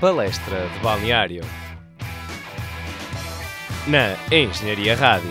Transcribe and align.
Palestra 0.00 0.68
de 0.68 0.78
Balneário. 0.78 1.42
Na 3.88 4.14
Engenharia 4.32 4.94
Rádio. 4.94 5.28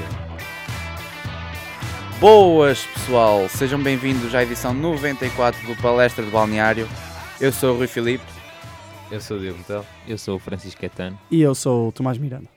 Boas 2.20 2.86
pessoal, 2.88 3.48
sejam 3.48 3.82
bem-vindos 3.82 4.36
à 4.36 4.44
edição 4.44 4.74
94 4.74 5.66
do 5.66 5.82
Palestra 5.82 6.26
de 6.26 6.30
Balneário. 6.30 6.86
Eu 7.40 7.54
sou 7.54 7.76
o 7.76 7.78
Rui 7.78 7.88
Filipe. 7.88 8.26
Eu 9.10 9.22
sou 9.22 9.38
o 9.38 9.40
Diogo 9.40 9.60
Metel. 9.60 9.86
Eu 10.06 10.18
sou 10.18 10.36
o 10.36 10.40
Francisco 10.40 10.82
Catano. 10.82 11.18
E 11.32 11.42
eu 11.42 11.56
sou 11.56 11.88
o 11.88 11.92
Tomás 11.94 12.18
Miranda. 12.18 12.50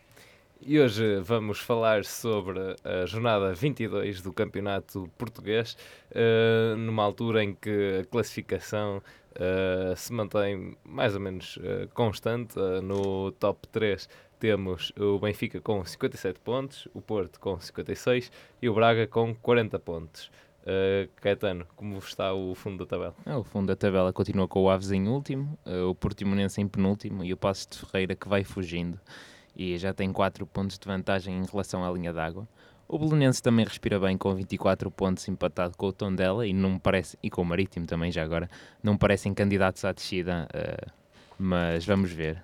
E 0.63 0.79
hoje 0.79 1.21
vamos 1.21 1.59
falar 1.59 2.05
sobre 2.05 2.59
a 2.85 3.07
jornada 3.07 3.55
22 3.55 4.21
do 4.21 4.31
Campeonato 4.31 5.09
Português, 5.17 5.75
uh, 6.11 6.77
numa 6.77 7.03
altura 7.03 7.43
em 7.43 7.55
que 7.55 8.01
a 8.01 8.05
classificação 8.05 9.01
uh, 9.33 9.97
se 9.97 10.13
mantém 10.13 10.77
mais 10.85 11.15
ou 11.15 11.21
menos 11.21 11.57
uh, 11.57 11.89
constante. 11.95 12.55
no 12.83 13.33
top 13.33 13.67
3 13.69 14.09
temos 14.39 14.91
o 14.99 15.19
Benfica 15.19 15.61
com 15.61 15.85
57 15.85 16.41
pontos, 16.41 16.89
o 16.95 17.01
Porto 17.03 17.39
com 17.39 17.61
56 17.61 18.33
e 18.63 18.69
o 18.69 18.75
Braga 18.75 19.07
com 19.07 19.35
40 19.35 19.79
pontos. 19.79 20.31
Uh, 20.63 21.09
Caetano, 21.17 21.67
como 21.77 21.99
está 21.99 22.33
o 22.33 22.55
fundo 22.55 22.85
da 22.85 22.87
tabela? 22.87 23.15
É, 23.25 23.35
o 23.35 23.45
fundo 23.45 23.67
da 23.67 23.77
tabela 23.77 24.13
continua 24.13 24.49
com 24.49 24.63
o 24.63 24.71
Aves 24.71 24.91
em 24.91 25.09
último, 25.09 25.59
uh, 25.67 25.89
o 25.89 25.95
Portimonense 25.95 26.61
em 26.61 26.69
penúltimo 26.69 27.25
e 27.25 27.33
o 27.33 27.37
Passos 27.37 27.67
de 27.67 27.79
Ferreira 27.79 28.15
que 28.15 28.29
vai 28.29 28.45
fugindo 28.45 28.99
e 29.55 29.77
já 29.77 29.93
tem 29.93 30.13
4 30.13 30.47
pontos 30.47 30.79
de 30.79 30.87
vantagem 30.87 31.37
em 31.39 31.45
relação 31.45 31.85
à 31.85 31.91
linha 31.91 32.13
d'água. 32.13 32.49
O 32.93 32.99
Belenense 32.99 33.41
também 33.41 33.65
respira 33.65 34.01
bem 34.01 34.19
com 34.19 34.35
24 34.35 34.91
pontos 34.91 35.29
empatado 35.29 35.77
com 35.77 35.87
o 35.87 35.93
Tondela 35.93 36.45
e 36.45 36.53
não 36.53 36.77
parece 36.77 37.17
e 37.23 37.31
com 37.31 37.43
o 37.43 37.45
Marítimo 37.45 37.87
também 37.87 38.11
já 38.11 38.25
agora 38.25 38.51
não 38.83 38.97
parecem 38.97 39.33
candidatos 39.33 39.85
à 39.85 39.93
descida, 39.93 40.49
uh, 40.53 40.91
mas 41.39 41.87
vamos 41.87 42.11
ver. 42.11 42.43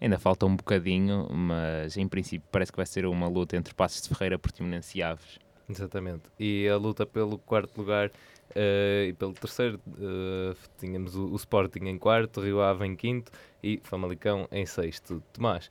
Ainda 0.00 0.18
falta 0.18 0.46
um 0.46 0.56
bocadinho, 0.56 1.28
mas 1.30 1.96
em 1.96 2.08
princípio 2.08 2.44
parece 2.50 2.72
que 2.72 2.76
vai 2.76 2.86
ser 2.86 3.06
uma 3.06 3.28
luta 3.28 3.56
entre 3.56 3.72
Passos 3.72 4.02
de 4.02 4.08
Ferreira, 4.08 4.36
Portimonense 4.36 4.98
e 4.98 5.02
Aves. 5.02 5.38
Exatamente. 5.70 6.24
E 6.40 6.66
a 6.66 6.76
luta 6.76 7.06
pelo 7.06 7.38
quarto 7.38 7.78
lugar 7.78 8.08
uh, 8.08 9.04
e 9.06 9.12
pelo 9.12 9.32
terceiro, 9.32 9.80
uh, 9.86 10.56
tínhamos 10.76 11.14
o, 11.14 11.26
o, 11.26 11.36
Sporting 11.36 11.84
em 11.84 11.98
quarto, 11.98 12.40
Rio 12.40 12.60
Ave 12.60 12.84
em 12.84 12.96
quinto 12.96 13.30
e 13.62 13.78
Famalicão 13.84 14.48
em 14.50 14.66
sexto. 14.66 15.22
Tomás, 15.32 15.70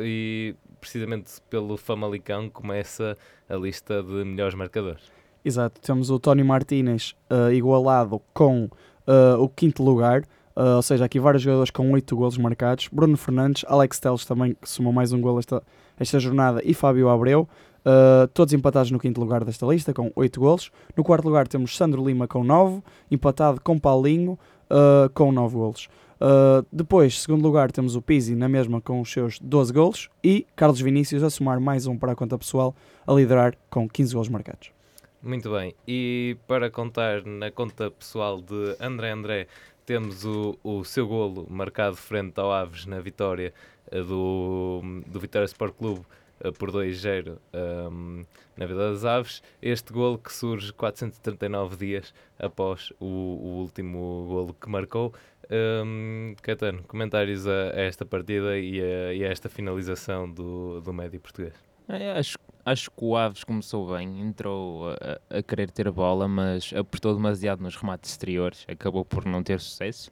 e 0.00 0.54
precisamente 0.80 1.32
pelo 1.50 1.76
Famalicão 1.76 2.48
começa 2.48 3.16
a 3.48 3.56
lista 3.56 4.02
de 4.02 4.24
melhores 4.24 4.54
marcadores. 4.54 5.02
Exato, 5.44 5.80
temos 5.80 6.10
o 6.10 6.18
Tony 6.18 6.42
Martínez 6.42 7.14
uh, 7.30 7.52
igualado 7.52 8.20
com 8.34 8.64
uh, 8.64 9.40
o 9.40 9.48
quinto 9.48 9.82
lugar, 9.82 10.22
uh, 10.56 10.76
ou 10.76 10.82
seja, 10.82 11.04
aqui 11.04 11.18
vários 11.18 11.42
jogadores 11.42 11.70
com 11.70 11.90
oito 11.92 12.16
golos 12.16 12.36
marcados. 12.36 12.88
Bruno 12.92 13.16
Fernandes, 13.16 13.64
Alex 13.66 13.98
Teles 13.98 14.24
também, 14.24 14.54
que 14.60 14.68
somou 14.68 14.92
mais 14.92 15.12
um 15.12 15.20
gol 15.20 15.38
esta, 15.38 15.62
esta 15.98 16.18
jornada, 16.18 16.60
e 16.64 16.74
Fábio 16.74 17.08
Abreu, 17.08 17.48
todos 18.34 18.52
empatados 18.52 18.90
no 18.90 18.98
quinto 18.98 19.18
lugar 19.18 19.42
desta 19.44 19.64
lista, 19.64 19.94
com 19.94 20.12
oito 20.14 20.40
golos. 20.40 20.70
No 20.94 21.02
quarto 21.02 21.24
lugar 21.24 21.48
temos 21.48 21.74
Sandro 21.74 22.04
Lima 22.04 22.28
com 22.28 22.44
nove, 22.44 22.82
empatado 23.10 23.60
com 23.62 23.78
Paulinho, 23.78 24.38
com 25.14 25.32
nove 25.32 25.56
golos. 25.56 25.88
Uh, 26.20 26.66
depois, 26.72 27.20
segundo 27.20 27.42
lugar, 27.42 27.70
temos 27.70 27.94
o 27.94 28.02
Pizzi 28.02 28.34
na 28.34 28.48
mesma 28.48 28.80
com 28.80 29.00
os 29.00 29.10
seus 29.10 29.38
12 29.38 29.72
golos 29.72 30.10
e 30.22 30.46
Carlos 30.56 30.80
Vinícius 30.80 31.22
a 31.22 31.30
somar 31.30 31.60
mais 31.60 31.86
um 31.86 31.96
para 31.96 32.12
a 32.12 32.16
conta 32.16 32.36
pessoal, 32.36 32.74
a 33.06 33.12
liderar 33.12 33.56
com 33.70 33.88
15 33.88 34.14
golos 34.14 34.28
marcados. 34.28 34.70
Muito 35.22 35.50
bem, 35.50 35.74
e 35.86 36.36
para 36.46 36.70
contar 36.70 37.24
na 37.24 37.50
conta 37.50 37.90
pessoal 37.90 38.40
de 38.40 38.76
André 38.80 39.10
André, 39.10 39.46
temos 39.84 40.24
o, 40.24 40.58
o 40.62 40.84
seu 40.84 41.06
golo 41.06 41.46
marcado 41.48 41.96
frente 41.96 42.38
ao 42.38 42.52
Aves 42.52 42.84
na 42.84 43.00
vitória 43.00 43.54
uh, 43.92 44.04
do, 44.04 44.82
do 45.06 45.18
Vitória 45.18 45.46
Sport 45.46 45.74
Clube 45.76 46.00
uh, 46.44 46.52
por 46.52 46.70
2-0 46.70 47.36
um, 47.90 48.24
na 48.56 48.66
Vila 48.66 48.90
das 48.90 49.04
Aves. 49.04 49.42
Este 49.62 49.92
golo 49.92 50.18
que 50.18 50.32
surge 50.32 50.72
439 50.72 51.76
dias 51.76 52.12
após 52.38 52.92
o, 53.00 53.06
o 53.06 53.60
último 53.60 54.26
golo 54.28 54.54
que 54.54 54.68
marcou. 54.68 55.14
Um, 55.50 56.34
Caetano, 56.42 56.82
comentários 56.84 57.46
a, 57.46 57.70
a, 57.70 57.80
esta 57.80 58.04
partida 58.04 58.58
e 58.58 58.80
a, 58.80 59.14
e 59.14 59.24
a, 59.24 59.28
esta 59.28 59.48
finalização 59.48 60.30
do, 60.30 60.80
do 60.80 60.92
médio 60.92 61.18
português? 61.20 61.54
É, 61.88 62.12
acho, 62.12 62.36
acho 62.66 62.90
que 62.90 63.04
o 63.04 63.16
Aves 63.16 63.44
começou 63.44 63.96
bem, 63.96 64.20
entrou 64.20 64.90
a, 64.90 65.38
a, 65.38 65.42
querer 65.42 65.70
ter 65.70 65.90
bola, 65.90 66.28
mas 66.28 66.70
apertou 66.74 67.14
demasiado 67.14 67.62
nos 67.62 67.76
remates 67.76 68.10
exteriores, 68.10 68.66
acabou 68.68 69.04
por 69.04 69.24
não 69.24 69.42
ter 69.42 69.58
sucesso. 69.58 70.10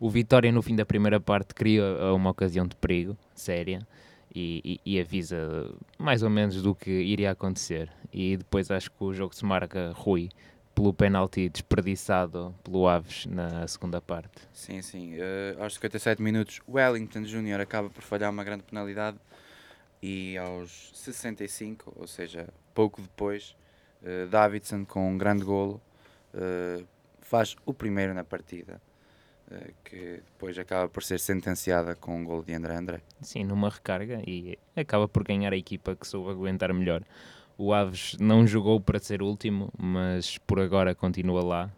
O 0.00 0.08
Vitória, 0.08 0.50
no 0.50 0.62
fim 0.62 0.74
da 0.74 0.86
primeira 0.86 1.20
parte, 1.20 1.54
cria 1.54 1.84
uma 2.14 2.30
ocasião 2.30 2.66
de 2.66 2.74
perigo 2.74 3.16
séria 3.34 3.86
e, 4.34 4.80
e, 4.84 4.94
e 4.94 5.00
avisa 5.00 5.70
mais 5.98 6.22
ou 6.22 6.30
menos 6.30 6.60
do 6.62 6.74
que 6.74 6.90
iria 6.90 7.30
acontecer. 7.30 7.90
E 8.12 8.36
depois 8.38 8.70
acho 8.70 8.90
que 8.90 9.04
o 9.04 9.12
jogo 9.12 9.34
se 9.34 9.44
marca 9.44 9.92
Rui 9.94 10.30
pelo 10.74 10.92
penalti 10.92 11.48
desperdiçado 11.48 12.54
pelo 12.62 12.88
Aves 12.88 13.26
na 13.26 13.66
segunda 13.68 14.00
parte. 14.00 14.48
Sim, 14.52 14.82
sim. 14.82 15.16
Uh, 15.16 15.62
aos 15.62 15.74
57 15.74 16.20
minutos, 16.20 16.60
Wellington 16.68 17.24
Júnior 17.24 17.60
acaba 17.60 17.90
por 17.90 18.02
falhar 18.02 18.30
uma 18.30 18.44
grande 18.44 18.62
penalidade 18.62 19.18
e 20.02 20.36
aos 20.36 20.90
65, 20.94 21.92
ou 21.96 22.06
seja, 22.06 22.48
pouco 22.74 23.00
depois, 23.00 23.54
uh, 24.02 24.26
Davidson 24.28 24.84
com 24.84 25.10
um 25.10 25.18
grande 25.18 25.44
golo 25.44 25.80
uh, 26.34 26.86
faz 27.20 27.56
o 27.64 27.72
primeiro 27.72 28.14
na 28.14 28.24
partida. 28.24 28.80
Que 29.84 30.22
depois 30.24 30.56
acaba 30.58 30.88
por 30.88 31.02
ser 31.02 31.20
sentenciada 31.20 31.94
com 31.94 32.16
um 32.16 32.24
golo 32.24 32.42
de 32.42 32.54
André 32.54 32.74
André. 32.74 33.02
Sim, 33.20 33.44
numa 33.44 33.68
recarga 33.68 34.22
e 34.26 34.58
acaba 34.74 35.06
por 35.06 35.22
ganhar 35.22 35.52
a 35.52 35.56
equipa 35.56 35.94
que 35.94 36.06
soube 36.06 36.30
aguentar 36.30 36.72
melhor. 36.72 37.02
O 37.64 37.72
Aves 37.72 38.16
não 38.18 38.44
jogou 38.44 38.80
para 38.80 38.98
ser 38.98 39.22
último, 39.22 39.72
mas 39.78 40.36
por 40.36 40.58
agora 40.58 40.96
continua 40.96 41.44
lá 41.44 41.70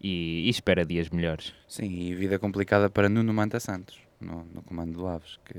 e, 0.00 0.46
e 0.46 0.48
espera 0.48 0.86
dias 0.86 1.10
melhores. 1.10 1.52
Sim, 1.68 1.90
e 1.90 2.14
vida 2.14 2.38
complicada 2.38 2.88
para 2.88 3.06
Nuno 3.06 3.34
Manta 3.34 3.60
Santos, 3.60 3.98
no, 4.18 4.42
no 4.46 4.62
comando 4.62 4.94
do 4.94 5.06
Aves, 5.06 5.38
que 5.44 5.54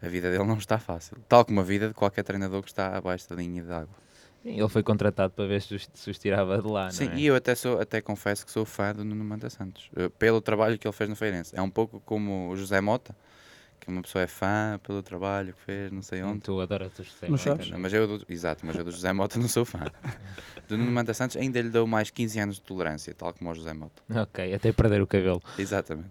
a 0.00 0.08
vida 0.08 0.30
dele 0.30 0.44
não 0.44 0.56
está 0.56 0.78
fácil, 0.78 1.18
tal 1.28 1.44
como 1.44 1.60
a 1.60 1.62
vida 1.62 1.88
de 1.88 1.92
qualquer 1.92 2.22
treinador 2.22 2.62
que 2.62 2.68
está 2.68 2.96
abaixo 2.96 3.28
da 3.28 3.36
linha 3.36 3.62
de 3.62 3.70
água. 3.70 3.94
Ele 4.42 4.68
foi 4.70 4.82
contratado 4.82 5.34
para 5.34 5.46
ver 5.46 5.60
se 5.60 5.74
os 5.74 6.18
tirava 6.18 6.62
de 6.62 6.66
lá, 6.66 6.90
Sim, 6.90 7.10
é? 7.10 7.16
e 7.18 7.26
eu 7.26 7.36
até, 7.36 7.54
sou, 7.54 7.78
até 7.78 8.00
confesso 8.00 8.46
que 8.46 8.50
sou 8.50 8.64
fã 8.64 8.94
do 8.94 9.04
Nuno 9.04 9.22
Manta 9.22 9.50
Santos, 9.50 9.90
eh, 9.94 10.08
pelo 10.18 10.40
trabalho 10.40 10.78
que 10.78 10.88
ele 10.88 10.94
fez 10.94 11.10
no 11.10 11.16
Feirense. 11.16 11.54
É 11.54 11.60
um 11.60 11.70
pouco 11.70 12.00
como 12.06 12.48
o 12.48 12.56
José 12.56 12.80
Mota, 12.80 13.14
que 13.84 13.90
uma 13.90 14.02
pessoa 14.02 14.22
é 14.22 14.26
fã 14.26 14.80
pelo 14.82 15.02
trabalho 15.02 15.52
que 15.52 15.60
fez, 15.60 15.92
não 15.92 16.02
sei 16.02 16.22
onde. 16.22 16.40
Tu 16.40 16.60
adoras 16.60 16.98
o 16.98 17.02
José 17.02 17.28
Não 17.28 17.36
sabes? 17.36 17.70
Mas 17.70 17.92
eu 17.92 18.06
do, 18.06 18.24
exato, 18.28 18.64
mas 18.64 18.76
eu 18.76 18.84
do 18.84 18.90
José 18.90 19.12
Mota 19.12 19.38
não 19.38 19.48
sou 19.48 19.64
fã. 19.64 19.80
Do 20.66 20.78
Nuno 20.78 20.90
Manta 20.90 21.12
Santos 21.12 21.36
ainda 21.36 21.60
lhe 21.60 21.68
dou 21.68 21.86
mais 21.86 22.08
15 22.10 22.40
anos 22.40 22.56
de 22.56 22.62
tolerância, 22.62 23.12
tal 23.14 23.34
como 23.34 23.50
ao 23.50 23.54
José 23.54 23.74
Mota. 23.74 24.02
Ok, 24.10 24.54
até 24.54 24.72
perder 24.72 25.02
o 25.02 25.06
cabelo. 25.06 25.42
Exatamente. 25.58 26.08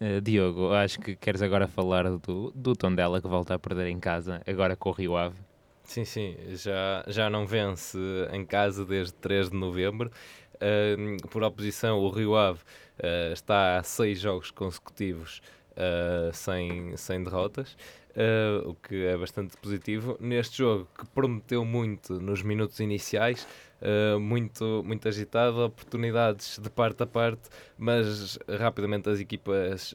Uh, 0.00 0.20
Diogo, 0.20 0.72
acho 0.72 1.00
que 1.00 1.16
queres 1.16 1.42
agora 1.42 1.66
falar 1.66 2.08
do, 2.08 2.52
do 2.54 2.76
Tondela 2.76 3.20
que 3.20 3.26
volta 3.26 3.54
a 3.54 3.58
perder 3.58 3.88
em 3.88 3.98
casa, 3.98 4.40
agora 4.46 4.76
com 4.76 4.90
o 4.90 4.92
Rio 4.92 5.16
Ave. 5.16 5.36
Sim, 5.82 6.04
sim, 6.04 6.36
já, 6.50 7.04
já 7.08 7.28
não 7.28 7.44
vence 7.46 7.98
em 8.32 8.46
casa 8.46 8.84
desde 8.84 9.12
3 9.14 9.50
de 9.50 9.56
novembro. 9.56 10.10
Uh, 10.54 11.28
por 11.28 11.42
oposição, 11.42 11.98
o 11.98 12.10
Rio 12.10 12.36
Ave 12.36 12.60
uh, 12.60 13.32
está 13.32 13.78
a 13.78 13.82
seis 13.82 14.20
jogos 14.20 14.52
consecutivos 14.52 15.42
uh, 15.80 16.32
sem, 16.32 16.96
sem 16.96 17.22
derrotas, 17.24 17.76
uh, 18.10 18.68
o 18.68 18.74
que 18.74 19.06
é 19.06 19.16
bastante 19.16 19.56
positivo. 19.56 20.16
Neste 20.20 20.58
jogo, 20.58 20.86
que 20.98 21.06
prometeu 21.06 21.64
muito 21.64 22.20
nos 22.20 22.42
minutos 22.42 22.80
iniciais, 22.80 23.46
Uh, 23.80 24.20
muito, 24.20 24.82
muito 24.84 25.08
agitado, 25.08 25.64
oportunidades 25.64 26.58
de 26.58 26.68
parte 26.68 27.02
a 27.02 27.06
parte, 27.06 27.48
mas 27.78 28.38
rapidamente 28.58 29.08
as 29.08 29.18
equipas 29.20 29.94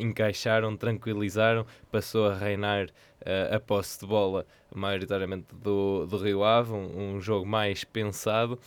encaixaram, 0.00 0.76
tranquilizaram, 0.76 1.64
passou 1.92 2.26
a 2.26 2.34
reinar 2.34 2.88
a 3.54 3.60
posse 3.60 4.00
de 4.00 4.06
bola 4.08 4.44
maioritariamente 4.74 5.54
do, 5.54 6.06
do 6.06 6.16
Rio 6.16 6.42
Ave, 6.42 6.72
um, 6.72 7.14
um 7.14 7.20
jogo 7.20 7.46
mais 7.46 7.84
pensado 7.84 8.58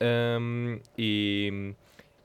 um, 0.00 0.78
e 0.96 1.74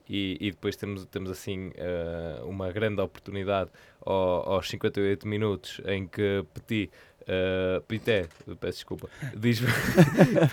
e, 0.08 0.36
e 0.40 0.50
depois 0.50 0.76
temos, 0.76 1.06
temos 1.06 1.30
assim 1.30 1.68
uh, 1.68 2.46
uma 2.46 2.70
grande 2.72 3.00
oportunidade 3.00 3.70
ao, 4.00 4.54
aos 4.54 4.68
58 4.68 5.26
minutos 5.26 5.80
em 5.86 6.06
que 6.06 6.44
Petit 6.54 6.90
Uh, 7.22 7.80
Pité, 7.82 8.26
peço 8.58 8.78
desculpa. 8.78 9.08
Diz 9.36 9.60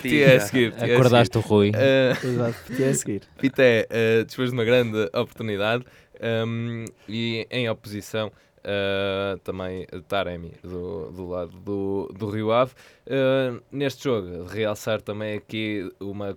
Petit 0.00 0.22
é 0.22 0.36
a 0.36 0.40
seguir. 0.40 0.72
Acordaste 0.74 1.36
o 1.38 1.40
Rui. 1.40 1.70
Uh, 1.70 2.26
Exato, 2.26 2.56
Petit 2.68 2.82
é 2.84 2.88
a 2.88 2.94
seguir. 2.94 3.22
Pité, 3.36 3.88
uh, 3.90 4.24
depois 4.24 4.50
de 4.50 4.54
uma 4.54 4.64
grande 4.64 5.04
oportunidade 5.06 5.84
um, 6.46 6.84
e 7.08 7.46
em 7.50 7.68
oposição 7.68 8.30
uh, 8.64 9.38
também 9.38 9.86
Taremi, 10.08 10.52
do, 10.62 11.10
do 11.10 11.28
lado 11.28 11.58
do, 11.58 12.10
do 12.16 12.30
Rio 12.30 12.52
Ave. 12.52 12.72
Uh, 13.06 13.62
neste 13.70 14.04
jogo, 14.04 14.44
realçar 14.44 15.00
também 15.00 15.36
aqui 15.36 15.90
uma 16.00 16.36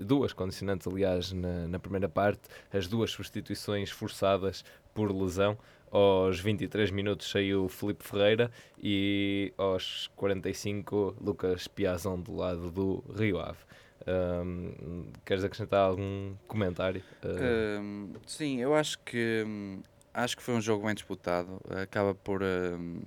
duas 0.00 0.32
condicionantes, 0.32 0.86
aliás, 0.86 1.32
na, 1.32 1.68
na 1.68 1.78
primeira 1.78 2.08
parte, 2.08 2.40
as 2.72 2.86
duas 2.86 3.10
substituições 3.10 3.90
forçadas 3.90 4.64
por 4.94 5.12
lesão. 5.12 5.56
Aos 5.90 6.38
23 6.38 6.90
minutos 6.90 7.30
saiu 7.30 7.66
Felipe 7.66 8.04
Ferreira 8.04 8.50
e 8.82 9.54
aos 9.56 10.10
45 10.16 11.16
Lucas 11.18 11.66
Piazon 11.66 12.20
do 12.20 12.36
lado 12.36 12.70
do 12.70 13.02
Rio 13.16 13.40
Ave. 13.40 13.58
Um, 14.06 15.06
queres 15.24 15.44
acrescentar 15.44 15.80
algum 15.80 16.34
comentário? 16.46 17.02
Uh... 17.22 17.80
Um, 17.80 18.12
sim, 18.26 18.60
eu 18.60 18.74
acho 18.74 18.98
que 19.00 19.44
hum, 19.46 19.80
acho 20.18 20.36
que 20.36 20.42
foi 20.42 20.54
um 20.54 20.60
jogo 20.60 20.86
bem 20.86 20.94
disputado. 20.94 21.60
Acaba 21.82 22.14
por 22.14 22.42
um, 22.42 23.00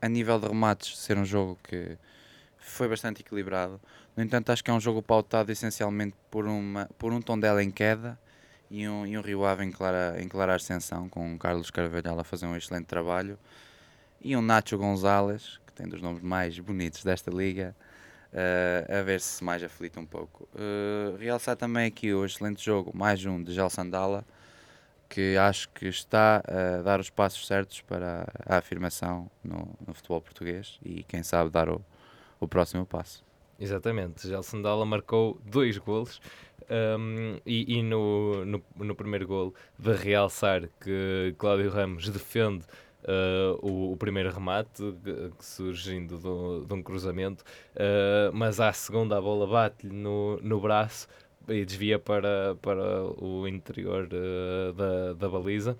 a 0.00 0.08
nível 0.08 0.38
de 0.38 0.48
remates 0.48 0.98
ser 0.98 1.16
um 1.16 1.24
jogo 1.24 1.58
que 1.62 1.96
foi 2.58 2.88
bastante 2.88 3.22
equilibrado. 3.22 3.80
No 4.16 4.22
entanto, 4.22 4.50
acho 4.52 4.62
que 4.62 4.70
é 4.70 4.74
um 4.74 4.80
jogo 4.80 5.02
pautado 5.02 5.50
essencialmente 5.50 6.14
por, 6.30 6.46
uma, 6.46 6.88
por 6.98 7.12
um 7.12 7.20
Tondela 7.20 7.62
em 7.62 7.70
queda 7.70 8.18
e 8.70 8.86
um, 8.88 9.06
e 9.06 9.16
um 9.16 9.22
Rio 9.22 9.44
Ave 9.44 9.64
em 9.64 9.70
clara, 9.70 10.16
em 10.20 10.28
clara 10.28 10.54
ascensão, 10.54 11.08
com 11.08 11.34
o 11.34 11.38
Carlos 11.38 11.70
Carvalhal 11.70 12.18
a 12.20 12.24
fazer 12.24 12.46
um 12.46 12.56
excelente 12.56 12.86
trabalho 12.86 13.38
e 14.20 14.36
um 14.36 14.42
Nacho 14.42 14.76
Gonzalez, 14.76 15.58
que 15.66 15.72
tem 15.72 15.88
dos 15.88 16.02
nomes 16.02 16.22
mais 16.22 16.58
bonitos 16.58 17.02
desta 17.02 17.30
liga, 17.30 17.74
uh, 18.32 18.98
a 18.98 19.02
ver 19.02 19.20
se 19.20 19.42
mais 19.42 19.62
aflita 19.62 19.98
um 19.98 20.04
pouco. 20.04 20.46
Uh, 20.54 21.16
realçar 21.16 21.56
também 21.56 21.86
aqui 21.86 22.12
o 22.12 22.24
excelente 22.26 22.62
jogo, 22.62 22.92
mais 22.94 23.24
um 23.24 23.42
de 23.42 23.54
Gel 23.54 23.70
Sandala, 23.70 24.24
que 25.10 25.36
acho 25.36 25.68
que 25.70 25.88
está 25.88 26.40
a 26.46 26.82
dar 26.82 27.00
os 27.00 27.10
passos 27.10 27.44
certos 27.44 27.80
para 27.80 28.26
a 28.46 28.58
afirmação 28.58 29.28
no, 29.42 29.76
no 29.84 29.92
futebol 29.92 30.20
português 30.20 30.78
e 30.84 31.02
quem 31.02 31.24
sabe 31.24 31.50
dar 31.50 31.68
o, 31.68 31.84
o 32.38 32.46
próximo 32.46 32.86
passo. 32.86 33.24
Exatamente, 33.58 34.26
Gelson 34.26 34.62
Dalla 34.62 34.86
marcou 34.86 35.38
dois 35.44 35.76
golos 35.76 36.20
um, 36.70 37.38
e, 37.44 37.78
e 37.78 37.82
no, 37.82 38.44
no, 38.46 38.62
no, 38.76 38.94
primeiro 38.94 39.26
golo 39.26 39.54
de 39.76 39.92
realçar 39.92 40.68
que 40.80 41.34
Cláudio 41.36 41.68
Ramos 41.70 42.08
defende 42.08 42.64
uh, 43.02 43.58
o, 43.60 43.92
o, 43.92 43.96
primeiro 43.96 44.30
remate 44.30 44.82
surgindo 45.40 46.16
de, 46.16 46.66
de 46.66 46.72
um 46.72 46.82
cruzamento, 46.82 47.44
uh, 47.74 48.32
mas 48.32 48.60
à 48.60 48.72
segunda 48.72 49.18
a 49.18 49.20
bola 49.20 49.46
bate-lhe 49.46 49.92
no, 49.92 50.38
no 50.40 50.60
braço 50.60 51.08
e 51.50 51.64
desvia 51.64 51.98
para, 51.98 52.56
para 52.62 53.04
o 53.22 53.46
interior 53.46 54.08
uh, 54.12 54.72
da, 54.72 55.12
da 55.14 55.28
baliza. 55.28 55.76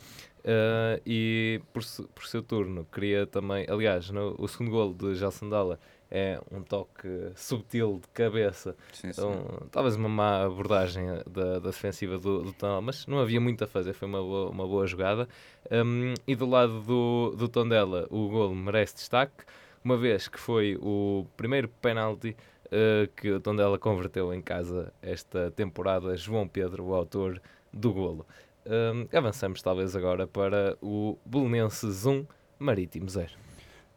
e 1.06 1.61
por, 1.72 1.82
por 2.14 2.26
seu 2.26 2.43
turno, 2.43 2.87
queria 2.93 3.26
também, 3.26 3.67
aliás, 3.69 4.11
no, 4.11 4.34
o 4.38 4.49
segundo 4.49 4.70
golo 4.70 4.94
de 4.94 5.20
Dalla 5.49 5.78
é 6.11 6.40
um 6.50 6.62
toque 6.62 7.08
subtil 7.37 8.00
de 8.02 8.08
cabeça. 8.08 8.76
Sim, 8.93 9.08
então, 9.08 9.32
sim. 9.32 9.69
talvez 9.70 9.94
uma 9.94 10.08
má 10.08 10.44
abordagem 10.44 11.06
da, 11.31 11.58
da 11.61 11.70
defensiva 11.70 12.19
do, 12.19 12.43
do 12.43 12.52
Tondela, 12.52 12.81
mas 12.81 13.06
não 13.06 13.20
havia 13.20 13.40
muito 13.40 13.62
a 13.62 13.67
fazer, 13.67 13.93
foi 13.93 14.08
uma 14.08 14.20
boa, 14.20 14.50
uma 14.50 14.67
boa 14.67 14.87
jogada. 14.87 15.28
Um, 15.70 16.14
e 16.26 16.34
do 16.34 16.46
lado 16.46 16.81
do, 16.81 17.34
do 17.37 17.49
Tondela, 17.49 18.06
o 18.11 18.28
gol 18.28 18.55
merece 18.55 18.96
destaque, 18.96 19.44
uma 19.84 19.96
vez 19.96 20.26
que 20.26 20.38
foi 20.38 20.76
o 20.82 21.25
primeiro 21.37 21.69
penalti 21.81 22.37
uh, 22.70 23.08
que 23.17 23.31
o 23.32 23.40
Tondela 23.40 23.78
converteu 23.78 24.32
em 24.32 24.40
casa 24.40 24.93
esta 25.02 25.50
temporada, 25.50 26.17
João 26.17 26.46
Pedro, 26.46 26.84
o 26.84 26.94
autor 26.94 27.40
do 27.72 27.93
golo. 27.93 28.26
Um, 28.67 29.06
avançamos 29.17 29.62
talvez 29.62 29.96
agora 29.96 30.26
para 30.26 30.76
o 30.82 31.19
Belenenses 31.25 32.06
1, 32.06 32.25
Marítimo 32.58 33.08
0. 33.08 33.31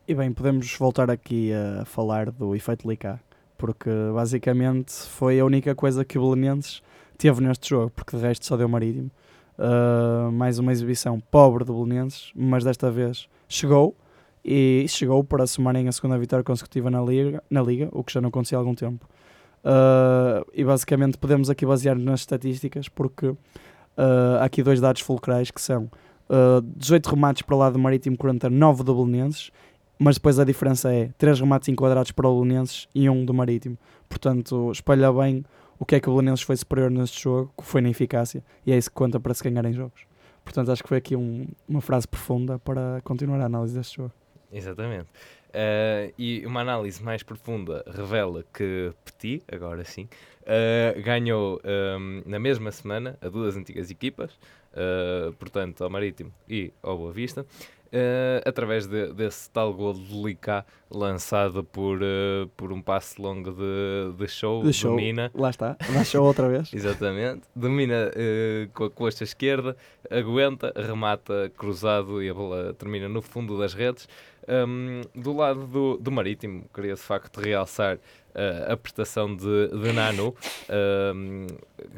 E 0.08 0.16
bem, 0.16 0.32
podemos 0.34 0.76
voltar 0.78 1.10
aqui 1.10 1.52
a 1.54 1.86
falar 1.86 2.32
do 2.32 2.56
efeito 2.56 2.88
Licá, 2.90 3.20
porque 3.58 3.90
basicamente 4.14 4.92
foi 4.92 5.40
a 5.40 5.46
única 5.46 5.76
coisa 5.76 6.04
que 6.04 6.18
o 6.18 6.22
Belenenses 6.22 6.82
teve 7.18 7.42
neste 7.42 7.70
jogo, 7.70 7.92
porque 7.92 8.18
de 8.18 8.24
resto 8.24 8.46
só 8.46 8.58
deu 8.58 8.68
Marítimo. 8.68 9.12
Uh, 9.58 10.32
mais 10.32 10.58
uma 10.58 10.72
exibição 10.72 11.20
pobre 11.20 11.64
do 11.64 11.74
Belenenses, 11.74 12.32
mas 12.36 12.64
desta 12.64 12.90
vez 12.90 13.30
chegou 13.48 13.96
e 14.44 14.86
chegou 14.88 15.24
para 15.24 15.48
somarem 15.48 15.88
a 15.88 15.92
segunda 15.92 16.18
vitória 16.18 16.44
consecutiva 16.44 16.90
na 16.90 17.02
Liga, 17.02 17.44
na 17.50 17.62
Liga 17.62 17.90
o 17.92 18.04
que 18.04 18.14
já 18.14 18.22
não 18.22 18.30
acontecia 18.30 18.58
há 18.58 18.62
algum 18.62 18.76
tempo. 18.76 19.08
Uh, 19.64 20.46
e 20.54 20.64
basicamente 20.64 21.18
podemos 21.18 21.50
aqui 21.50 21.66
basear 21.66 21.98
nas 21.98 22.22
estatísticas, 22.22 22.90
porque 22.90 23.28
uh, 23.28 23.38
há 24.40 24.46
aqui 24.46 24.62
dois 24.62 24.82
dados 24.82 25.02
fulcrais 25.02 25.50
que 25.50 25.62
são 25.62 25.90
uh, 26.30 26.62
18 26.76 27.10
remates 27.10 27.42
para 27.44 27.56
o 27.56 27.58
lado 27.58 27.74
do 27.74 27.80
Marítimo, 27.80 28.18
49 28.18 28.84
do 28.84 28.94
Belenenses 28.94 29.52
mas 30.04 30.16
depois 30.16 30.40
a 30.40 30.44
diferença 30.44 30.94
é 30.94 31.10
3 31.18 31.40
remates 31.40 31.70
enquadrados 31.70 32.12
para 32.12 32.28
o 32.28 32.42
Belenenses 32.42 32.88
e 32.94 33.10
um 33.10 33.24
do 33.24 33.34
Marítimo. 33.34 33.78
Portanto, 34.10 34.72
espalha 34.72 35.12
bem 35.14 35.46
o 35.80 35.86
que 35.86 35.96
é 35.96 36.00
que 36.00 36.10
o 36.10 36.14
Belenenses 36.14 36.44
foi 36.44 36.58
superior 36.58 36.92
neste 36.92 37.22
jogo, 37.22 37.54
que 37.58 37.64
foi 37.64 37.82
na 37.82 37.90
eficácia, 37.90 38.44
e 38.66 38.72
é 38.72 38.78
isso 38.78 38.90
que 38.90 38.96
conta 38.96 39.20
para 39.20 39.34
se 39.34 39.44
ganhar 39.44 39.64
em 39.66 39.74
jogos. 39.74 40.02
Portanto, 40.44 40.72
acho 40.72 40.84
que 40.84 40.90
foi 40.90 40.98
aqui 40.98 41.16
um, 41.16 41.48
uma 41.68 41.80
frase 41.80 42.08
profunda 42.08 42.60
para 42.60 43.02
continuar 43.04 43.40
a 43.40 43.46
análise 43.46 43.76
deste 43.76 43.98
jogo. 43.98 44.12
Exatamente. 44.54 45.10
Uh, 45.50 46.14
e 46.18 46.46
uma 46.46 46.62
análise 46.62 47.02
mais 47.04 47.22
profunda 47.22 47.84
revela 47.88 48.44
que 48.54 48.94
Petit, 49.04 49.44
agora 49.52 49.84
sim, 49.84 50.08
uh, 50.42 51.02
ganhou 51.02 51.60
um, 51.64 52.24
na 52.26 52.40
mesma 52.40 52.72
semana 52.72 53.18
a 53.22 53.30
duas 53.30 53.56
antigas 53.58 53.92
equipas, 53.92 54.32
uh, 54.74 55.34
portanto 55.34 55.84
ao 55.84 55.90
Marítimo 55.90 56.34
e 56.48 56.72
ao 56.82 56.98
Boa 56.98 57.12
Vista, 57.12 57.46
uh, 57.94 58.42
através 58.48 58.88
de, 58.88 59.14
desse 59.14 59.50
tal 59.52 59.74
gol 59.74 59.94
de 59.94 60.22
Licá 60.22 60.66
lançado 60.90 61.64
por, 61.64 62.02
uh, 62.02 62.48
por 62.58 62.74
um 62.74 62.82
passe 62.82 63.22
longo 63.22 63.52
de, 63.52 64.18
de 64.18 64.28
show, 64.28 64.64
de 64.64 64.74
show. 64.74 64.92
domina. 64.92 65.32
Lá 65.34 65.52
está, 65.52 65.78
dá 65.94 66.04
show 66.04 66.26
outra 66.26 66.50
vez. 66.50 66.72
Exatamente, 66.74 67.44
domina 67.56 68.10
uh, 68.10 68.70
com 68.74 68.86
a 68.86 68.90
costa 68.90 69.24
esquerda, 69.24 69.78
aguenta, 70.10 70.74
remata 70.76 71.52
cruzado 71.56 72.22
e 72.22 72.30
a 72.30 72.34
bola 72.34 72.74
termina 72.74 73.08
no 73.08 73.22
fundo 73.22 73.58
das 73.58 73.74
redes. 73.74 74.08
Um, 74.46 75.02
do 75.16 75.34
lado 75.34 75.66
do, 75.68 75.98
do 75.98 76.12
Marítimo, 76.12 76.66
queria 76.74 76.96
de 76.96 77.00
facto 77.00 77.40
realçar 77.40 77.98
a 78.68 78.76
prestação 78.76 79.34
de, 79.34 79.70
de 79.70 79.94
Nano, 79.94 80.36
um, 81.16 81.48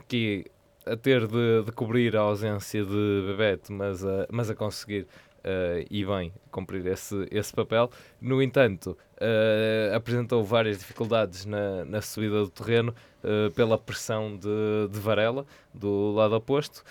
que 0.07 0.45
a 0.85 0.95
ter 0.95 1.25
de, 1.25 1.63
de, 1.63 1.71
cobrir 1.71 2.15
a 2.15 2.19
ausência 2.19 2.83
de 2.85 3.23
Bebete, 3.25 3.71
mas 3.71 4.05
a, 4.05 4.27
mas 4.29 4.49
a 4.49 4.55
conseguir 4.55 5.07
uh, 5.45 5.85
e 5.89 6.03
bem 6.03 6.33
cumprir 6.51 6.85
esse, 6.87 7.27
esse 7.31 7.53
papel. 7.53 7.89
No 8.19 8.41
entanto, 8.41 8.97
uh, 9.15 9.95
apresentou 9.95 10.43
várias 10.43 10.79
dificuldades 10.79 11.45
na, 11.45 11.85
na 11.85 12.01
subida 12.01 12.41
do 12.41 12.49
terreno 12.49 12.93
uh, 13.23 13.51
pela 13.51 13.77
pressão 13.77 14.35
de, 14.35 14.89
de 14.91 14.99
Varela, 14.99 15.45
do 15.73 16.11
lado 16.11 16.35
oposto. 16.35 16.83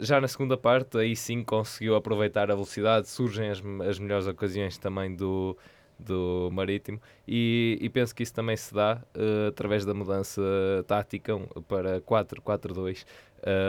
Já 0.00 0.20
na 0.20 0.28
segunda 0.28 0.56
parte, 0.56 0.96
aí 0.96 1.16
sim 1.16 1.42
conseguiu 1.42 1.96
aproveitar 1.96 2.50
a 2.50 2.54
velocidade, 2.54 3.08
surgem 3.08 3.50
as, 3.50 3.62
as 3.88 3.98
melhores 3.98 4.26
ocasiões 4.26 4.78
também 4.78 5.14
do, 5.14 5.56
do 5.98 6.48
Marítimo 6.52 7.00
e, 7.26 7.78
e, 7.80 7.88
penso 7.88 8.14
que 8.14 8.22
isso 8.22 8.34
também 8.34 8.56
se 8.56 8.72
dá 8.72 9.02
uh, 9.14 9.48
através 9.48 9.84
da 9.84 9.94
mudança 9.94 10.42
tática 10.86 11.38
para 11.66 12.00
4-4-2 12.02 13.04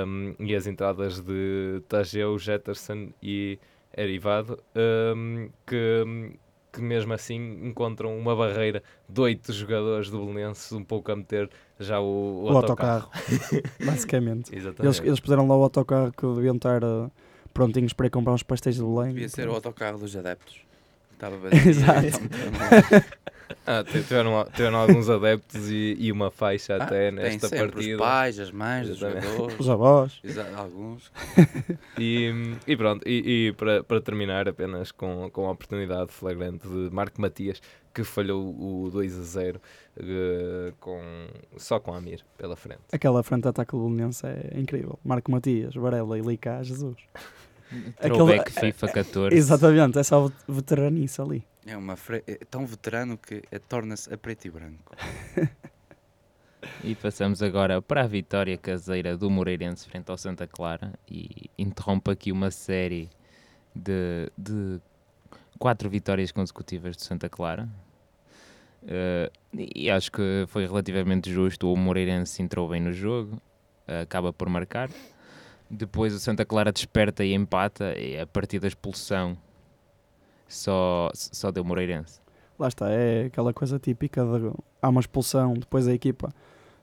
um, 0.06 0.36
e 0.40 0.56
as 0.56 0.68
entradas 0.68 1.22
de 1.22 1.82
Tageu, 1.88 2.38
Jetterson 2.38 3.10
e 3.22 3.60
Erivado, 3.98 4.60
um, 5.16 5.50
que, 5.66 6.32
que 6.72 6.82
mesmo 6.82 7.14
assim 7.14 7.36
encontram 7.64 8.16
uma 8.16 8.36
barreira 8.36 8.84
de 9.10 9.20
oito 9.22 9.52
jogadores 9.52 10.12
do 10.12 10.24
Belenenses 10.24 10.72
um 10.72 10.84
pouco 10.84 11.12
a 11.12 11.16
meter 11.16 11.50
já 11.80 12.00
o, 12.00 12.06
o, 12.06 12.44
o 12.44 12.58
autocarro. 12.58 13.10
autocarro. 13.12 13.64
Basicamente. 13.84 14.56
Eles, 14.56 15.00
eles 15.00 15.20
puseram 15.20 15.48
lá 15.48 15.58
o 15.58 15.64
autocarro 15.64 16.14
que 16.14 16.28
deviam 16.28 16.56
estar 16.56 16.84
uh, 16.84 17.12
prontinhos 17.54 17.94
para 17.94 18.06
ir 18.06 18.12
comprar 18.12 18.34
uns 18.34 18.44
pastéis 18.44 18.76
de 18.76 18.84
Belém. 18.84 19.14
Devia 19.14 19.30
ser 19.30 19.50
o 19.50 19.54
autocarro 19.56 19.98
dos 19.98 20.16
adeptos. 20.16 20.62
Estava 21.14 21.36
Exato. 21.68 22.20
Ah, 23.66 23.84
tiveram, 23.84 24.46
tiveram 24.54 24.78
alguns 24.78 25.10
adeptos 25.10 25.70
e, 25.70 25.96
e 26.00 26.12
uma 26.12 26.32
faixa 26.32 26.76
ah, 26.76 26.84
até 26.84 27.12
nesta 27.12 27.50
tem 27.50 27.60
partida. 27.60 27.96
Os 27.96 28.00
pais, 28.00 28.40
as 28.40 28.52
mães, 28.52 28.90
os 28.90 28.98
jogadores, 28.98 29.60
os 29.60 29.70
avós, 29.70 30.22
alguns. 30.56 31.12
E, 32.00 32.32
e 32.68 32.78
pronto, 32.78 33.08
e, 33.08 33.48
e, 33.48 33.54
para, 33.54 33.84
para 33.84 34.00
terminar, 34.00 34.48
apenas 34.48 34.92
com, 34.92 35.30
com 35.32 35.48
a 35.48 35.52
oportunidade 35.52 36.12
flagrante 36.12 36.68
de 36.68 36.90
Marco 36.92 37.20
Matias, 37.20 37.62
que 37.94 38.04
falhou 38.04 38.50
o 38.50 38.90
2 38.92 39.18
a 39.18 39.24
0 39.24 39.58
uh, 39.58 39.62
eh, 40.00 40.74
com, 40.80 41.02
só 41.58 41.80
com 41.80 41.94
a 41.94 41.98
Amir 41.98 42.24
pela 42.38 42.56
frente. 42.56 42.82
Aquela 42.92 43.24
frente 43.24 43.44
de 43.44 43.50
ataque 43.50 43.72
do 43.72 43.90
Belenense 43.90 44.28
é 44.28 44.54
incrível. 44.56 45.00
Marco 45.04 45.32
Matias, 45.32 45.74
Varela 45.74 46.18
e 46.18 46.22
Lica, 46.22 46.64
Jesus. 46.64 46.98
Aquele... 48.00 48.72
FIFA 48.72 48.88
14. 48.88 49.36
Exatamente, 49.36 49.98
é 49.98 50.04
só 50.04 50.32
veteranice 50.48 51.20
ali. 51.22 51.44
É, 51.68 51.76
uma 51.76 51.98
fre... 51.98 52.24
é 52.26 52.38
tão 52.50 52.66
veterano 52.66 53.18
que 53.18 53.44
é, 53.52 53.60
torna-se 53.60 54.12
a 54.14 54.18
preto 54.18 54.46
e 54.46 54.50
branco. 54.50 54.96
e 56.82 56.96
passamos 56.96 57.44
agora 57.44 57.82
para 57.82 58.04
a 58.04 58.08
vitória 58.08 58.58
caseira 58.58 59.18
do 59.18 59.30
Moreirense 59.30 59.86
frente 59.90 60.10
ao 60.10 60.18
Santa 60.18 60.48
Clara 60.48 60.94
e 61.12 61.50
interrompe 61.58 62.10
aqui 62.10 62.32
uma 62.32 62.52
série 62.52 63.10
de, 63.76 64.32
de 64.38 64.80
quatro 65.60 65.90
vitórias 65.90 66.32
consecutivas 66.32 66.96
de 66.96 67.04
Santa 67.04 67.28
Clara. 67.28 67.68
Uh, 68.84 69.30
e 69.54 69.92
acho 69.92 70.10
que 70.10 70.46
foi 70.48 70.66
relativamente 70.66 71.30
justo. 71.30 71.70
O 71.70 71.76
Moreirense 71.76 72.42
entrou 72.42 72.70
bem 72.70 72.80
no 72.80 72.94
jogo, 72.94 73.42
uh, 73.90 74.04
acaba 74.04 74.32
por 74.32 74.48
marcar. 74.48 74.90
Depois 75.70 76.14
o 76.14 76.20
Santa 76.20 76.46
Clara 76.46 76.72
desperta 76.72 77.26
e 77.26 77.34
empata, 77.34 77.94
e 78.00 78.18
a 78.18 78.26
partir 78.26 78.58
da 78.58 78.70
expulsão 78.70 79.38
só, 80.48 81.10
só 81.14 81.52
deu 81.52 81.64
Moreirense. 81.64 82.20
Lá 82.58 82.68
está, 82.68 82.90
é 82.90 83.26
aquela 83.26 83.54
coisa 83.54 83.78
típica 83.78 84.24
de 84.26 84.52
há 84.82 84.90
uma 84.90 85.00
expulsão, 85.02 85.54
depois 85.54 85.88
a 85.88 85.94
equipa 85.94 86.30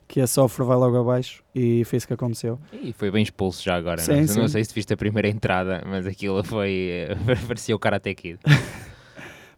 que 0.07 0.21
a 0.21 0.27
sofre 0.27 0.65
vai 0.65 0.77
logo 0.77 0.97
abaixo 0.99 1.43
e 1.55 1.83
foi 1.85 1.97
isso 1.97 2.07
que 2.07 2.13
aconteceu. 2.13 2.59
E 2.73 2.93
foi 2.93 3.11
bem 3.11 3.23
expulso 3.23 3.63
já 3.63 3.75
agora. 3.75 3.99
Sim, 4.01 4.21
não, 4.21 4.29
sim. 4.29 4.41
não 4.41 4.49
sei 4.49 4.65
se 4.65 4.75
viste 4.75 4.93
a 4.93 4.97
primeira 4.97 5.29
entrada, 5.29 5.83
mas 5.87 6.07
aquilo 6.07 6.45
foi. 6.45 7.09
parecia 7.49 7.75
o 7.75 7.79
Karate 7.79 8.15
Kid. 8.15 8.39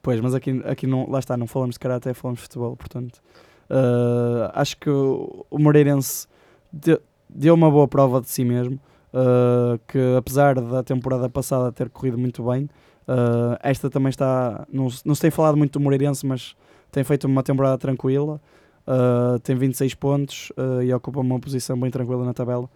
Pois, 0.03 0.21
mas 0.21 0.37
aqui, 0.37 0.63
aqui 0.65 0.87
não, 0.87 1.11
lá 1.11 1.19
está, 1.19 1.37
não 1.37 1.49
falamos 1.49 1.75
de 1.75 1.81
karate, 1.81 2.15
falamos 2.15 2.39
de 2.39 2.43
futebol, 2.45 2.77
portanto. 2.77 3.21
ah, 3.69 4.53
acho 4.55 4.77
que 4.77 4.89
o, 4.89 5.45
Moreirense 5.51 6.29
de- 6.73 7.01
deu 7.29 7.55
uma 7.55 7.69
boa 7.69 7.89
prova 7.89 8.21
de 8.21 8.31
si 8.31 8.45
mesmo, 8.45 8.79
ah, 9.13 9.77
que 9.89 9.99
apesar 10.17 10.61
da 10.61 10.85
temporada 10.85 11.29
passada 11.29 11.73
ter 11.73 11.91
corrido 11.91 12.17
muito 12.17 12.45
bem, 12.45 12.71
ah, 13.07 13.59
esta 13.63 13.89
também 13.91 14.11
está, 14.11 14.67
não, 14.73 14.89
não 15.05 15.15
se 15.15 15.21
tem 15.21 15.31
falado 15.31 15.57
muito 15.57 15.79
do 15.79 15.81
Moreirense, 15.81 16.27
mas 16.27 16.57
tem 16.91 17.05
feito 17.05 17.25
uma 17.27 17.43
temporada 17.43 17.79
tranquila, 17.79 18.41
ah, 18.87 19.39
tem 19.43 19.57
26 19.57 19.95
pontos 19.95 20.53
ah, 20.57 20.83
e 20.83 20.93
ocupa 20.93 21.21
uma 21.21 21.39
posição 21.41 21.79
bem 21.79 21.91
tranquila 21.91 22.25
na 22.25 22.35
tabela. 22.35 22.69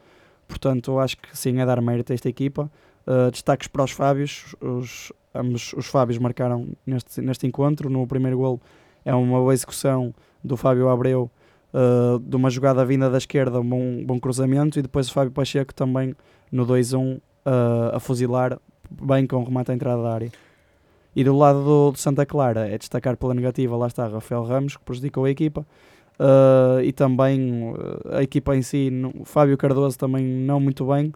Portanto, 0.50 0.98
acho 0.98 1.16
que 1.16 1.36
sim, 1.36 1.60
é 1.60 1.66
dar 1.66 1.80
mérito 1.80 2.12
a 2.12 2.14
esta 2.14 2.28
equipa. 2.28 2.70
Uh, 3.06 3.30
destaques 3.30 3.68
para 3.68 3.84
os 3.84 3.92
Fábios. 3.92 4.54
Os, 4.60 5.12
ambos 5.32 5.72
os 5.74 5.86
Fábios 5.86 6.18
marcaram 6.18 6.68
neste, 6.84 7.20
neste 7.22 7.46
encontro. 7.46 7.88
No 7.88 8.04
primeiro 8.06 8.36
gol 8.36 8.60
é 9.04 9.14
uma 9.14 9.38
boa 9.38 9.54
execução 9.54 10.12
do 10.42 10.56
Fábio 10.56 10.88
Abreu, 10.88 11.30
uh, 11.72 12.18
de 12.18 12.34
uma 12.36 12.50
jogada 12.50 12.84
vinda 12.84 13.08
da 13.08 13.16
esquerda, 13.16 13.60
um 13.60 13.68
bom, 13.68 14.04
bom 14.04 14.20
cruzamento. 14.20 14.78
E 14.78 14.82
depois 14.82 15.08
o 15.08 15.12
Fábio 15.12 15.32
Pacheco 15.32 15.72
também 15.72 16.14
no 16.50 16.66
2-1 16.66 17.18
uh, 17.18 17.20
a 17.94 18.00
fuzilar, 18.00 18.58
bem 18.90 19.26
com 19.26 19.42
remate 19.44 19.70
à 19.70 19.74
entrada 19.74 20.02
da 20.02 20.12
área. 20.12 20.32
E 21.14 21.24
do 21.24 21.36
lado 21.36 21.64
do, 21.64 21.90
do 21.92 21.98
Santa 21.98 22.24
Clara 22.24 22.68
é 22.68 22.78
destacar 22.78 23.16
pela 23.16 23.34
negativa, 23.34 23.76
lá 23.76 23.86
está 23.86 24.06
Rafael 24.06 24.44
Ramos, 24.44 24.76
que 24.76 24.84
prejudicou 24.84 25.24
a 25.24 25.30
equipa. 25.30 25.66
Uh, 26.18 26.82
e 26.84 26.92
também 26.92 27.70
uh, 27.72 28.16
a 28.16 28.22
equipa 28.22 28.54
em 28.54 28.60
si, 28.60 28.90
no- 28.90 29.24
Fábio 29.24 29.56
Cardoso 29.56 29.96
também 29.96 30.22
não 30.22 30.60
muito 30.60 30.84
bem 30.84 31.06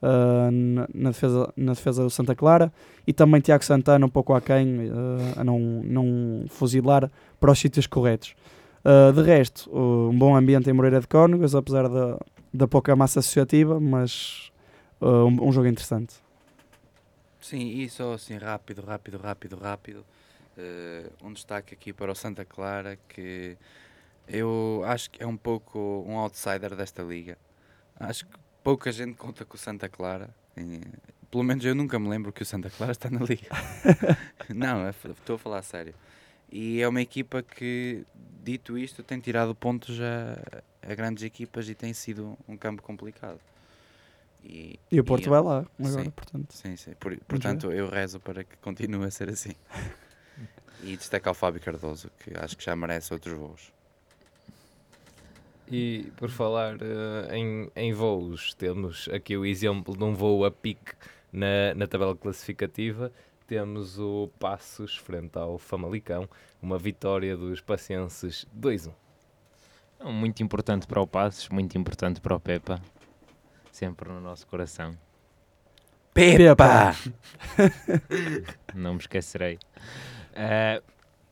uh, 0.00 0.88
na, 0.94 1.10
defesa, 1.10 1.52
na 1.54 1.72
defesa 1.74 2.02
do 2.02 2.08
Santa 2.08 2.34
Clara 2.34 2.72
e 3.06 3.12
também 3.12 3.42
Tiago 3.42 3.62
Santana 3.62 4.06
um 4.06 4.08
pouco 4.08 4.32
aquém 4.32 4.88
uh, 4.88 5.38
a 5.38 5.44
não, 5.44 5.58
não 5.58 6.44
fuzilar 6.48 7.10
para 7.38 7.52
os 7.52 7.58
sítios 7.58 7.86
corretos. 7.86 8.34
Uh, 8.82 9.12
de 9.12 9.22
resto, 9.22 9.70
um 9.70 10.18
bom 10.18 10.34
ambiente 10.34 10.68
em 10.70 10.72
Moreira 10.72 10.98
de 10.98 11.08
Cónigas, 11.08 11.54
apesar 11.54 11.86
da, 11.86 12.18
da 12.52 12.66
pouca 12.66 12.96
massa 12.96 13.20
associativa, 13.20 13.78
mas 13.78 14.50
um, 14.98 15.48
um 15.48 15.52
jogo 15.52 15.68
interessante. 15.68 16.23
Sim, 17.44 17.66
e 17.82 17.90
só 17.90 18.14
assim 18.14 18.38
rápido, 18.38 18.80
rápido, 18.80 19.18
rápido, 19.18 19.56
rápido. 19.58 20.06
eh, 20.56 21.10
um 21.22 21.30
destaque 21.30 21.74
aqui 21.74 21.92
para 21.92 22.10
o 22.10 22.14
Santa 22.14 22.42
Clara 22.42 22.98
que 23.06 23.58
eu 24.26 24.82
acho 24.86 25.10
que 25.10 25.22
é 25.22 25.26
um 25.26 25.36
pouco 25.36 25.78
um 26.08 26.16
outsider 26.16 26.74
desta 26.74 27.02
liga. 27.02 27.36
Acho 28.00 28.24
que 28.24 28.38
pouca 28.62 28.90
gente 28.90 29.14
conta 29.18 29.44
com 29.44 29.56
o 29.56 29.58
Santa 29.58 29.90
Clara. 29.90 30.34
e, 30.56 30.80
pelo 31.30 31.44
menos 31.44 31.62
eu 31.66 31.74
nunca 31.74 31.98
me 31.98 32.08
lembro 32.08 32.32
que 32.32 32.42
o 32.42 32.46
Santa 32.46 32.70
Clara 32.70 32.92
está 32.92 33.10
na 33.10 33.20
liga. 33.20 33.48
Não, 34.48 34.86
é 34.86 34.90
estou 34.90 35.36
a 35.36 35.38
falar 35.38 35.58
a 35.58 35.62
sério. 35.62 35.94
E 36.50 36.80
é 36.80 36.88
uma 36.88 37.02
equipa 37.02 37.42
que, 37.42 38.06
dito 38.42 38.78
isto, 38.78 39.02
tem 39.02 39.20
tirado 39.20 39.54
pontos 39.54 40.00
a, 40.00 40.62
a 40.80 40.94
grandes 40.94 41.22
equipas 41.22 41.68
e 41.68 41.74
tem 41.74 41.92
sido 41.92 42.38
um 42.48 42.56
campo 42.56 42.82
complicado. 42.82 43.38
E, 44.46 44.78
E 44.92 45.00
o 45.00 45.04
Porto 45.04 45.24
e- 45.26 45.28
vai 45.30 45.40
lá 45.40 45.64
agora, 45.78 46.04
sim. 46.04 46.10
portanto. 46.10 46.52
Sim, 46.52 46.76
sim. 46.76 46.92
Por- 47.00 47.16
portanto, 47.26 47.72
eu 47.72 47.88
rezo 47.88 48.20
para 48.20 48.44
que 48.44 48.56
continue 48.58 49.04
a 49.06 49.10
ser 49.10 49.28
assim. 49.30 49.52
E 50.82 50.98
destacar 50.98 51.30
o 51.30 51.34
Fábio 51.34 51.62
Cardoso, 51.62 52.10
que 52.18 52.36
acho 52.36 52.58
que 52.58 52.62
já 52.64 52.76
merece 52.76 53.10
outros 53.14 53.34
voos. 53.38 53.72
E 55.70 56.12
por 56.18 56.28
falar 56.28 56.76
eh, 56.82 57.36
em, 57.38 57.70
em 57.74 57.92
voos, 57.94 58.52
temos 58.52 59.08
aqui 59.10 59.34
o 59.34 59.46
exemplo 59.46 59.96
de 59.96 60.04
um 60.04 60.12
voo 60.12 60.44
a 60.44 60.50
pique 60.50 60.92
na, 61.32 61.72
na 61.74 61.86
tabela 61.86 62.14
classificativa. 62.14 63.10
Temos 63.46 63.98
o 63.98 64.28
Passos 64.38 64.96
frente 64.96 65.38
ao 65.38 65.56
Famalicão, 65.58 66.28
uma 66.60 66.78
vitória 66.78 67.34
dos 67.34 67.62
pacienses 67.62 68.46
2-1. 68.54 68.90
Então, 69.96 70.12
Muito 70.12 70.42
importante 70.42 70.86
para 70.86 71.00
o 71.00 71.06
Passos, 71.06 71.48
muito 71.48 71.78
importante 71.78 72.20
para 72.20 72.34
o 72.36 72.40
Pepa. 72.40 72.78
Sempre 73.74 74.08
no 74.08 74.20
nosso 74.20 74.46
coração. 74.46 74.96
Pepa! 76.14 76.94
Não 78.72 78.94
me 78.94 79.00
esquecerei. 79.00 79.58
Eh, 80.32 80.80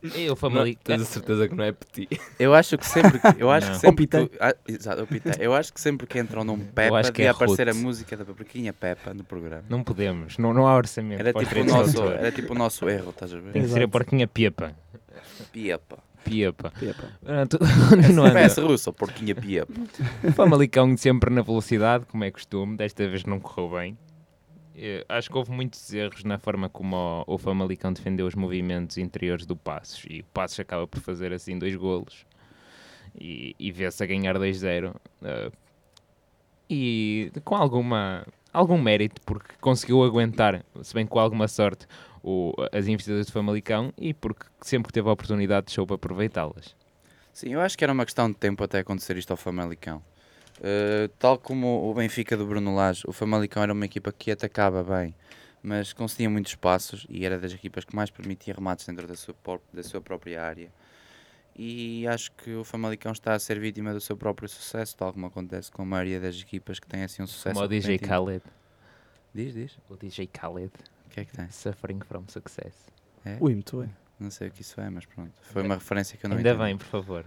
e 0.03 0.25
o 0.27 0.31
Não, 0.31 0.37
Famalicão. 0.37 0.83
tens 0.83 1.03
a 1.03 1.05
certeza 1.05 1.49
que 1.49 1.55
não 1.55 1.63
é 1.63 1.71
petit? 1.71 2.21
Eu 2.37 2.53
acho 2.53 2.77
que 2.77 2.85
sempre, 2.85 3.21
eu 3.39 3.49
acho 3.49 3.69
Não. 3.69 3.75
que 3.75 3.81
sempre, 3.81 4.07
que, 4.09 4.31
ah, 4.41 4.57
exato, 4.67 5.07
eu 5.39 5.55
acho 5.55 5.73
que 5.73 5.81
sempre 5.81 6.05
que 6.09 6.19
entram 6.19 6.43
num 6.43 6.59
Peppa 6.59 6.99
acho 6.99 7.13
que 7.13 7.19
devia 7.19 7.29
é 7.29 7.31
aparecer 7.31 7.69
a 7.69 7.73
Ruth. 7.73 7.81
música 7.81 8.17
da 8.17 8.25
Pequinha 8.25 8.73
Peppa 8.73 9.15
no 9.15 9.23
programa. 9.23 9.63
Não 9.69 9.85
podemos, 9.85 10.37
não, 10.37 10.53
não 10.53 10.67
há 10.67 10.75
orçamento. 10.75 11.21
Era 11.21 11.33
tipo, 11.33 11.61
o 11.61 11.65
nosso, 11.65 12.03
era 12.03 12.33
tipo 12.33 12.53
o 12.55 12.59
nosso 12.59 12.89
erro, 12.89 13.11
estás 13.11 13.33
a 13.33 13.37
Tem 13.37 13.53
ver? 13.53 13.61
que 13.63 13.69
ser 13.69 13.83
a 13.85 13.89
porquinha 13.89 14.27
Pepa. 14.27 14.75
Piepa. 15.53 15.99
Ah, 17.27 17.45
tu- 17.49 17.59
Continuando. 17.59 18.33
Parece 18.33 18.61
russo, 18.61 18.93
porquinha 18.93 19.35
Piepa. 19.35 19.73
O 20.25 20.33
Famalicão 20.33 20.97
sempre 20.97 21.31
na 21.31 21.43
velocidade, 21.43 22.05
como 22.07 22.25
é 22.25 22.31
costume, 22.31 22.77
desta 22.77 23.07
vez 23.09 23.25
não 23.25 23.39
correu 23.41 23.71
bem. 23.79 23.99
Eh, 24.77 25.05
Acho 25.09 25.31
que 25.31 25.37
houve 25.37 25.51
muitos 25.53 25.93
erros 25.93 26.25
na 26.25 26.39
forma 26.39 26.69
como 26.69 26.97
o, 27.27 27.35
o 27.35 27.39
Famalicão 27.39 27.93
defendeu 27.93 28.27
os 28.27 28.35
movimentos 28.35 28.97
interiores 28.99 29.45
do 29.45 29.55
Passos 29.55 30.05
e 30.09 30.21
o 30.21 30.25
Passos 30.33 30.59
acaba 30.61 30.87
por 30.87 31.01
fazer 31.01 31.33
assim 31.33 31.59
dois 31.59 31.77
golos 31.77 32.25
e, 33.21 33.55
e 33.59 33.71
vê-se 33.71 34.03
a 34.03 34.07
ganhar 34.07 34.35
2-0 34.39 34.95
eh, 35.23 35.51
e 36.71 37.31
com 37.45 37.55
alguma, 37.55 38.27
algum 38.53 38.81
mérito 38.81 39.21
porque 39.27 39.55
conseguiu 39.61 40.03
aguentar, 40.05 40.65
se 40.83 40.95
bem 40.95 41.07
com 41.07 41.19
alguma 41.19 41.47
sorte, 41.49 41.87
o- 42.23 42.53
as 42.73 42.87
investidas 42.87 43.27
do 43.27 43.33
Famalicão 43.33 43.93
e 43.99 44.13
porque 44.15 44.47
sempre 44.61 44.89
que 44.89 44.93
teve 44.93 45.09
a 45.09 45.13
oportunidade 45.13 45.71
soube 45.73 45.95
aproveitá-las. 45.95 46.75
Sim, 47.33 47.51
eu 47.55 47.61
acho 47.61 47.77
que 47.79 47.85
era 47.85 47.93
uma 47.93 48.05
questão 48.05 48.31
de 48.31 48.37
tempo 48.37 48.63
até 48.63 48.81
acontecer 48.81 49.17
isto 49.17 49.31
ao 49.31 49.37
Famalicão. 49.37 50.03
Uh, 50.59 51.09
tal 51.19 51.39
como 51.39 51.91
o 51.91 51.95
Benfica 51.95 52.37
do 52.37 52.47
Bruno 52.47 52.75
Lage, 52.75 53.03
o 53.07 53.13
Famalicão 53.13 53.63
era 53.63 53.73
uma 53.73 53.85
equipa 53.85 54.13
que 54.13 54.31
atacava 54.31 54.85
bem, 54.85 55.15
mas 55.63 55.93
concedia 55.93 56.29
muitos 56.31 56.53
espaços 56.53 57.07
e 57.09 57.25
era 57.25 57.39
das 57.39 57.53
equipas 57.53 57.85
que 57.85 57.97
mais 57.97 58.11
permitia 58.11 58.55
remates 58.55 58.87
dentro 58.87 59.07
da 59.09 59.17
sua, 59.17 59.35
da 59.73 59.83
sua 59.83 60.01
própria 60.01 60.43
área. 60.43 60.71
E 61.57 62.07
acho 62.07 62.33
que 62.33 62.51
o 62.55 62.65
Famalicão 62.65 63.13
está 63.13 63.35
a 63.35 63.39
ser 63.39 63.59
vítima 63.59 63.93
do 63.93 64.01
seu 64.01 64.17
próprio 64.17 64.49
sucesso, 64.49 64.97
tal 64.97 65.13
como 65.13 65.27
acontece 65.27 65.71
com 65.71 65.83
a 65.83 65.85
maioria 65.85 66.19
das 66.21 66.41
equipas 66.41 66.79
que 66.79 66.87
têm 66.87 67.03
assim 67.03 67.23
um 67.23 67.27
sucesso. 67.27 67.55
Como 67.55 67.65
o 67.67 67.69
DJ. 67.69 67.99
Khaled. 67.99 68.43
Diz, 69.35 69.55
diz. 69.55 69.79
O 69.89 69.97
DJ 69.97 70.29
Khaled. 70.29 70.73
O 71.13 71.15
que 71.15 71.21
é 71.21 71.25
que 71.27 71.33
tem? 71.37 71.51
Suffering 71.51 72.01
from 72.01 72.25
success. 72.29 72.73
É? 73.23 73.37
Ui, 73.39 73.53
muito 73.53 73.81
bem. 73.81 73.91
Não 74.19 74.31
sei 74.31 74.49
o 74.49 74.51
que 74.51 74.63
isso 74.63 74.81
é, 74.81 74.89
mas 74.89 75.05
pronto. 75.05 75.31
Foi 75.43 75.63
uma 75.63 75.75
referência 75.75 76.17
que 76.17 76.25
eu 76.25 76.31
não 76.31 76.39
Ainda 76.39 76.49
entendi. 76.51 76.65
bem, 76.65 76.79
por 76.79 76.87
favor. 76.87 77.27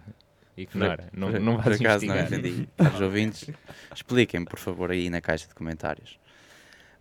Ignora. 0.57 1.07
Não, 1.13 1.31
Por- 1.31 1.39
não 1.39 1.55
por 1.57 1.65
vais 1.65 1.79
acaso 1.81 2.05
não 2.07 2.15
investigar. 2.15 2.39
entendi. 2.39 2.69
Caros 2.77 3.01
ouvintes, 3.01 3.49
expliquem-me, 3.93 4.45
por 4.47 4.57
favor, 4.57 4.89
aí 4.89 5.07
na 5.09 5.21
caixa 5.21 5.47
de 5.47 5.53
comentários. 5.53 6.17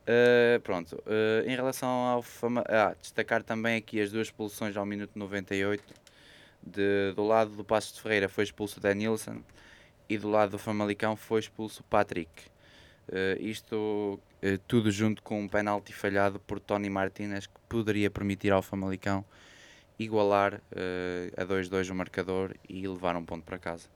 Uh, 0.03 0.61
pronto, 0.61 0.95
uh, 1.07 1.49
em 1.49 1.57
relação 1.57 1.89
ao 1.89 2.21
fama... 2.23 2.63
ah, 2.69 2.95
destacar 3.01 3.43
também 3.43 3.77
aqui 3.77 3.99
as 4.03 4.13
duas 4.13 4.27
expulsões 4.27 4.77
ao 4.77 4.85
minuto 4.85 5.13
98. 5.19 5.83
De, 6.67 7.13
do 7.17 7.25
lado 7.27 7.51
do 7.57 7.65
Passo 7.65 7.95
de 7.95 8.03
Ferreira 8.03 8.29
foi 8.29 8.45
expulso 8.45 8.79
o 8.79 8.83
Denilson 8.83 9.41
e 10.09 10.19
do 10.19 10.29
lado 10.31 10.51
do 10.51 10.59
Famalicão 10.59 11.17
foi 11.17 11.41
expulso 11.41 11.81
o 11.81 11.85
Patrick. 11.85 12.31
Uh, 13.09 13.41
isto 13.41 14.21
uh, 14.43 14.59
tudo 14.67 14.91
junto 14.91 15.23
com 15.23 15.41
um 15.41 15.49
penalti 15.49 15.93
falhado 15.93 16.41
por 16.41 16.59
Tony 16.61 16.89
Martínez 16.91 17.47
que 17.47 17.61
poderia 17.69 18.11
permitir 18.11 18.53
ao 18.53 18.63
Famalicão 18.63 19.25
igualar 19.99 20.55
uh, 20.73 21.41
a 21.41 21.45
2-2 21.45 21.91
o 21.91 21.95
marcador 21.95 22.55
e 22.69 22.87
levar 22.89 23.17
um 23.17 23.25
ponto 23.25 23.45
para 23.45 23.59
casa. 23.59 23.89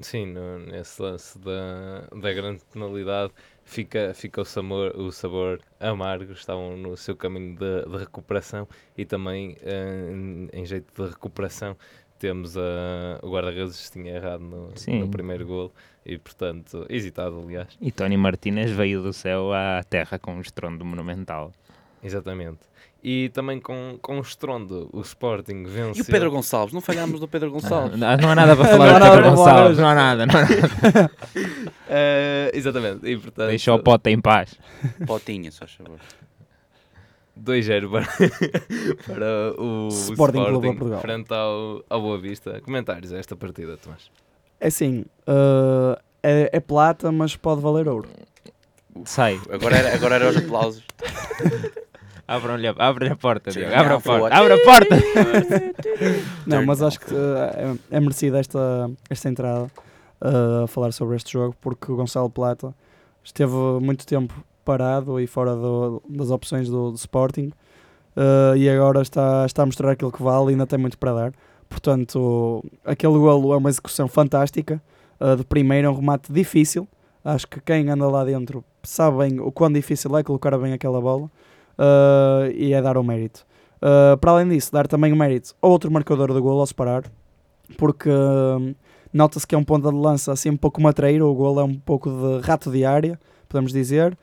Sim, 0.00 0.26
no- 0.26 0.58
nesse 0.58 1.00
lance 1.00 1.38
da, 1.38 2.02
da 2.14 2.32
grande 2.34 2.62
penalidade 2.70 3.32
fica, 3.64 4.12
fica 4.14 4.42
o, 4.42 4.44
sabor, 4.44 4.94
o 4.94 5.10
sabor 5.10 5.62
amargo, 5.80 6.32
estavam 6.32 6.76
no 6.76 6.96
seu 6.98 7.16
caminho 7.16 7.56
de, 7.56 7.84
de 7.90 7.96
recuperação 7.96 8.68
e 8.96 9.06
também 9.06 9.56
em, 9.62 10.48
em 10.52 10.66
jeito 10.66 10.92
de 11.02 11.10
recuperação 11.10 11.76
temos 12.18 12.56
a, 12.56 13.18
o 13.22 13.30
guarda-redes 13.30 13.90
tinha 13.90 14.14
errado 14.14 14.40
no, 14.40 14.72
no 14.98 15.08
primeiro 15.08 15.46
gol 15.46 15.72
e 16.04 16.18
portanto, 16.18 16.86
hesitado 16.88 17.40
aliás. 17.40 17.68
E 17.80 17.90
Tony 17.90 18.16
Martínez 18.16 18.70
veio 18.70 19.02
do 19.02 19.12
céu 19.12 19.52
à 19.52 19.82
terra 19.82 20.18
com 20.18 20.34
um 20.34 20.40
estrondo 20.40 20.84
monumental. 20.84 21.52
Exatamente. 22.02 22.60
E 23.02 23.28
também 23.28 23.60
com, 23.60 23.98
com 24.02 24.18
estrondo, 24.20 24.88
o 24.92 25.00
Sporting 25.00 25.64
venceu. 25.64 25.94
E 25.96 26.00
o 26.00 26.04
Pedro 26.04 26.30
Gonçalves? 26.30 26.72
Não 26.74 26.80
falhámos 26.80 27.20
do 27.20 27.28
Pedro 27.28 27.50
Gonçalves. 27.52 27.94
Não, 27.98 28.16
não 28.16 28.30
há 28.30 28.34
nada 28.34 28.56
para 28.56 28.64
falar 28.76 28.98
do 28.98 29.10
Pedro 29.10 29.30
Gonçalves. 29.30 29.78
Não 29.78 29.88
há 29.88 29.94
nada. 29.94 30.26
Não 30.26 30.34
há 30.34 30.42
nada. 30.42 31.10
Eh, 31.88 32.50
exatamente. 32.52 33.08
E 33.08 33.16
portanto, 33.16 33.48
Deixa 33.48 33.72
o 33.72 33.78
pote 33.78 34.10
em 34.10 34.20
paz. 34.20 34.58
Potinha, 35.06 35.52
só 35.52 35.68
favor. 35.68 36.00
2-0 37.38 37.90
para, 37.90 38.06
para 39.06 39.60
o 39.60 39.88
Sporting 39.88 40.12
Sporting, 40.12 40.44
Clube 40.44 40.70
de 40.70 40.76
Portugal. 40.76 41.00
frente 41.00 41.32
ao, 41.32 41.84
ao 41.88 42.00
Boa 42.00 42.18
Vista. 42.18 42.60
Comentários 42.62 43.12
a 43.12 43.18
esta 43.18 43.36
partida, 43.36 43.76
Tomás? 43.76 44.10
É 44.58 44.68
assim, 44.68 45.04
uh, 45.28 46.00
é, 46.22 46.50
é 46.52 46.60
plata, 46.60 47.12
mas 47.12 47.36
pode 47.36 47.60
valer 47.60 47.88
ouro. 47.88 48.08
Sai. 49.04 49.38
Agora 49.50 49.76
era, 49.76 49.94
agora 49.94 50.14
era 50.14 50.28
os 50.28 50.36
aplausos. 50.36 50.82
Abram-lhe 52.28 52.66
a, 52.66 52.74
abre 52.76 53.08
a 53.08 53.16
porta, 53.16 53.52
Sim, 53.52 53.60
Diogo. 53.60 53.74
Abre 53.76 53.92
a 53.94 54.00
porta. 54.00 54.36
Abre 54.36 54.52
a 54.54 54.64
porta. 54.64 54.96
Não, 56.44 56.66
mas 56.66 56.82
acho 56.82 56.98
que 56.98 57.14
uh, 57.14 57.78
é, 57.90 57.96
é 57.96 58.00
merecida 58.00 58.40
esta, 58.40 58.90
esta 59.08 59.28
entrada 59.28 59.70
uh, 60.20 60.64
a 60.64 60.66
falar 60.66 60.92
sobre 60.92 61.14
este 61.16 61.34
jogo, 61.34 61.54
porque 61.60 61.92
o 61.92 61.94
Gonçalo 61.94 62.28
Plata 62.28 62.74
esteve 63.22 63.54
muito 63.80 64.04
tempo 64.04 64.34
parado 64.66 65.18
e 65.20 65.26
fora 65.26 65.54
do- 65.54 66.02
das 66.08 66.30
opções 66.30 66.68
do, 66.68 66.90
do 66.90 66.96
Sporting 66.96 67.50
uh, 68.16 68.56
e 68.56 68.68
agora 68.68 69.00
está, 69.00 69.46
está 69.46 69.62
a 69.62 69.66
mostrar 69.66 69.92
aquilo 69.92 70.10
que 70.12 70.22
vale 70.22 70.48
e 70.48 70.50
ainda 70.50 70.66
tem 70.66 70.78
muito 70.78 70.98
para 70.98 71.12
dar. 71.12 71.32
Portanto, 71.68 72.62
aquele 72.84 73.18
golo 73.18 73.52
é 73.54 73.56
uma 73.56 73.68
execução 73.70 74.08
fantástica. 74.08 74.82
uh, 75.20 75.36
de 75.36 75.44
primeiro, 75.44 75.86
é 75.86 75.90
um 75.90 75.94
remate 75.94 76.32
difícil. 76.32 76.86
Acho 77.24 77.46
que 77.46 77.60
quem 77.60 77.88
anda 77.88 78.06
lá 78.08 78.24
dentro 78.24 78.62
sabe 78.82 79.18
bem 79.18 79.40
o 79.40 79.50
quão 79.50 79.72
difícil 79.72 80.16
é 80.16 80.22
colocar 80.22 80.56
bem 80.58 80.72
aquela 80.72 81.00
bola 81.00 81.26
uh, 81.78 82.50
e 82.54 82.72
é 82.72 82.80
dar 82.82 82.96
o 82.96 83.02
mérito. 83.02 83.44
Uh, 83.76 84.16
para 84.18 84.30
além 84.32 84.48
disso, 84.48 84.72
dar 84.72 84.86
também 84.86 85.12
o 85.12 85.16
mérito 85.16 85.54
a 85.60 85.66
outro 85.66 85.90
marcador 85.90 86.32
do 86.32 86.40
golo 86.40 86.60
ao 86.60 86.66
separar, 86.66 87.04
porque 87.76 88.08
nota-se 89.12 89.46
que 89.46 89.54
é 89.54 89.58
um 89.58 89.64
ponta 89.64 89.90
de 89.90 89.96
lança 89.96 90.32
assim 90.32 90.50
um 90.50 90.56
pouco 90.56 90.80
matreiro, 90.80 91.26
o 91.26 91.34
golo 91.34 91.60
é 91.60 91.64
um 91.64 91.74
pouco 91.74 92.08
de 92.10 92.46
rato 92.46 92.70
de 92.70 92.84
área, 92.84 93.18
podemos 93.48 93.72
dizer, 93.72 94.16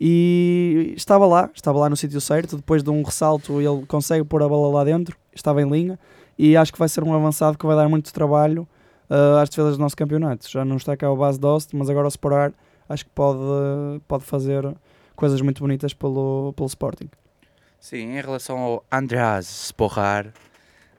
e 0.00 0.92
estava 0.96 1.26
lá, 1.26 1.50
estava 1.54 1.78
lá 1.78 1.88
no 1.88 1.96
sítio 1.96 2.20
certo, 2.20 2.56
depois 2.56 2.82
de 2.82 2.90
um 2.90 3.02
ressalto 3.02 3.60
ele 3.60 3.86
consegue 3.86 4.24
pôr 4.24 4.42
a 4.42 4.48
bola 4.48 4.78
lá 4.78 4.84
dentro, 4.84 5.16
estava 5.34 5.62
em 5.62 5.68
linha, 5.68 5.98
e 6.38 6.56
acho 6.56 6.72
que 6.72 6.78
vai 6.78 6.88
ser 6.88 7.02
um 7.02 7.14
avançado 7.14 7.56
que 7.56 7.66
vai 7.66 7.76
dar 7.76 7.88
muito 7.88 8.12
trabalho 8.12 8.68
uh, 9.08 9.38
às 9.40 9.48
defesas 9.48 9.76
do 9.76 9.80
nosso 9.80 9.96
campeonato. 9.96 10.50
Já 10.50 10.64
não 10.64 10.76
está 10.76 10.96
cá 10.96 11.10
o 11.10 11.16
base 11.16 11.40
Dost, 11.40 11.74
mas 11.74 11.88
agora 11.88 12.06
ao 12.06 12.10
separar 12.10 12.52
acho 12.88 13.04
que 13.04 13.10
pode, 13.10 13.40
pode 14.06 14.24
fazer 14.24 14.74
coisas 15.14 15.40
muito 15.40 15.60
bonitas 15.60 15.92
pelo, 15.94 16.52
pelo 16.54 16.66
Sporting. 16.66 17.08
Sim, 17.80 18.16
em 18.16 18.20
relação 18.20 18.58
ao 18.58 18.84
Andreas 18.90 19.48
Sporrar. 19.66 20.32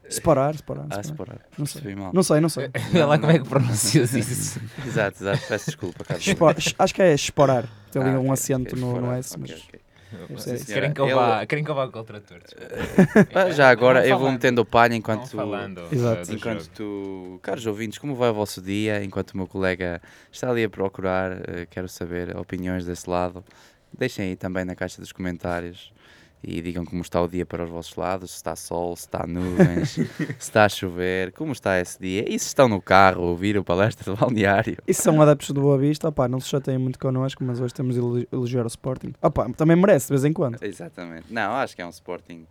Separar, 0.10 0.56
separar. 0.56 0.86
Ah, 0.90 1.04
separar. 1.04 1.40
Não 1.58 1.66
sei. 1.66 1.96
Mal. 1.96 2.12
Não 2.14 2.24
sei, 2.24 2.40
não 2.40 2.50
sei. 2.50 2.70
Vê 2.92 3.04
lá 3.04 3.16
Não, 3.16 3.22
como 3.22 3.32
é 3.32 3.40
que 3.40 3.48
pronuncias 3.50 4.14
isso. 4.16 4.60
Exato, 4.86 5.22
exato. 5.24 5.42
Peço 5.48 5.66
desculpa. 5.66 6.06
Espor- 6.18 6.56
acho 6.80 6.94
que 6.94 7.02
é 7.02 7.14
esporar. 7.14 7.66
Tem 7.92 8.02
ali 8.02 8.12
Ah, 8.12 8.20
um 8.20 8.22
ok, 8.22 8.32
acento 8.34 8.76
ok, 8.76 8.80
no, 8.82 9.02
no 9.02 9.12
S, 9.14 9.34
ok, 9.36 9.42
mas 9.50 9.64
ok. 9.64 9.80
Deve 10.46 10.60
Sim. 10.60 10.66
Querem 10.74 10.94
que 10.94 11.02
eu 11.02 11.06
Ele- 11.06 11.16
vá, 11.16 11.46
querem 11.46 11.66
que 11.66 11.70
eu 11.72 11.76
vá 11.76 11.88
com 11.90 12.00
o 12.00 12.04
trator. 12.04 12.40
Ah, 13.36 13.50
já 13.52 13.70
agora 13.70 14.08
eu 14.08 14.18
vou 14.18 14.32
metendo 14.32 14.62
o 14.62 14.66
palho 14.66 14.94
enquanto. 14.94 15.28
falando 15.28 15.82
Exato. 15.92 16.22
uh, 16.24 16.26
do 16.28 16.34
Enquanto 16.34 16.70
tu, 16.70 17.40
caros 17.44 17.66
ouvintes, 17.66 17.98
como 17.98 18.16
vai 18.16 18.30
o 18.30 18.34
vosso 18.34 18.62
dia? 18.62 19.04
Enquanto 19.04 19.32
o 19.32 19.38
meu 19.38 19.48
colega 19.48 20.02
está 20.32 20.50
ali 20.50 20.64
a 20.64 20.70
procurar, 20.70 21.34
eh, 21.34 21.68
quero 21.70 21.90
saber 21.90 22.36
opiniões 22.38 22.86
desse 22.86 23.10
lado. 23.10 23.44
Deixem 23.98 24.28
aí 24.30 24.36
também 24.38 24.64
na 24.64 24.76
caixa 24.76 25.02
dos 25.02 25.12
comentários 25.12 25.92
e 26.44 26.62
digam 26.62 26.86
como 26.86 27.01
está 27.01 27.22
o 27.22 27.27
dia 27.27 27.46
para 27.46 27.63
os 27.63 27.70
vossos 27.70 27.96
lados: 27.96 28.32
se 28.32 28.36
está 28.38 28.56
sol, 28.56 28.96
se 28.96 29.06
está 29.06 29.25
nuvens, 29.27 29.89
se 29.91 30.06
está 30.39 30.65
a 30.65 30.70
chover, 30.70 31.32
como 31.34 31.51
está 31.51 31.79
esse 31.79 32.00
dia. 32.00 32.24
E 32.27 32.38
se 32.39 32.48
estão 32.48 32.67
no 32.70 32.82
carro 32.82 33.24
a 33.24 33.25
ouvir 33.27 33.58
o 33.58 33.63
palestra 33.63 34.13
do 34.13 34.17
balneário. 34.20 34.77
E 34.88 34.94
se 34.94 35.01
são 35.01 35.22
adeptos 35.22 35.51
do 35.51 35.62
Boa 35.62 35.77
Vista, 35.77 36.08
opá, 36.10 36.27
não 36.27 36.39
se 36.39 36.48
chateiem 36.50 36.77
muito 36.79 37.00
connosco, 37.00 37.44
mas 37.44 37.60
hoje 37.60 37.74
temos 37.74 37.96
de 37.96 38.00
elo- 38.01 38.27
elogiar 38.32 38.63
o 38.63 38.67
Sporting. 38.67 39.13
Opá, 39.22 39.50
também 39.53 39.75
merece 39.75 40.08
de 40.08 40.12
vez 40.13 40.25
em 40.25 40.34
quando. 40.34 40.62
Exatamente. 40.62 41.25
Não, 41.32 41.53
acho 41.53 41.75
que 41.75 41.82
é 41.82 41.86
um 41.86 41.89
Sporting. 41.89 42.46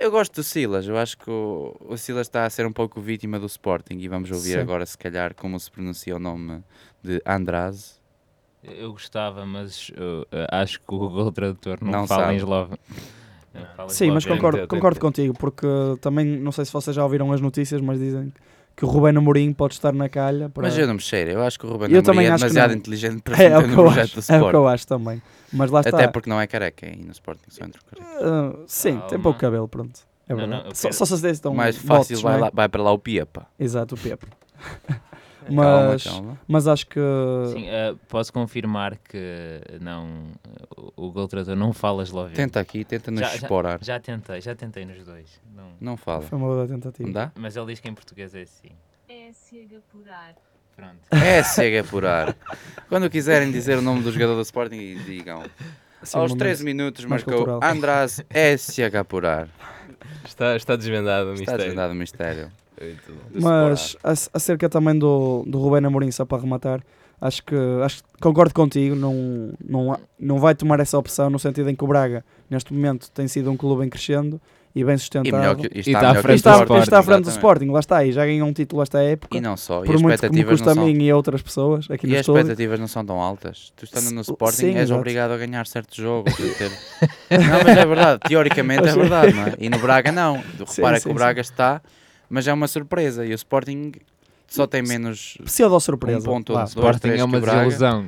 Eu 0.00 0.10
gosto 0.10 0.34
do 0.36 0.42
Silas, 0.42 0.86
eu 0.88 0.96
acho 0.96 1.16
que 1.18 1.30
o, 1.30 1.76
o 1.88 1.96
Silas 1.98 2.26
está 2.26 2.46
a 2.46 2.50
ser 2.50 2.64
um 2.66 2.72
pouco 2.72 3.00
vítima 3.02 3.38
do 3.38 3.46
Sporting 3.46 3.98
e 3.98 4.08
vamos 4.08 4.30
ouvir 4.30 4.52
Sim. 4.54 4.58
agora, 4.58 4.86
se 4.86 4.96
calhar, 4.96 5.34
como 5.34 5.60
se 5.60 5.70
pronuncia 5.70 6.16
o 6.16 6.18
nome 6.18 6.62
de 7.02 7.20
Andraz. 7.26 8.00
Eu 8.66 8.92
gostava, 8.92 9.44
mas 9.44 9.90
uh, 9.90 10.22
uh, 10.22 10.26
acho 10.50 10.78
que 10.80 10.86
o 10.94 10.98
Google 10.98 11.30
Tradutor 11.32 11.78
não, 11.82 11.90
Não 11.92 12.06
fala 12.06 12.22
sabe. 12.24 12.34
em 12.34 12.36
eslovo. 12.38 12.78
Não 13.78 13.88
Sim, 13.88 14.10
mas 14.10 14.24
concordo, 14.24 14.58
tem 14.58 14.66
concordo 14.66 14.98
contigo, 14.98 15.34
porque 15.38 15.66
também, 16.00 16.24
não 16.26 16.50
sei 16.50 16.64
se 16.64 16.72
vocês 16.72 16.94
já 16.96 17.04
ouviram 17.04 17.30
as 17.32 17.40
notícias, 17.40 17.80
mas 17.80 17.98
dizem 18.00 18.32
que 18.76 18.84
o 18.84 18.88
Rubén 18.88 19.16
Amorim 19.16 19.52
pode 19.52 19.74
estar 19.74 19.92
na 19.92 20.08
calha. 20.08 20.48
Para... 20.48 20.64
Mas 20.64 20.76
eu 20.76 20.86
não 20.88 20.94
me 20.94 21.00
cheiro, 21.00 21.30
eu 21.30 21.42
acho 21.42 21.56
que 21.58 21.64
o 21.66 21.68
Ruben 21.68 21.88
Eu 21.90 21.98
Amorim 22.00 22.02
também 22.04 22.26
é 22.26 22.34
demasiado 22.34 22.70
não. 22.70 22.76
inteligente 22.78 23.22
para 23.22 23.40
É, 23.40 23.46
é 23.52 23.58
o 23.58 23.60
meter 23.60 23.70
que 23.70 23.76
no 23.76 23.82
eu 23.82 23.84
projeto 23.84 24.18
acho, 24.18 24.28
do 24.28 24.34
é 24.34 24.42
o 24.42 24.50
que 24.50 24.56
eu 24.56 24.66
acho 24.68 24.86
também. 24.88 25.22
Mas 25.52 25.70
lá 25.70 25.80
está. 25.80 25.96
Até 25.96 26.08
porque 26.08 26.28
não 26.28 26.40
é 26.40 26.46
careca 26.48 26.86
e 26.86 26.96
no 27.04 27.12
Sporting 27.12 27.48
só 27.50 27.64
entre 27.64 27.80
o 27.80 27.84
careca. 27.84 28.10
Ah, 28.20 28.56
sim, 28.66 29.00
tem 29.08 29.20
pouco 29.20 29.38
cabelo, 29.38 29.68
pronto. 29.68 30.00
É 30.28 30.32
Não, 30.32 30.40
verdade. 30.40 30.62
não, 30.64 30.70
eu 30.70 30.74
só, 30.74 30.88
quero- 30.88 30.94
só 30.94 31.04
se 31.04 31.10
vocês 31.12 31.32
estão 31.36 31.54
Mais 31.54 31.76
fácil 31.76 32.18
vai, 32.22 32.32
não 32.32 32.38
é? 32.38 32.42
lá, 32.44 32.50
vai 32.52 32.68
para 32.68 32.82
lá 32.82 32.90
o 32.90 32.98
Piepa. 32.98 33.46
Exato, 33.60 33.94
o 33.94 33.98
Pepe. 33.98 34.26
Calma, 35.46 35.88
Mas, 35.88 36.04
calma. 36.04 36.40
mas 36.48 36.66
acho 36.68 36.86
que. 36.86 37.00
Sim, 37.52 37.66
uh, 37.68 37.96
posso 38.08 38.32
confirmar 38.32 38.96
que 38.96 39.60
não, 39.80 40.06
uh, 40.76 40.92
o 40.96 41.02
Google 41.08 41.28
Tradutor 41.28 41.56
não 41.56 41.72
fala 41.72 42.02
esloveno. 42.02 42.34
Tenta 42.34 42.60
aqui, 42.60 42.84
tenta 42.84 43.10
nos 43.10 43.20
Já- 43.20 43.28
já- 43.28 43.34
explorar. 43.36 43.78
Já 43.82 44.00
tentei, 44.00 44.40
já 44.40 44.54
tentei 44.54 44.84
nos 44.84 45.04
dois. 45.04 45.40
Não. 45.54 45.68
Não 45.80 45.96
fala. 45.96 46.22
Foi 46.22 46.38
uma 46.38 46.48
boa 46.48 46.66
tentativa. 46.66 47.06
Não 47.06 47.12
dá? 47.12 47.32
Mas 47.34 47.56
ele 47.56 47.66
diz 47.66 47.80
que 47.80 47.88
em 47.88 47.94
português 47.94 48.34
é 48.34 48.42
assim. 48.42 48.70
É 49.08 49.30
cega 49.32 49.80
por 49.92 50.08
ar. 50.08 50.34
Pronto. 50.74 50.98
É 51.10 51.42
cega 51.42 51.84
por 51.84 52.04
ar. 52.04 52.34
Quando 52.88 53.08
quiserem 53.10 53.52
dizer 53.52 53.78
o 53.78 53.82
nome 53.82 54.02
do 54.02 54.10
jogador 54.10 54.34
do 54.34 54.40
Sporting, 54.42 54.96
digam. 55.04 55.42
Assim, 56.02 56.18
Aos 56.18 56.32
um 56.32 56.36
13 56.36 56.62
momento. 56.64 56.76
minutos 56.76 57.04
marcou. 57.04 57.60
András 57.62 58.20
SH 58.30 59.04
por 59.08 59.24
ar. 59.24 59.48
Está, 60.24 60.56
está 60.56 60.74
desvendado 60.76 61.28
o 61.30 61.32
Está 61.34 61.40
mistério. 61.40 61.64
desvendado 61.64 61.92
o 61.92 61.96
mistério. 61.96 62.50
Mas 63.34 63.96
ac- 64.02 64.28
acerca 64.32 64.68
também 64.68 64.98
do, 64.98 65.44
do 65.46 65.58
Rubén 65.58 65.84
Amorim, 65.86 66.10
só 66.10 66.24
para 66.24 66.40
rematar, 66.42 66.80
acho 67.20 67.42
que, 67.44 67.54
acho 67.84 68.02
que 68.02 68.08
concordo 68.20 68.52
contigo, 68.54 68.94
não, 68.94 69.52
não, 69.66 69.98
não 70.18 70.38
vai 70.38 70.54
tomar 70.54 70.80
essa 70.80 70.98
opção 70.98 71.30
no 71.30 71.38
sentido 71.38 71.70
em 71.70 71.74
que 71.74 71.84
o 71.84 71.86
Braga, 71.86 72.24
neste 72.50 72.72
momento, 72.72 73.10
tem 73.10 73.26
sido 73.28 73.50
um 73.50 73.56
clube 73.56 73.84
em 73.84 73.88
crescendo 73.88 74.40
e 74.76 74.82
bem 74.82 74.96
E, 74.96 74.98
sustentado. 74.98 75.56
que, 75.56 75.78
e 75.78 75.80
está, 75.80 75.90
E 75.90 75.92
está 75.94 76.10
à 76.10 76.14
frente 76.16 76.36
está, 76.38 76.50
do 76.50 76.62
Sporting, 76.64 76.82
está 76.82 76.98
à 76.98 77.02
frente 77.04 77.22
do 77.22 77.28
exatamente. 77.28 77.36
Sporting, 77.38 77.66
lá 77.70 77.78
está, 77.78 78.04
e 78.04 78.10
já 78.10 78.26
ganhou 78.26 78.48
um 78.48 78.52
título 78.52 78.82
esta 78.82 79.00
época. 79.00 79.36
E 79.36 79.40
não 79.40 79.56
só, 79.56 79.84
e 79.84 79.86
por 79.86 79.94
as 79.94 80.02
muito 80.02 80.18
que 80.20 80.28
me 80.30 80.40
expectativas 80.40 80.50
custa 80.60 80.72
a 80.72 80.74
não 80.74 80.82
são... 80.82 80.92
mim 80.92 81.04
e 81.04 81.10
a 81.10 81.16
outras 81.16 81.42
pessoas 81.42 81.88
aqui 81.88 82.08
E 82.08 82.14
as 82.14 82.20
estúdio. 82.22 82.40
expectativas 82.40 82.80
não 82.80 82.88
são 82.88 83.06
tão 83.06 83.20
altas. 83.20 83.72
Tu 83.76 83.84
estando 83.84 84.10
no 84.10 84.20
Sporting 84.22 84.56
sim, 84.56 84.74
és 84.74 84.78
exato. 84.82 84.98
obrigado 84.98 85.30
a 85.30 85.36
ganhar 85.38 85.64
certos 85.68 85.94
jogos. 85.96 86.34
ter- 86.34 86.72
não, 87.38 87.62
mas 87.64 87.76
é 87.76 87.86
verdade. 87.86 88.20
Teoricamente 88.26 88.88
é 88.88 88.92
Sim. 88.92 88.98
verdade, 88.98 89.32
não 89.32 89.42
é? 89.44 89.54
E 89.60 89.70
no 89.70 89.78
Braga 89.78 90.10
não. 90.10 90.42
Sim, 90.66 90.74
Repara 90.82 90.98
sim, 90.98 91.04
que 91.04 91.10
o 91.12 91.14
Braga 91.14 91.40
está, 91.40 91.80
mas 92.28 92.46
é 92.46 92.52
uma 92.52 92.68
surpresa. 92.68 93.24
E 93.24 93.32
o 93.32 93.34
Sporting 93.34 93.92
só 94.46 94.66
tem 94.66 94.82
menos 94.82 95.36
Pseudo 95.44 95.78
surpresa. 95.80 96.20
um 96.20 96.22
ponto 96.34 96.50
ou 96.50 96.58
dois, 96.58 96.70
Sporting 96.70 96.98
três 97.00 97.20
é 97.20 97.24
uma 97.24 97.40
desilusão. 97.40 98.06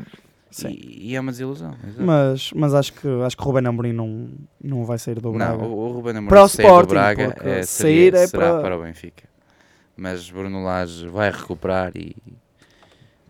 Sim. 0.51 0.69
E, 0.69 1.11
e 1.11 1.17
é 1.17 1.21
uma 1.21 1.33
desilusão. 1.33 1.75
Mas, 1.99 2.51
mas 2.55 2.73
acho 2.75 2.93
que 2.95 3.07
acho 3.25 3.37
que 3.37 3.43
o 3.43 3.47
Rubén 3.47 3.67
Amorim 3.67 3.93
não, 3.93 4.31
não 4.63 4.85
vai 4.85 4.99
sair 4.99 5.21
do 5.21 5.33
Braga. 5.33 5.57
Não, 5.59 5.71
o, 5.71 5.89
o 5.89 5.93
Ruben 5.93 6.13
Amorim 6.17 6.29
Para 6.29 6.45
o 6.45 6.49
sair 6.49 6.65
do 6.65 6.69
Sporting, 6.69 6.93
Braga 6.95 7.37
é, 7.41 7.63
sair 7.63 8.13
seria, 8.13 8.19
é 8.21 8.27
será 8.27 8.51
para- 8.53 8.63
para... 8.63 8.79
o 8.79 8.83
Benfica. 8.83 9.29
Mas 9.97 10.31
Bruno 10.31 10.63
Lage 10.63 11.09
vai 11.09 11.31
recuperar 11.31 11.93
e 11.97 12.15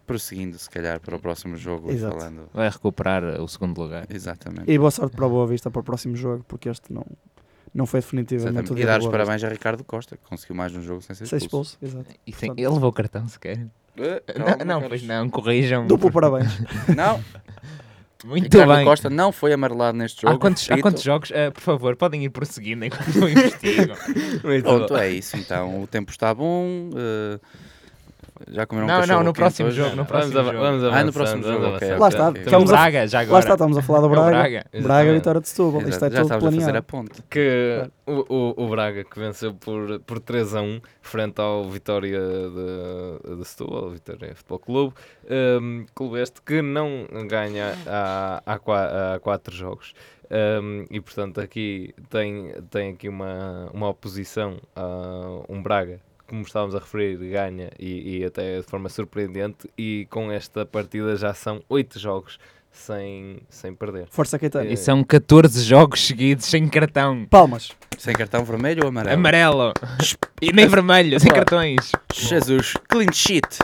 prosseguindo 0.06 0.56
se 0.58 0.70
calhar 0.70 1.00
para 1.00 1.16
o 1.16 1.18
próximo 1.18 1.56
jogo 1.56 1.90
Exato. 1.90 2.16
falando. 2.16 2.48
Vai 2.52 2.68
recuperar 2.68 3.24
o 3.40 3.48
segundo 3.48 3.80
lugar. 3.80 4.06
Exatamente. 4.08 4.70
E 4.70 4.78
boa 4.78 4.90
sorte 4.90 5.16
para 5.16 5.26
o 5.26 5.30
Boa 5.30 5.46
Vista 5.46 5.70
para 5.70 5.80
o 5.80 5.84
próximo 5.84 6.14
jogo, 6.14 6.44
porque 6.46 6.68
este 6.68 6.92
não, 6.92 7.04
não 7.76 7.86
foi 7.86 8.00
definitivamente 8.00 8.72
o 8.72 8.78
E 8.78 8.84
dar 8.84 8.98
os 9.00 9.06
parabéns 9.06 9.44
a 9.44 9.48
Ricardo 9.48 9.84
Costa, 9.84 10.16
que 10.16 10.22
conseguiu 10.28 10.56
mais 10.56 10.74
um 10.74 10.82
jogo 10.82 11.02
sem 11.02 11.14
ser 11.14 11.24
Vista. 11.24 11.38
Ser 11.38 11.44
expulso. 11.44 11.78
expulso, 11.82 11.96
exato. 11.98 12.18
E 12.26 12.32
sem- 12.32 12.50
ele 12.56 12.68
levou 12.68 12.92
cartão 12.92 13.28
sequer. 13.28 13.66
Eh, 13.98 14.22
não, 14.38 14.46
calma, 14.46 14.64
não, 14.64 14.82
pois 14.88 15.02
não, 15.02 15.28
corrijam. 15.30 15.86
Duplo 15.86 16.10
parabéns. 16.10 16.52
Não, 16.96 17.22
Muito 18.24 18.44
Ricardo 18.44 18.74
bem. 18.74 18.84
Costa 18.84 19.08
não 19.10 19.30
foi 19.30 19.52
amarelado 19.52 19.96
neste 19.96 20.22
jogo. 20.22 20.34
Há 20.34 20.38
quantos, 20.38 20.68
há 20.70 20.80
quantos 20.80 21.02
jogos? 21.02 21.30
Uh, 21.30 21.52
por 21.52 21.60
favor, 21.60 21.94
podem 21.96 22.24
ir 22.24 22.30
prosseguindo 22.30 22.84
enquanto 22.84 23.14
eu 23.16 23.28
investigo. 23.28 23.94
Pronto, 24.62 24.96
é 24.96 25.10
isso 25.10 25.36
então. 25.36 25.82
O 25.82 25.86
tempo 25.86 26.10
está 26.10 26.34
bom. 26.34 26.90
eh, 26.96 27.38
já 28.48 28.66
comeram 28.66 28.86
um 28.86 28.90
Não, 28.90 28.94
não, 28.96 29.06
cachorro 29.06 29.24
no 29.24 29.32
próximo 29.32 29.68
hoje? 29.68 29.76
jogo, 29.76 29.90
no 29.90 29.96
Vamos, 29.96 30.08
próximo 30.10 30.38
ava- 30.38 30.52
jogo. 30.52 30.64
vamos 30.64 30.84
Ah, 30.84 31.04
no 31.04 31.12
próximo 31.12 31.42
vamos 31.42 31.56
jogo, 31.62 31.66
ok, 31.76 31.76
avançando. 31.88 32.00
Lá 32.00 32.08
está, 32.08 32.28
ok. 32.28 32.42
ficamos 32.44 32.70
o 32.70 32.74
a- 32.74 32.76
Braga, 32.76 33.06
já 33.08 33.20
agora. 33.20 33.32
Lá 33.34 33.38
está, 33.40 33.52
estamos 33.54 33.78
a 33.78 33.82
falar 33.82 34.00
do 34.00 34.06
É 34.06 34.08
o 34.08 34.10
Braga. 34.10 34.30
Braga. 34.30 34.48
Braga, 34.48 34.78
Exatamente. 34.78 35.14
vitória 35.14 35.40
de 35.40 35.48
Setúbal. 35.48 35.82
Isto 35.88 36.04
é 36.04 36.10
já 36.10 36.22
tudo 36.22 36.32
a 36.32 36.40
fazer 36.40 36.46
a 36.46 36.50
planeado. 36.50 36.82
ponte. 36.84 37.22
que 37.30 37.90
o, 38.06 38.34
o, 38.34 38.64
o 38.64 38.68
Braga 38.68 39.04
que 39.04 39.18
venceu 39.18 39.54
por, 39.54 39.98
por 40.00 40.20
3 40.20 40.54
a 40.54 40.62
1 40.62 40.80
frente 41.02 41.40
ao 41.40 41.64
Vitória 41.64 42.20
de, 42.20 43.36
de 43.36 43.44
Setúbal, 43.44 43.90
Vitória 43.90 44.34
Futebol 44.34 44.58
Clube, 44.58 44.94
um, 45.60 45.86
clube 45.94 46.20
este 46.20 46.40
que 46.42 46.62
não 46.62 47.06
ganha 47.28 47.74
há, 47.86 48.42
há, 48.44 48.58
qua- 48.58 49.14
há 49.14 49.18
quatro 49.20 49.54
jogos. 49.54 49.92
Um, 50.28 50.84
e 50.90 51.00
portanto 51.00 51.40
aqui 51.40 51.94
tem, 52.10 52.52
tem 52.68 52.90
aqui 52.92 53.08
uma, 53.08 53.70
uma 53.72 53.88
oposição 53.88 54.56
a 54.74 55.40
um 55.48 55.62
Braga 55.62 56.00
como 56.26 56.42
estávamos 56.42 56.74
a 56.74 56.78
referir, 56.78 57.16
ganha 57.16 57.70
e, 57.78 58.18
e 58.18 58.24
até 58.24 58.58
de 58.60 58.62
forma 58.66 58.88
surpreendente. 58.88 59.68
E 59.76 60.06
com 60.10 60.30
esta 60.30 60.64
partida 60.66 61.16
já 61.16 61.32
são 61.34 61.62
oito 61.68 61.98
jogos 61.98 62.38
sem, 62.70 63.38
sem 63.48 63.74
perder. 63.74 64.06
Força 64.10 64.38
Caetano. 64.38 64.70
E 64.70 64.76
são 64.76 65.02
14 65.02 65.62
jogos 65.64 66.06
seguidos 66.06 66.44
sem 66.44 66.68
cartão. 66.68 67.24
Palmas. 67.30 67.70
Sem 67.96 68.14
cartão 68.14 68.44
vermelho 68.44 68.82
ou 68.82 68.88
amarelo? 68.90 69.14
Amarelo. 69.18 69.72
E 70.42 70.52
nem 70.52 70.68
vermelho, 70.68 71.18
sem 71.18 71.32
cartões. 71.32 71.90
Jesus, 72.14 72.74
clean 72.88 73.10
sheet. 73.12 73.58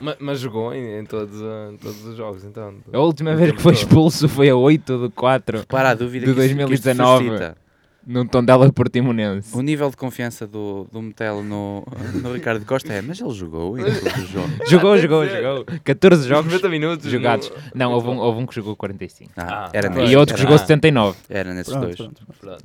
Ma- 0.00 0.16
Mas, 0.18 0.40
jogou 0.40 0.72
em, 0.74 0.98
em 1.00 1.04
todos, 1.04 1.38
uh, 1.42 1.72
em 1.72 1.76
todos 1.76 2.02
os 2.06 2.16
jogos, 2.16 2.42
então. 2.44 2.76
A 2.90 2.98
última 2.98 3.36
vez 3.36 3.52
que 3.52 3.60
foi 3.60 3.74
expulso 3.74 4.26
foi 4.30 4.48
a 4.48 4.56
8 4.56 5.08
de 5.08 5.14
4 5.14 5.66
Para 5.66 5.90
a 5.90 5.94
dúvida 5.94 6.24
De 6.24 6.32
que 6.34 6.40
isto- 6.40 6.56
que 6.66 6.74
isto 6.74 6.84
2019. 6.84 7.24
suscita. 7.28 7.56
Num 8.06 8.24
Tondela 8.24 8.70
Portimonense. 8.72 9.56
O 9.56 9.60
nível 9.62 9.90
de 9.90 9.96
confiança 9.96 10.46
do, 10.46 10.86
do 10.92 11.02
Metelo 11.02 11.42
no, 11.42 11.84
no 12.22 12.32
Ricardo 12.32 12.64
Costa 12.64 12.92
é, 12.92 13.02
mas 13.02 13.20
ele 13.20 13.30
jogou 13.32 13.76
em 13.78 13.82
todos 13.82 14.02
os 14.22 14.28
jogos. 14.28 14.70
Jogou, 14.70 14.96
jogou, 14.98 15.22
que 15.26 15.42
jogou. 15.42 15.64
14 15.84 16.28
jogos 16.28 16.46
90 16.52 16.68
minutos 16.68 17.10
jogados. 17.10 17.50
no- 17.50 17.56
Não, 17.74 17.92
houve 17.92 18.08
um, 18.08 18.18
houve 18.18 18.40
um 18.40 18.46
que 18.46 18.54
jogou 18.54 18.76
45. 18.76 19.32
Ah, 19.36 19.66
Ah, 19.66 19.70
era 19.72 19.88
ah. 19.88 19.90
nesses, 19.90 20.10
E 20.12 20.16
outro 20.16 20.34
que 20.36 20.40
era, 20.40 20.50
jogou 20.50 20.54
Ah. 20.62 20.66
79. 20.66 21.18
era 21.28 21.52
nesses 21.52 21.72
Pronto, 21.72 21.84
dois. 21.84 21.96
pronto. 21.96 22.22
Pronto, 22.40 22.64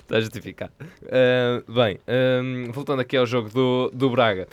está 0.00 0.18
justificado. 0.22 0.72
Uh, 1.02 1.72
bem, 1.72 1.98
um, 2.42 2.72
voltando 2.72 3.00
aqui 3.00 3.16
ao 3.16 3.26
jogo 3.26 3.50
do, 3.50 3.90
do 3.92 4.08
Braga, 4.10 4.48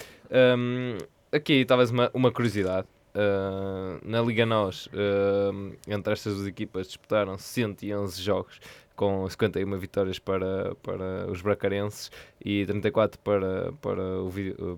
um, 0.58 0.98
aqui 1.32 1.64
talvez 1.66 1.92
uma, 1.92 2.12
uma 2.14 2.32
curiosidade. 2.32 2.88
Uh, 3.16 4.00
na 4.08 4.22
Liga 4.22 4.46
Nós, 4.46 4.86
uh, 4.88 5.74
entre 5.88 6.14
estas 6.14 6.36
duas 6.36 6.46
equipas, 6.48 6.88
disputaram 6.88 7.38
111 7.40 8.22
jogos, 8.22 8.60
com 9.00 9.30
51 9.30 9.78
vitórias 9.78 10.20
para, 10.20 10.76
para 10.84 11.32
os 11.32 11.42
bracarenses 11.42 12.12
e 12.44 12.66
34 12.66 13.18
para, 13.22 13.72
para, 13.82 14.02
o, 14.22 14.30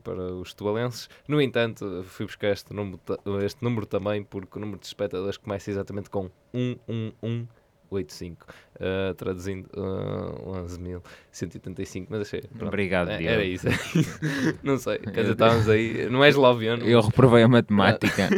para 0.04 0.22
os 0.36 0.54
tualenses. 0.54 1.10
No 1.28 1.42
entanto, 1.42 2.04
fui 2.06 2.28
buscar 2.28 2.50
este 2.52 2.72
número, 2.72 3.00
este 3.44 3.64
número 3.64 3.88
também, 3.88 4.24
porque 4.24 4.60
o 4.60 4.62
número 4.62 4.80
de 4.80 4.86
espectadores 4.86 5.38
começa 5.38 5.72
exatamente 5.72 6.12
com 6.12 6.30
11185, 6.54 8.46
uh, 8.76 9.14
traduzindo 9.16 9.68
uh, 9.76 10.64
11.185, 10.68 12.06
mas 12.08 12.22
achei. 12.22 12.42
pronto. 12.42 12.68
Obrigado, 12.68 13.10
É, 13.10 13.24
era 13.24 13.44
isso. 13.44 13.66
não 14.62 14.78
sei, 14.78 15.00
quer 15.00 15.22
dizer, 15.22 15.32
estávamos 15.32 15.68
aí. 15.68 16.08
Não 16.12 16.24
é 16.24 16.30
esloviano. 16.30 16.86
Eu 16.86 17.02
reprovei 17.02 17.42
a 17.42 17.48
matemática. 17.48 18.30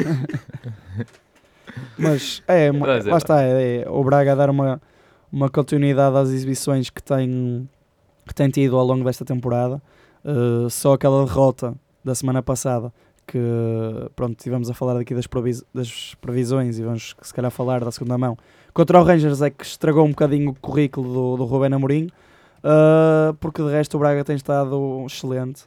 Mas 1.97 2.41
é, 2.47 2.71
uma- 2.71 2.87
Mas 2.87 3.05
lá 3.05 3.17
está, 3.17 3.41
é, 3.43 3.81
é 3.81 3.89
o 3.89 4.01
Braga 4.01 4.31
a 4.31 4.35
dar 4.35 4.49
uma, 4.49 4.81
uma 5.33 5.49
continuidade 5.49 6.15
às 6.15 6.29
exibições 6.29 6.91
que 6.91 7.01
tem, 7.01 7.67
que 8.27 8.35
tem 8.35 8.49
tido 8.49 8.77
ao 8.77 8.85
longo 8.85 9.03
desta 9.03 9.25
temporada. 9.25 9.81
Uh, 10.23 10.69
só 10.69 10.93
aquela 10.93 11.25
derrota 11.25 11.73
da 12.05 12.13
semana 12.13 12.43
passada 12.43 12.93
que 13.25 13.39
pronto, 14.15 14.35
tivemos 14.35 14.69
a 14.69 14.73
falar 14.73 14.99
aqui 14.99 15.15
das, 15.15 15.25
das 15.73 16.15
previsões 16.15 16.77
e 16.77 16.83
vamos 16.83 17.15
se 17.19 17.33
calhar 17.33 17.49
falar 17.49 17.83
da 17.83 17.91
segunda 17.91 18.15
mão. 18.15 18.37
Contra 18.73 18.99
o 18.99 19.03
Rangers 19.03 19.41
é 19.41 19.49
que 19.49 19.65
estragou 19.65 20.05
um 20.05 20.09
bocadinho 20.09 20.51
o 20.51 20.53
currículo 20.53 21.13
do, 21.13 21.37
do 21.37 21.45
Rubén 21.45 21.73
Amorim, 21.73 22.09
uh, 22.59 23.33
porque 23.39 23.63
de 23.63 23.71
resto 23.71 23.97
o 23.97 23.99
Braga 23.99 24.23
tem 24.23 24.35
estado 24.35 25.03
excelente 25.07 25.63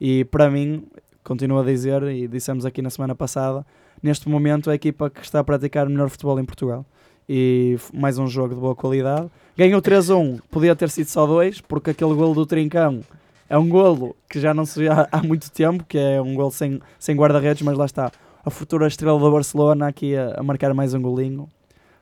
e 0.00 0.24
para 0.24 0.48
mim, 0.48 0.86
continuo 1.22 1.60
a 1.60 1.64
dizer 1.64 2.02
e 2.04 2.26
dissemos 2.26 2.64
aqui 2.64 2.80
na 2.80 2.88
semana 2.88 3.14
passada, 3.14 3.66
neste 4.02 4.28
momento 4.28 4.70
é 4.70 4.72
a 4.72 4.76
equipa 4.76 5.10
que 5.10 5.20
está 5.20 5.40
a 5.40 5.44
praticar 5.44 5.86
o 5.86 5.90
melhor 5.90 6.08
futebol 6.08 6.40
em 6.40 6.44
Portugal. 6.44 6.86
E 7.32 7.78
mais 7.94 8.18
um 8.18 8.26
jogo 8.26 8.56
de 8.56 8.60
boa 8.60 8.74
qualidade. 8.74 9.30
Ganhou 9.56 9.80
3-1, 9.80 10.40
podia 10.50 10.74
ter 10.74 10.90
sido 10.90 11.06
só 11.06 11.24
2, 11.28 11.60
porque 11.60 11.90
aquele 11.90 12.12
golo 12.12 12.34
do 12.34 12.44
Trincão 12.44 13.02
é 13.48 13.56
um 13.56 13.68
golo 13.68 14.16
que 14.28 14.40
já 14.40 14.52
não 14.52 14.66
se 14.66 14.80
vê 14.80 14.88
há, 14.88 15.06
há 15.12 15.22
muito 15.22 15.48
tempo, 15.48 15.84
que 15.84 15.96
é 15.96 16.20
um 16.20 16.34
golo 16.34 16.50
sem, 16.50 16.80
sem 16.98 17.14
guarda-redes, 17.14 17.62
mas 17.62 17.78
lá 17.78 17.84
está. 17.84 18.10
A 18.44 18.50
futura 18.50 18.88
estrela 18.88 19.16
do 19.16 19.30
Barcelona 19.30 19.86
aqui 19.86 20.16
a, 20.16 20.40
a 20.40 20.42
marcar 20.42 20.74
mais 20.74 20.92
um 20.92 21.00
golinho 21.00 21.48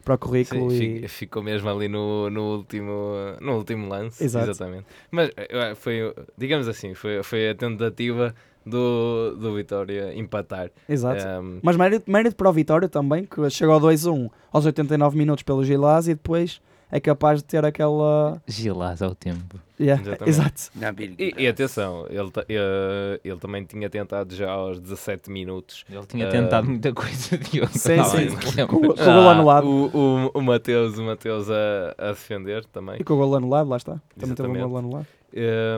para 0.03 0.15
o 0.15 0.19
currículo. 0.19 0.71
Sim, 0.71 0.77
e... 0.77 1.01
fi- 1.01 1.09
ficou 1.09 1.43
mesmo 1.43 1.69
ali 1.69 1.89
no, 1.89 2.31
no, 2.31 2.57
último, 2.57 3.13
no 3.43 3.57
último 3.59 3.87
lance. 3.87 4.25
Exato. 4.25 4.49
Exatamente. 4.49 4.87
Mas 5.11 5.31
eh, 5.37 5.75
foi, 5.75 6.15
digamos 6.39 6.67
assim, 6.69 6.95
foi, 6.95 7.23
foi 7.23 7.51
a 7.51 7.55
tentativa 7.55 8.35
do, 8.69 9.37
do 9.41 9.55
Vitória 9.55 10.13
empatar. 10.15 10.71
Exato. 10.89 11.23
Ehm, 11.27 11.59
Mas 11.63 11.77
mérito, 11.77 12.11
mérito 12.11 12.37
para 12.37 12.49
o 12.49 12.53
Vitória 12.53 12.89
também, 12.89 13.25
que 13.25 13.49
chegou 13.51 13.75
ao 13.75 13.81
2-1 13.81 14.29
aos 14.53 14.67
89 14.67 15.17
minutos 15.17 15.43
pelo 15.43 15.65
Gilás 15.65 16.07
e 16.09 16.15
depois 16.15 16.61
é 16.91 16.99
capaz 17.01 17.41
de 17.41 17.45
ter 17.45 17.65
aquela. 17.65 18.41
Gilás 18.47 19.03
ao 19.03 19.15
tempo. 19.15 19.61
Yeah, 19.81 20.03
Exatamente. 20.03 20.29
exato. 20.31 21.21
E, 21.21 21.35
e 21.39 21.47
atenção, 21.47 22.07
ele, 22.11 22.31
ta- 22.33 22.45
eh, 22.49 23.21
ele 23.23 23.37
também 23.39 23.63
tinha 23.65 23.89
tentado 23.89 24.35
já 24.35 24.51
aos 24.51 24.81
17 24.81 25.31
minutos. 25.31 25.85
Ele 25.89 26.05
tinha 26.05 26.27
Ah, 26.27 26.31
tentado 26.33 26.67
muita 26.69 26.93
coisa, 26.93 27.39
Diogo. 27.39 27.71
Sim, 27.79 28.03
sim. 28.03 28.67
Com, 28.67 28.81
com 28.81 28.87
o 28.87 28.95
gol 28.95 28.95
Ah, 28.99 29.31
anulado. 29.31 29.67
O, 29.69 29.87
o, 29.97 30.31
o 30.35 30.43
Mateus, 30.43 30.99
o 30.99 31.05
Mateus 31.05 31.49
a, 31.49 31.95
a 31.97 32.09
defender 32.09 32.65
também. 32.65 32.97
E 33.01 33.05
com 33.05 33.15
o 33.15 33.17
gol 33.19 33.37
anulado, 33.37 33.69
lá 33.69 33.77
está. 33.77 34.01
Também 34.19 34.35
teve 34.35 34.49
um 34.49 34.69
gol 34.69 34.79
anulado. 34.79 35.07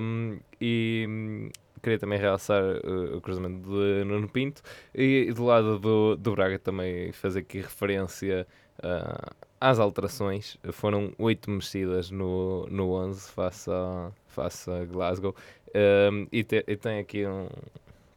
Um, 0.03 0.39
e 0.59 1.51
queria 1.83 1.99
também 1.99 2.19
realçar 2.19 2.63
uh, 2.63 3.17
o 3.17 3.21
cruzamento 3.21 3.61
de 3.69 4.05
Nuno 4.05 4.29
Pinto 4.29 4.63
e, 4.95 5.33
do 5.33 5.45
lado 5.45 5.79
do, 5.79 6.17
do 6.17 6.33
Braga 6.33 6.59
também 6.59 7.13
fazer 7.13 7.41
aqui 7.41 7.59
referência 7.59 8.47
uh, 8.79 9.35
às 9.61 9.79
alterações. 9.79 10.57
Foram 10.73 11.13
oito 11.19 11.51
mexidas 11.51 12.11
no, 12.11 12.67
no 12.71 12.93
11 12.93 13.31
face 13.31 13.71
a, 13.71 14.11
face 14.27 14.71
a 14.71 14.85
Glasgow 14.85 15.35
Um, 15.73 16.27
e, 16.33 16.43
te- 16.43 16.65
e 16.67 16.77
tem 16.77 16.99
aqui 16.99 17.25
um. 17.27 17.47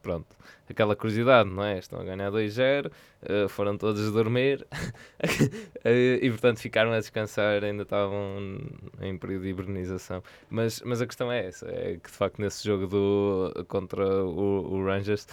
Pronto, 0.03 0.27
aquela 0.69 0.95
curiosidade, 0.95 1.49
não 1.49 1.63
é? 1.63 1.79
Estão 1.79 1.99
a 1.99 2.03
ganhar 2.03 2.29
2-0, 2.29 2.87
uh, 2.87 3.49
foram 3.49 3.77
todos 3.77 4.11
dormir 4.11 4.67
Uh, 5.23 6.19
e 6.21 6.29
portanto 6.29 6.59
ficaram 6.59 6.91
a 6.91 6.99
descansar, 6.99 7.63
ainda 7.63 7.83
estavam 7.83 8.59
em 9.01 9.17
período 9.17 9.43
de 9.43 9.49
hibernização. 9.49 10.21
Mas, 10.49 10.81
mas 10.85 11.01
a 11.01 11.07
questão 11.07 11.31
é 11.31 11.47
essa: 11.47 11.65
é 11.69 11.97
que 12.03 12.11
de 12.11 12.17
facto 12.17 12.39
nesse 12.41 12.63
jogo 12.65 12.85
do, 12.85 13.65
contra 13.67 14.05
o, 14.25 14.73
o 14.73 14.85
Rangers 14.85 15.25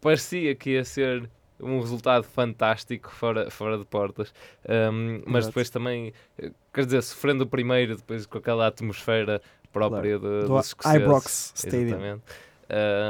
parecia 0.00 0.54
que 0.54 0.70
ia 0.70 0.84
ser 0.84 1.30
um 1.60 1.80
resultado 1.80 2.24
fantástico 2.24 3.10
fora, 3.10 3.50
fora 3.50 3.78
de 3.78 3.84
portas, 3.84 4.32
Um, 4.68 5.22
mas 5.26 5.44
Exato. 5.44 5.46
depois 5.48 5.70
também, 5.70 6.12
eh, 6.38 6.50
quer 6.72 6.84
dizer, 6.86 7.02
sofrendo 7.02 7.44
o 7.44 7.46
primeiro, 7.46 7.96
depois 7.96 8.26
com 8.26 8.38
aquela 8.38 8.66
atmosfera 8.66 9.40
própria 9.72 10.18
de, 10.18 10.42
Do 10.42 10.48
dos 10.48 10.66
escoceses, 10.68 11.02
Ibrox 11.02 11.52
Stadium. 11.54 11.86
exatamente, 11.88 12.22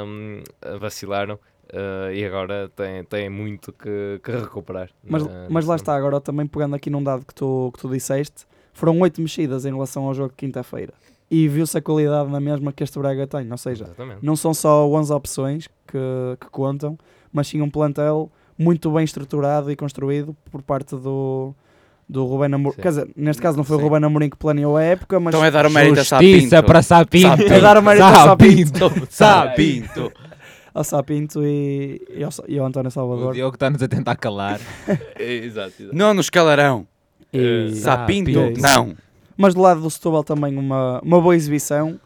um, 0.06 0.42
vacilaram. 0.78 1.34
uh, 1.72 2.12
e 2.12 2.24
agora 2.24 2.70
têm, 2.74 3.04
têm 3.04 3.28
muito 3.30 3.72
que, 3.72 4.20
que 4.22 4.30
recuperar. 4.32 4.90
Mas, 5.02 5.24
na- 5.26 5.46
mas 5.50 5.64
lá 5.66 5.76
está, 5.76 5.94
agora 5.96 6.20
também 6.20 6.46
pegando 6.46 6.74
aqui 6.76 6.90
num 6.90 7.02
dado 7.02 7.24
que 7.24 7.34
tu, 7.34 7.70
que 7.74 7.80
tu 7.80 7.88
disseste, 7.88 8.46
foram 8.72 8.98
oito 9.00 9.20
mexidas 9.20 9.64
em 9.64 9.72
relação 9.72 10.04
ao 10.06 10.14
jogo 10.14 10.30
de 10.30 10.36
quinta-feira. 10.36 10.92
E 11.30 11.48
viu-se 11.48 11.76
a 11.78 11.80
qualidade 11.82 12.30
na 12.30 12.38
mesma 12.38 12.72
que 12.72 12.84
este 12.84 12.98
Braga 12.98 13.26
tem, 13.26 13.50
ou 13.50 13.56
seja, 13.58 13.84
Exatamente. 13.84 14.18
não 14.24 14.36
são 14.36 14.52
só 14.52 14.86
11 14.88 15.12
opções 15.12 15.66
que, 15.86 15.98
que 16.40 16.46
contam, 16.50 16.98
mas 17.32 17.48
sim 17.48 17.60
um 17.62 17.70
plantel 17.70 18.30
muito 18.58 18.90
bem 18.92 19.04
estruturado 19.04 19.70
e 19.72 19.74
construído 19.74 20.36
por 20.50 20.62
parte 20.62 20.94
do, 20.94 21.54
do 22.08 22.24
Ruben 22.26 22.54
Amorim. 22.54 22.76
Quer 22.76 22.88
dizer, 22.88 23.08
neste 23.16 23.40
caso 23.42 23.56
não 23.56 23.64
foi 23.64 23.76
Sim. 23.78 23.82
o 23.82 23.86
Ruben 23.86 24.04
Amorim 24.04 24.30
que 24.30 24.36
planeou 24.36 24.76
a 24.76 24.82
época, 24.82 25.18
mas 25.20 25.34
Então 25.34 25.44
é 25.44 25.50
dar 25.50 25.66
o 25.66 25.70
mérito 25.70 26.00
a 26.00 26.02
Justiça 26.02 26.48
Sapinto. 26.48 26.66
para 26.66 26.82
Sapinto. 26.82 27.28
Sapinto. 27.28 27.52
É 27.52 27.60
dar 27.60 27.76
o 27.78 27.82
mérito 27.82 28.04
a 28.04 28.14
Sapinto. 28.14 28.92
Sapinto. 29.10 30.12
ao 30.74 30.84
Sapinto 30.84 31.42
e, 31.44 32.00
e, 32.16 32.24
ao, 32.24 32.30
e 32.48 32.58
ao 32.58 32.66
António 32.66 32.88
O 32.88 32.90
Salvador. 32.90 33.32
Diogo 33.34 33.54
está-nos 33.54 33.82
a 33.82 33.88
tentar 33.88 34.16
calar. 34.16 34.60
Exato, 35.18 35.72
exato. 35.80 35.96
Não 35.96 36.12
nos 36.14 36.28
calarão. 36.30 36.86
E- 37.32 37.68
Eh, 37.70 37.74
Sapinto, 37.74 38.32
Sapinto. 38.32 38.60
não. 38.60 38.94
Mas 39.36 39.54
do 39.54 39.60
lado 39.60 39.80
do 39.80 39.90
Setúbal 39.90 40.22
também 40.22 40.56
uma, 40.56 41.00
uma 41.02 41.20
boa 41.20 41.34
exibição, 41.34 41.98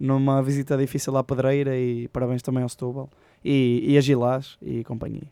numa 0.00 0.42
visita 0.42 0.76
difícil 0.76 1.16
à 1.16 1.22
Pedreira 1.22 1.76
e 1.76 2.08
parabéns 2.08 2.42
também 2.42 2.62
ao 2.62 2.68
Setúbal. 2.68 3.08
E, 3.44 3.84
e 3.86 3.98
a 3.98 4.00
Gilás 4.00 4.56
e 4.62 4.82
companhia. 4.82 5.22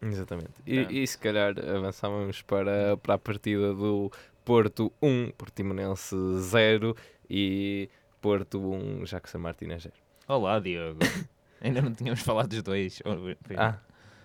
Exatamente. 0.00 0.50
E, 0.66 0.78
É. 0.78 0.92
e 0.92 1.06
se 1.06 1.18
calhar 1.18 1.54
avançávamos 1.58 2.42
para, 2.42 2.96
para 2.98 3.14
a 3.14 3.18
partida 3.18 3.74
do 3.74 4.10
Porto 4.44 4.92
1, 5.02 5.32
Portimonense 5.36 6.14
0 6.40 6.96
e 7.28 7.88
Porto 8.20 8.60
1, 8.60 9.04
Jackson 9.04 9.38
Martínez 9.38 9.82
0. 9.82 9.94
Olá, 10.28 10.58
Diogo. 10.60 10.98
Ainda 11.60 11.82
não 11.82 11.92
tínhamos 11.92 12.20
falado 12.20 12.48
dos 12.48 12.62
dois. 12.62 13.02
Ah, 13.56 13.78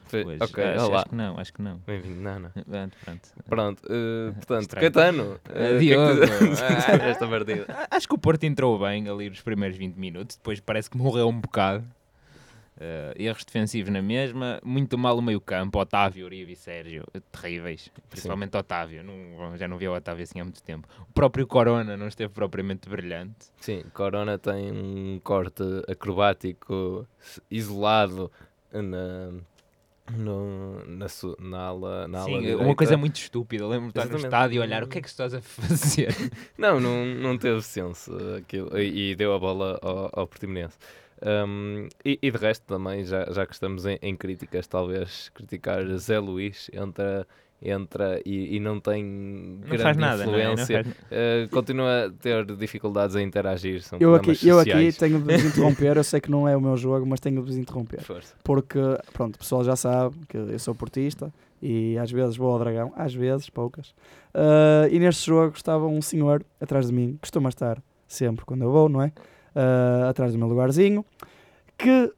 foi- 0.05 0.37
ok, 0.39 0.63
acho, 0.63 0.85
olá. 0.85 0.97
acho 0.99 1.09
que 1.09 1.15
não, 1.15 1.39
acho 1.39 1.53
que 1.53 1.61
não. 1.63 1.77
Bem-vindo, 1.79 2.21
não, 2.21 2.39
não. 2.39 2.49
Pronto, 2.51 2.97
pronto. 3.03 3.29
Pronto, 3.49 3.83
eh, 3.89 4.31
portanto, 4.37 4.61
Estranho. 4.61 4.91
Caetano, 4.93 5.39
eh, 5.49 5.75
o 5.75 5.79
que 5.79 5.93
é 5.93 5.95
que 5.95 6.37
tu- 6.37 7.03
esta 7.03 7.27
partida. 7.27 7.87
Acho 7.89 8.07
que 8.07 8.13
o 8.13 8.17
Porto 8.19 8.43
entrou 8.43 8.77
bem 8.77 9.09
ali 9.09 9.29
nos 9.29 9.41
primeiros 9.41 9.75
20 9.75 9.95
minutos, 9.95 10.35
depois 10.35 10.59
parece 10.59 10.87
que 10.91 10.97
morreu 10.97 11.27
um 11.27 11.39
bocado. 11.41 11.83
Uh, 12.83 13.13
erros 13.15 13.45
defensivos 13.45 13.93
na 13.93 14.01
mesma, 14.01 14.59
muito 14.61 14.97
mal 14.97 15.17
o 15.17 15.21
meio 15.21 15.39
campo, 15.39 15.79
Otávio, 15.79 16.25
Uribe 16.25 16.51
e 16.51 16.55
Sérgio, 16.55 17.05
terríveis, 17.31 17.89
principalmente 18.09 18.57
Otávio, 18.57 19.01
não, 19.03 19.55
já 19.55 19.69
não 19.69 19.77
vi 19.77 19.87
o 19.87 19.93
Otávio 19.95 20.23
assim 20.23 20.41
há 20.41 20.43
muito 20.43 20.61
tempo. 20.61 20.85
O 21.09 21.13
próprio 21.13 21.47
Corona 21.47 21.95
não 21.95 22.07
esteve 22.09 22.33
propriamente 22.33 22.89
brilhante. 22.89 23.45
Sim, 23.61 23.83
Corona 23.93 24.37
tem 24.37 24.69
um 24.71 25.17
corte 25.23 25.63
acrobático 25.87 27.07
isolado 27.49 28.29
na, 28.73 29.31
no, 30.17 30.83
na, 30.85 31.07
su- 31.07 31.37
na 31.39 31.59
ala, 31.67 32.07
na 32.07 32.19
ala 32.19 32.27
Sim, 32.27 32.39
direita. 32.39 32.63
uma 32.63 32.75
coisa 32.75 32.97
muito 32.97 33.15
estúpida, 33.15 33.65
lembro-me 33.65 33.93
de 33.93 33.99
estar 33.99 34.11
no 34.11 34.17
estádio 34.17 34.57
e 34.57 34.59
olhar 34.59 34.83
o 34.83 34.87
que 34.87 34.97
é 34.97 35.01
que 35.01 35.07
estás 35.07 35.33
a 35.33 35.41
fazer. 35.41 36.13
Não, 36.57 36.79
não, 36.79 37.05
não 37.05 37.37
teve 37.37 37.61
senso 37.61 38.11
aquilo, 38.37 38.77
e, 38.77 39.11
e 39.11 39.15
deu 39.15 39.33
a 39.33 39.39
bola 39.39 39.79
ao, 39.81 40.09
ao 40.11 40.27
Portimonense. 40.27 40.77
Um, 41.25 41.87
e, 42.03 42.19
e 42.21 42.31
de 42.31 42.37
resto 42.37 42.65
também, 42.65 43.03
já, 43.05 43.25
já 43.31 43.45
que 43.45 43.53
estamos 43.53 43.85
em, 43.85 43.97
em 44.01 44.15
críticas, 44.15 44.67
talvez 44.67 45.29
criticar 45.33 45.85
Zé 45.97 46.19
Luís 46.19 46.69
entra, 46.73 47.25
entra 47.61 48.19
e, 48.25 48.57
e 48.57 48.59
não 48.59 48.77
tem 48.79 49.01
Não 49.03 49.67
grande 49.67 49.83
faz 49.83 49.97
nada, 49.97 50.25
não 50.25 50.35
é? 50.35 50.43
Não 50.45 50.53
influência. 50.53 50.83
faz- 50.83 50.95
Uh, 51.45 51.49
continua 51.49 52.07
a 52.07 52.09
ter 52.09 52.45
dificuldades 52.57 53.15
a 53.15 53.21
interagir. 53.21 53.81
São 53.83 53.99
Eu 54.01 54.15
aqui, 54.15 54.37
eu 54.45 54.59
aqui 54.59 54.91
tenho 54.91 55.17
de 55.21 55.33
vos 55.33 55.45
interromper, 55.45 55.95
eu 55.95 56.03
sei 56.03 56.19
que 56.19 56.29
não 56.29 56.45
é 56.47 56.57
o 56.57 56.61
meu 56.61 56.75
jogo, 56.75 57.05
mas 57.05 57.19
tenho 57.21 57.37
de 57.41 57.47
vos 57.47 57.57
interromper. 57.57 58.01
Força. 58.01 58.35
Porque, 58.43 58.79
pronto, 59.13 59.35
o 59.35 59.39
pessoal 59.39 59.63
já 59.63 59.75
sabe 59.77 60.15
que 60.27 60.35
eu 60.35 60.59
sou 60.59 60.75
portista 60.75 61.33
e 61.61 61.97
às 61.97 62.11
vezes 62.11 62.35
vou 62.35 62.51
ao 62.51 62.59
Dragão, 62.59 62.91
às 62.97 63.13
vezes, 63.13 63.49
poucas. 63.49 63.95
Ah, 64.33 64.87
e 64.91 64.99
neste 64.99 65.25
jogo 65.27 65.53
estava 65.55 65.85
um 65.85 66.01
senhor 66.01 66.43
atrás 66.59 66.87
de 66.87 66.93
mim, 66.93 67.17
costuma 67.21 67.47
estar 67.47 67.81
sempre 68.07 68.43
quando 68.43 68.63
eu 68.63 68.71
vou, 68.71 68.89
não 68.89 69.01
é? 69.01 69.13
Ah, 69.55 70.09
atrás 70.09 70.31
do 70.33 70.39
meu 70.39 70.47
lugarzinho, 70.47 71.05
que 71.77 72.11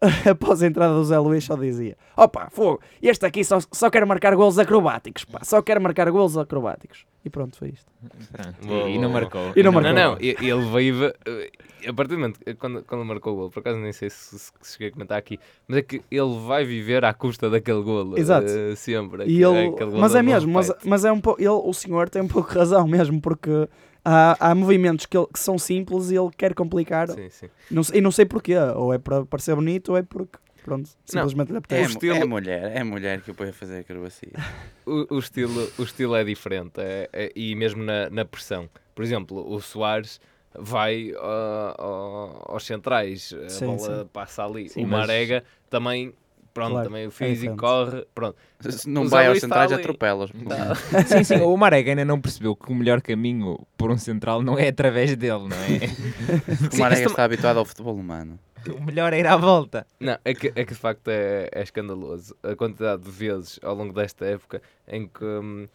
após 0.30 0.62
a 0.62 0.66
entrada 0.66 0.92
do 0.94 1.04
Zé 1.04 1.18
Luís 1.18 1.44
só 1.44 1.56
dizia: 1.56 1.96
Opa, 2.16 2.48
fogo, 2.50 2.80
este 3.02 3.24
aqui 3.24 3.42
só, 3.44 3.58
só 3.72 3.88
quer 3.90 4.04
marcar 4.04 4.34
golos 4.36 4.58
acrobáticos, 4.58 5.24
pá, 5.24 5.40
só 5.42 5.62
quer 5.62 5.80
marcar 5.80 6.10
golos 6.10 6.36
acrobáticos. 6.36 7.06
E 7.24 7.30
pronto, 7.30 7.56
foi 7.56 7.70
isto. 7.70 7.90
Pronto, 8.30 8.66
Boa, 8.68 8.88
e, 8.88 8.92
e 8.94 8.98
boa, 8.98 9.02
não 9.02 9.10
marcou. 9.10 9.52
E 9.56 9.62
não 9.62 9.72
Não, 9.72 9.82
marcou. 9.82 9.94
não, 9.94 10.16
e- 10.20 10.36
ele 10.38 10.70
veio. 10.70 11.06
eh, 11.26 11.50
A 11.88 11.92
partir 11.92 12.10
do 12.14 12.18
momento, 12.20 12.38
eh, 12.46 12.54
quando, 12.54 12.84
quando 12.84 13.04
marcou 13.04 13.32
o 13.32 13.36
gol, 13.36 13.50
por 13.50 13.60
acaso 13.60 13.78
nem 13.80 13.92
sei 13.92 14.10
se, 14.10 14.38
se 14.38 14.52
cheguei 14.72 14.88
a 14.88 14.92
comentar 14.92 15.18
aqui, 15.18 15.40
mas 15.66 15.78
é 15.78 15.82
que 15.82 16.02
ele 16.10 16.38
vai 16.46 16.64
viver 16.64 17.04
à 17.04 17.12
custa 17.12 17.48
daquele 17.50 17.82
golo. 17.82 18.16
Exato. 18.18 18.46
eh, 18.48 18.76
sempre. 18.76 19.24
E 19.24 19.42
Aquele- 19.44 19.58
ele, 19.60 19.68
aquele 19.74 19.90
golo 19.90 20.00
mas 20.02 20.14
é 20.14 20.22
não 20.22 20.32
mesmo, 20.32 20.52
mas, 20.52 20.72
mas 20.84 21.04
é 21.04 21.10
um 21.10 21.20
pouco, 21.20 21.40
ele, 21.40 21.48
o 21.48 21.72
senhor 21.72 22.08
tem 22.10 22.22
um 22.22 22.28
pouco 22.28 22.50
de 22.52 22.58
razão 22.58 22.86
mesmo, 22.86 23.20
porque 23.20 23.68
há, 24.08 24.50
há 24.50 24.54
movimentos 24.54 25.04
que, 25.06 25.16
ele- 25.16 25.26
que 25.32 25.38
são 25.38 25.58
simples 25.58 26.10
e 26.10 26.16
ele 26.16 26.30
quer 26.36 26.54
complicar, 26.54 27.08
Sim, 27.10 27.28
sim. 27.28 27.48
não, 27.70 27.82
e 27.92 28.00
não 28.00 28.10
sei 28.12 28.24
porquê, 28.24 28.56
ou 28.56 28.94
é 28.94 28.98
para 28.98 29.24
parecer 29.26 29.54
bonito, 29.56 29.90
ou 29.90 29.96
é 29.98 30.02
porque, 30.02 30.38
pronto, 30.64 30.88
simplesmente 31.04 31.48
lhe 31.50 31.56
É, 31.56 31.58
apetece. 31.58 31.82
O 31.88 31.92
estilo- 31.94 32.16
é 32.16 32.24
mulher, 32.24 32.76
é 32.76 32.84
mulher 32.84 33.20
que 33.20 33.30
eu 33.30 33.34
ponho 33.34 33.50
a 33.50 33.52
fazer 33.52 33.78
acrobacia. 33.80 34.30
O, 34.86 35.16
o 35.16 35.18
estilo, 35.18 35.68
o 35.78 35.82
estilo 35.82 36.14
é 36.14 36.22
diferente 36.22 36.74
é- 36.80 37.08
é- 37.12 37.32
e 37.34 37.56
mesmo 37.56 37.82
na, 37.82 38.08
na 38.08 38.24
pressão. 38.24 38.70
Por 38.94 39.04
exemplo, 39.04 39.44
o 39.52 39.60
Soares 39.60 40.20
vai 40.56 41.12
ah, 41.18 41.74
ao- 41.76 42.52
aos 42.54 42.64
centrais, 42.64 43.34
a 43.44 43.48
Sim, 43.48 43.66
bola 43.66 44.02
sim. 44.04 44.08
passa 44.12 44.44
ali. 44.44 44.68
Sim, 44.68 44.84
o 44.84 44.86
mas- 44.86 45.00
Marega 45.00 45.42
também, 45.68 46.14
pronto, 46.56 46.70
Claro, 46.72 46.88
também 46.88 47.06
o 47.06 47.08
é 47.08 47.10
físico 47.10 47.54
diferente. 47.54 47.58
corre, 47.60 48.06
pronto. 48.14 48.36
Se 48.60 48.88
não 48.88 49.02
O 49.04 49.08
vai 49.08 49.26
aos 49.26 49.38
centrais, 49.40 49.70
ali. 49.70 49.80
atropela-os. 49.80 50.30
Sim, 51.06 51.22
sim, 51.24 51.40
o 51.42 51.56
Marega 51.56 51.90
ainda 51.92 52.04
não 52.04 52.20
percebeu 52.20 52.56
que 52.56 52.72
o 52.72 52.74
melhor 52.74 53.00
caminho 53.02 53.58
por 53.76 53.90
um 53.90 53.98
central 53.98 54.42
não 54.42 54.58
é 54.58 54.68
através 54.68 55.14
dele, 55.16 55.48
não 55.48 55.56
é? 55.56 55.86
O 56.72 56.74
Sim, 56.74 56.80
Marega 56.82 57.02
isto- 57.02 57.10
está 57.10 57.24
habituado 57.24 57.58
ao 57.58 57.64
futebol 57.64 57.94
humano. 57.94 58.38
o 58.76 58.82
melhor 58.82 59.12
é 59.12 59.20
ir 59.20 59.26
à 59.26 59.36
volta. 59.36 59.86
Não, 60.00 60.18
é 60.24 60.34
que, 60.34 60.48
é 60.56 60.64
que 60.64 60.72
de 60.74 60.80
facto 60.80 61.06
é, 61.08 61.48
é 61.52 61.62
escandaloso 61.62 62.34
a 62.42 62.56
quantidade 62.56 63.02
de 63.02 63.10
vezes 63.10 63.60
ao 63.62 63.74
longo 63.74 63.92
desta 63.92 64.24
época 64.24 64.60
em 64.88 65.06
que 65.06 65.24
hum, 65.24 65.68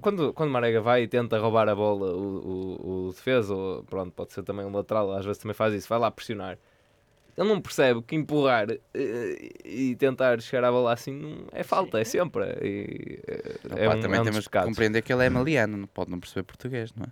quando, 0.00 0.32
quando 0.32 0.50
Marega 0.50 0.80
vai 0.80 1.02
e 1.02 1.08
tenta 1.08 1.38
roubar 1.38 1.68
a 1.68 1.74
bola, 1.74 2.12
o, 2.12 2.20
o, 2.20 3.06
o 3.08 3.12
defesa, 3.12 3.54
ou, 3.54 3.82
pronto, 3.84 4.12
pode 4.12 4.32
ser 4.32 4.42
também 4.42 4.64
um 4.66 4.72
lateral, 4.72 5.12
às 5.12 5.24
vezes 5.24 5.40
também 5.40 5.54
faz 5.54 5.72
isso, 5.74 5.88
vai 5.88 5.98
lá 5.98 6.10
pressionar. 6.10 6.58
Ele 7.38 7.48
não 7.48 7.60
percebe 7.60 8.02
que 8.02 8.16
empurrar 8.16 8.66
eh, 8.70 9.48
e 9.64 9.94
tentar 9.94 10.40
chegar 10.42 10.64
à 10.64 10.72
bola 10.72 10.92
assim 10.92 11.12
não 11.12 11.46
é 11.52 11.62
falta, 11.62 12.00
é 12.00 12.04
sempre. 12.04 12.42
E, 12.60 13.20
eh, 13.28 13.54
é 13.76 13.86
Opa, 13.88 13.96
um, 13.96 14.00
também 14.00 14.18
é 14.18 14.20
um 14.22 14.24
temos 14.24 14.48
que 14.48 14.58
compreender 14.60 15.02
que 15.02 15.12
ele 15.12 15.24
é 15.24 15.30
maliano, 15.30 15.76
não 15.76 15.86
pode 15.86 16.10
não 16.10 16.18
perceber 16.18 16.42
português, 16.42 16.92
não 16.96 17.04
é? 17.04 17.08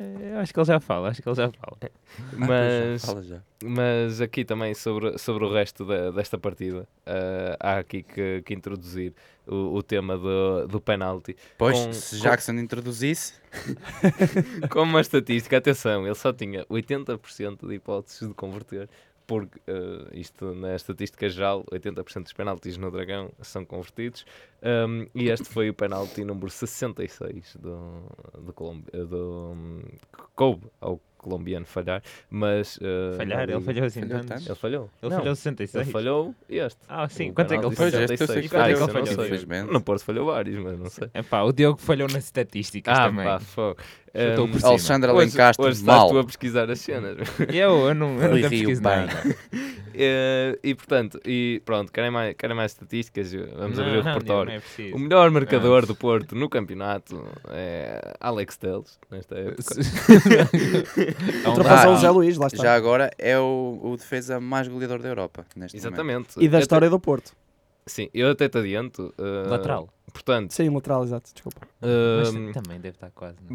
Eh, 0.00 0.32
Eu 0.32 0.38
acho 0.40 0.52
que 0.52 0.58
ele 0.58 0.66
já 0.66 0.80
fala, 0.80 1.08
acho 1.10 1.22
que 1.22 1.28
ele 1.28 1.36
já 1.36 1.48
fala. 1.50 1.78
Ah, 2.32 2.46
Mas, 2.48 3.04
fala 3.04 3.22
já. 3.22 3.38
Mas 3.62 4.20
aqui 4.20 4.44
também 4.44 4.74
sobre, 4.74 5.16
sobre 5.18 5.44
o 5.44 5.52
resto 5.52 5.84
da- 5.84 6.10
desta 6.10 6.36
partida, 6.38 6.88
eh, 7.06 7.56
há 7.60 7.78
aqui 7.78 8.02
que, 8.02 8.42
que 8.44 8.54
introduzir 8.54 9.12
o, 9.46 9.74
o 9.76 9.82
tema 9.82 10.16
do, 10.18 10.66
do 10.66 10.80
penalti. 10.80 11.36
Pois, 11.56 11.78
com- 11.78 11.92
se 11.92 12.16
com- 12.16 12.22
Jackson 12.22 12.52
introduzisse, 12.54 13.34
Com 14.70 14.82
uma 14.82 15.00
estatística, 15.00 15.56
atenção, 15.56 16.04
ele 16.06 16.14
só 16.14 16.32
tinha 16.32 16.64
80% 16.66 17.66
de 17.68 17.74
hipóteses 17.74 18.26
de 18.28 18.34
converter, 18.34 18.88
porque 19.28 19.60
eh, 19.66 20.08
isto 20.14 20.54
na 20.54 20.74
estatística 20.74 21.28
geral, 21.28 21.62
80% 21.70 22.22
dos 22.24 22.32
penaltis 22.32 22.76
no 22.78 22.90
Dragão 22.90 23.30
são 23.42 23.62
convertidos, 23.64 24.24
um, 24.88 25.06
e 25.14 25.28
este 25.28 25.44
foi 25.48 25.68
o 25.68 25.74
penalti 25.74 26.24
número 26.24 26.48
66 26.50 27.56
do, 27.60 28.02
do, 28.40 28.52
Colombi- 28.54 28.90
do, 28.90 29.54
que 30.16 30.22
coube 30.34 30.66
ao 30.80 30.98
colombiano 31.18 31.66
falhar, 31.66 32.02
mas... 32.30 32.78
eh, 32.80 33.16
Falhar, 33.18 33.46
não 33.48 33.56
ele 33.56 33.64
falhou 33.64 33.84
assim 33.84 34.00
Falhou 34.02 34.24
tantos. 34.24 34.46
Ele 34.46 34.54
falhou. 34.54 34.90
Ele 35.02 35.10
Não, 35.12 35.18
falhou 35.18 35.34
66. 35.36 35.84
Ele 35.84 35.92
falhou 35.92 36.34
este. 36.48 36.78
Ah, 36.88 37.08
sim. 37.08 37.32
Quanto 37.32 37.52
é 37.54 37.58
que 37.58 37.66
ele 37.66 37.74
falhou? 37.76 37.90
Pois, 37.92 38.10
este 38.10 38.22
eu 38.22 38.26
sei 38.28 38.42
66. 38.42 38.50
que 38.50 38.56
Ah, 38.56 38.64
Ah, 38.64 38.70
eu 38.70 38.80
não 38.80 38.88
falhou, 38.88 39.12
infelizmente. 39.12 39.72
No 39.72 39.80
Porto 39.82 40.04
falhou 40.04 40.26
vários, 40.26 40.58
mas 40.62 40.78
não 40.78 40.88
sei. 40.88 41.10
Epá, 41.12 41.42
o 41.42 41.52
Diogo 41.52 41.80
falhou 41.82 42.06
nas 42.08 42.24
estatísticas 42.24 42.96
Ah, 42.96 43.08
também. 43.08 43.24
pá, 43.26 43.40
fogo. 43.40 43.76
Um. 44.14 44.66
Alexandre 44.66 45.10
hoje, 45.10 45.20
Alencastre, 45.20 45.66
hoje 45.66 45.78
estás 45.80 45.98
mal. 45.98 46.08
tu 46.08 46.18
a 46.18 46.24
pesquisar 46.24 46.70
as 46.70 46.80
cenas. 46.80 47.16
Eu, 47.52 47.88
eu 47.88 47.94
não, 47.94 48.20
eu 48.20 48.34
nunca 48.36 48.48
pesquiso 48.50 48.82
bem. 48.82 48.96
nada. 49.06 49.22
Eh, 50.00 50.56
e 50.62 50.76
portanto, 50.76 51.18
e 51.26 51.60
pronto, 51.64 51.90
querem 51.90 52.08
mais, 52.08 52.32
querem 52.36 52.54
mais 52.54 52.70
estatísticas? 52.70 53.32
Vamos 53.32 53.78
Não, 53.78 53.84
abrir 53.84 53.98
o 53.98 54.02
repertório. 54.02 54.52
é. 54.78 54.94
O 54.94 54.98
melhor 54.98 55.28
marcador 55.32 55.86
do 55.86 55.94
Porto 55.96 56.36
no 56.36 56.48
campeonato 56.48 57.20
é 57.48 58.14
Alex 58.20 58.56
Teles, 58.58 58.96
nesta 59.10 59.34
época. 59.36 59.74
Ultrapassou 61.48 61.90
Ah, 61.90 61.92
o 61.92 61.94
José 61.96 62.10
Luís, 62.10 62.36
lá 62.36 62.46
está. 62.46 62.62
Já 62.62 62.74
agora 62.76 63.10
é 63.18 63.36
o, 63.38 63.80
o 63.82 63.96
defesa 63.96 64.38
mais 64.38 64.68
goleador 64.68 65.00
da 65.02 65.08
Europa, 65.08 65.44
neste 65.56 65.76
momento. 65.76 65.88
Exatamente. 65.94 66.28
E 66.38 66.48
da 66.48 66.60
história 66.60 66.88
do 66.88 67.00
Porto. 67.00 67.30
te- 67.30 67.36
Sim, 67.86 68.08
eu 68.14 68.30
até 68.30 68.48
te 68.48 68.58
adianto. 68.58 69.12
eh, 69.18 69.48
Lateral. 69.48 69.88
Portanto, 70.12 70.52
Sim, 70.52 70.68
lateral, 70.70 71.04
exato, 71.04 71.30
desculpa. 71.32 71.60
Mas 71.80 72.34
eh, 72.34 72.52
também 72.52 72.80
deve 72.80 72.96
estar 72.96 73.10
quase. 73.10 73.36
não? 73.42 73.54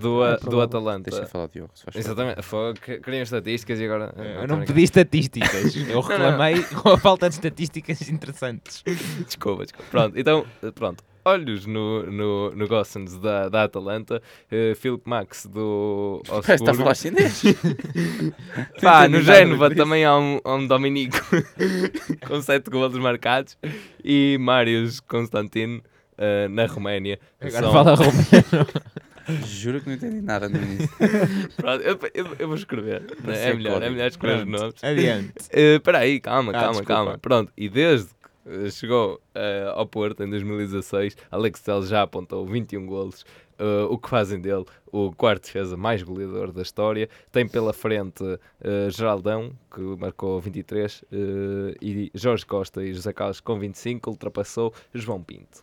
Do, 0.00 0.24
É 0.24 0.32
do 0.34 0.40
provável. 0.40 0.60
Atalanta. 0.62 1.10
Deixa 1.10 1.24
eu 1.24 1.28
falar, 1.28 1.48
Diogo. 1.48 1.70
se 1.74 1.84
faz 1.84 1.94
favor. 1.94 2.06
Exatamente, 2.06 2.42
foi, 2.42 2.74
que- 2.74 2.98
queriam 3.00 3.22
estatísticas 3.22 3.80
e 3.80 3.84
agora. 3.84 4.14
Eu 4.40 4.48
não 4.48 4.64
pedi 4.64 4.82
estatísticas. 4.82 5.76
Eu 5.88 6.00
reclamei 6.00 6.62
com 6.64 6.88
a 6.90 6.98
falta 6.98 7.28
de 7.28 7.34
estatísticas 7.36 8.08
interessantes. 8.08 8.82
Desculpa, 9.26 9.64
desculpa. 9.64 9.90
Pronto, 9.90 10.18
então, 10.18 10.44
eh, 10.62 10.70
pronto. 10.70 11.04
Olhos 11.22 11.66
no, 11.66 12.02
no, 12.10 12.50
no 12.52 12.66
Gossens 12.66 13.18
da, 13.18 13.50
da 13.50 13.64
Atalanta, 13.64 14.22
eh, 14.50 14.74
Philip 14.74 15.02
Max 15.06 15.44
do 15.44 16.22
Parece 16.26 16.46
que 16.46 16.52
está 16.54 16.70
a 16.70 16.74
falar 16.74 16.94
chinês. 16.94 17.42
Pá, 18.80 19.06
no 19.06 19.20
Génova 19.20 19.68
do 19.68 19.76
também 19.76 20.02
há 20.04 20.16
um, 20.16 20.40
há 20.42 20.54
um 20.54 20.66
Dominico 20.66 21.18
com 22.26 22.40
7 22.40 22.70
golos 22.70 22.98
marcados 22.98 23.56
e 24.02 24.38
Marius 24.40 25.00
Constantino 25.00 25.82
eh, 26.20 26.46
na 26.48 26.66
Roménia. 26.66 27.18
Agora 27.40 27.62
São- 27.62 27.72
fala 27.72 27.94
romeno. 27.96 28.66
Juro 29.46 29.80
que 29.80 29.86
não 29.88 29.94
entendi 29.94 30.20
nada 30.20 30.48
no 30.48 30.56
início. 30.56 30.88
Pronto, 31.56 31.82
eu, 31.82 31.98
eu- 32.14 32.36
eu 32.38 32.46
vou 32.48 32.56
escrever. 32.56 33.02
É 33.28 33.54
melhor, 33.54 33.82
é 33.82 33.90
melhor 33.90 34.08
escrever 34.08 34.38
os 34.38 34.44
Pronto. 34.44 34.60
nomes. 34.60 34.84
Adiante. 34.84 35.32
Eh, 35.52 35.76
Espera 35.76 35.98
aí, 35.98 36.20
calma, 36.20 36.50
Ah, 36.50 36.54
calma, 36.54 36.68
desculpa. 36.70 36.92
calma. 36.94 37.18
Pronto, 37.18 37.52
e 37.56 37.68
desde 37.68 38.08
que 38.08 38.66
eh, 38.66 38.70
chegou 38.70 39.20
eh, 39.34 39.70
ao 39.74 39.86
Porto 39.86 40.22
em 40.24 40.30
2016, 40.30 41.16
Alex 41.30 41.60
Telles 41.60 41.88
já 41.88 42.02
apontou 42.02 42.44
21 42.44 42.84
golos, 42.86 43.24
eh, 43.58 43.86
o 43.88 43.96
que 43.98 44.08
fazem 44.08 44.40
dele 44.40 44.64
o 44.90 45.12
quarto 45.12 45.44
defesa 45.44 45.76
mais 45.76 46.02
goleador 46.02 46.50
da 46.50 46.62
história. 46.62 47.08
Tem 47.30 47.46
pela 47.46 47.72
frente 47.72 48.24
eh, 48.62 48.88
Geraldão, 48.90 49.52
que 49.72 49.80
marcou 49.80 50.40
23, 50.40 51.04
eh, 51.12 51.76
e 51.80 52.10
Jorge 52.14 52.44
Costa 52.46 52.82
e 52.82 52.92
José 52.94 53.12
Carlos 53.12 53.38
com 53.40 53.58
25, 53.60 54.10
ultrapassou 54.10 54.74
João 54.92 55.22
Pinto. 55.22 55.62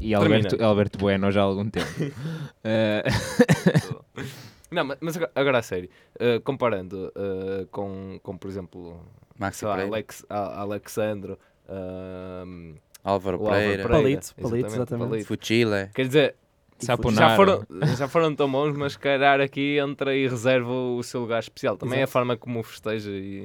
E 0.00 0.14
Alberto, 0.14 0.62
Alberto 0.62 0.98
Bueno 0.98 1.30
já 1.30 1.40
há 1.40 1.44
algum 1.44 1.68
tempo. 1.68 1.86
Eh, 2.64 3.02
Não, 4.70 4.84
mas- 5.00 5.16
agora, 5.16 5.32
agora 5.34 5.58
a 5.58 5.62
sério, 5.62 5.88
eh, 6.18 6.40
comparando 6.40 7.12
eh, 7.14 7.66
com, 7.70 8.18
com, 8.22 8.36
por 8.36 8.48
exemplo, 8.50 9.00
Maxi 9.38 9.64
lá, 9.64 9.72
Pereira, 9.76 9.94
Alex, 9.94 10.26
a- 10.28 10.60
Alexandro, 10.62 11.38
ahm, 11.68 12.74
Álvaro 13.04 13.36
o 13.38 13.40
Álvaro 13.46 13.60
Pereira, 13.60 13.82
Pereira, 13.84 13.88
Palito, 14.02 14.34
Palito, 14.34 14.66
exatamente. 14.66 15.08
Palito. 15.10 15.26
Fuchile. 15.28 15.90
Quer 15.94 16.06
dizer, 16.06 16.34
Saponar. 16.78 17.30
Já 17.30 17.36
foram, 17.36 17.66
já 17.96 18.08
foram 18.08 18.34
tão 18.34 18.50
bons, 18.50 18.76
mas 18.76 18.96
calhar 18.96 19.40
aqui 19.40 19.78
entra 19.78 20.14
e 20.16 20.26
reserva 20.26 20.72
o 20.72 21.02
seu 21.04 21.20
lugar 21.20 21.38
especial. 21.38 21.76
Também 21.76 21.98
é 21.98 22.00
a 22.00 22.02
Exato. 22.02 22.12
forma 22.12 22.36
como 22.36 22.58
o 22.58 22.62
festeja 22.64 23.10
e, 23.12 23.44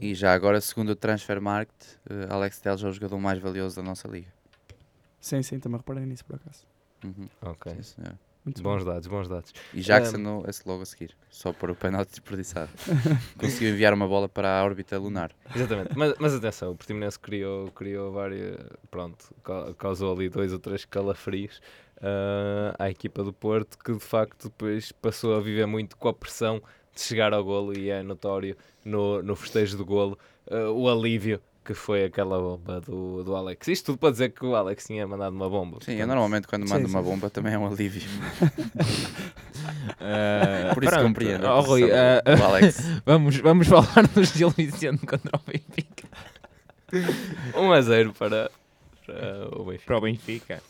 e 0.00 0.08
E 0.10 0.14
já 0.14 0.32
agora, 0.32 0.60
segundo 0.62 0.90
o 0.90 0.96
Transfermarkt, 0.96 1.98
eh, 2.08 2.26
Alex 2.30 2.58
Telles 2.58 2.82
é 2.82 2.88
o 2.88 2.92
jogador 2.92 3.18
mais 3.18 3.38
valioso 3.38 3.76
da 3.76 3.82
nossa 3.82 4.08
liga. 4.08 4.28
Sim, 5.20 5.42
sim, 5.42 5.58
também 5.60 5.78
reparei 5.78 6.06
nisso 6.06 6.24
por 6.24 6.36
acaso. 6.36 6.66
Uhum. 7.04 7.28
Ok. 7.42 7.72
Sim, 7.74 7.82
senhor. 7.82 8.14
Muito 8.42 8.62
Bons 8.62 8.84
dados, 8.86 9.06
bons 9.06 9.28
dados. 9.28 9.52
E 9.74 9.82
Jackson 9.82 10.16
no- 10.16 10.44
esse 10.48 10.66
logo 10.66 10.80
a 10.82 10.86
seguir, 10.86 11.14
só 11.28 11.52
por 11.52 11.70
o 11.70 11.74
penalti 11.74 12.10
desperdiçado. 12.12 12.70
Conseguiu 13.36 13.68
enviar 13.74 13.92
uma 13.92 14.08
bola 14.08 14.30
para 14.30 14.58
a 14.58 14.64
órbita 14.64 14.98
lunar. 14.98 15.30
Exatamente, 15.54 15.90
mas, 15.94 16.14
mas 16.18 16.34
atenção, 16.34 16.72
o 16.72 16.76
Portimonense 16.76 17.18
criou, 17.18 17.70
criou 17.72 18.10
várias. 18.12 18.58
Pronto, 18.90 19.34
ca- 19.44 19.74
causou 19.74 20.14
ali 20.14 20.30
dois 20.30 20.54
ou 20.54 20.58
três 20.58 20.86
calafrios 20.86 21.60
ah, 22.00 22.74
à 22.78 22.88
equipa 22.90 23.22
do 23.22 23.32
Porto, 23.32 23.76
que 23.78 23.92
de 23.92 24.00
facto 24.00 24.44
depois 24.48 24.90
passou 24.90 25.34
a 25.36 25.40
viver 25.40 25.66
muito 25.66 25.94
com 25.98 26.08
a 26.08 26.14
pressão 26.14 26.62
de 26.94 27.00
chegar 27.02 27.34
ao 27.34 27.44
golo, 27.44 27.76
e 27.78 27.90
é 27.90 28.02
notório 28.02 28.56
no, 28.84 29.22
no 29.22 29.36
festejo 29.36 29.76
do 29.76 29.84
golo 29.84 30.18
ah, 30.50 30.70
o 30.70 30.88
alívio 30.88 31.42
que 31.70 31.74
foi 31.74 32.02
aquela 32.04 32.36
bomba 32.36 32.80
do, 32.80 33.22
do 33.22 33.36
Alex. 33.36 33.68
Isto 33.68 33.86
tudo 33.86 33.98
para 33.98 34.10
dizer 34.10 34.30
que 34.30 34.44
o 34.44 34.56
Alex 34.56 34.86
tinha 34.86 35.06
mandado 35.06 35.36
uma 35.36 35.48
bomba. 35.48 35.78
Sim, 35.80 35.92
eu 35.92 35.98
portanto, 35.98 36.08
normalmente 36.08 36.48
quando 36.48 36.68
mando 36.68 36.88
sim. 36.88 36.92
uma 36.92 37.00
bomba 37.00 37.30
também 37.30 37.54
é 37.54 37.58
um 37.58 37.66
alívio. 37.66 38.02
Ah, 40.00 40.74
Por 40.74 40.82
isso 40.82 40.92
pronto. 40.92 41.06
compreendo. 41.06 41.46
a 41.46 41.58
Oh, 41.58 41.60
Rui, 41.60 41.82
do 41.82 42.44
Alex. 42.44 42.80
vamos, 43.06 43.36
vamos 43.36 43.68
falar 43.68 44.06
do 44.14 44.24
Gil 44.24 44.50
Vicente 44.50 45.06
contra 45.06 45.30
o 45.36 45.40
Benfica. 45.46 46.08
1 47.54 47.72
a 47.72 47.80
0 47.82 48.14
para, 48.14 48.50
para 49.06 49.60
o 49.60 49.64
Benfica. 49.64 49.86
Para 49.86 49.98
o 49.98 50.00
Benfica. 50.00 50.62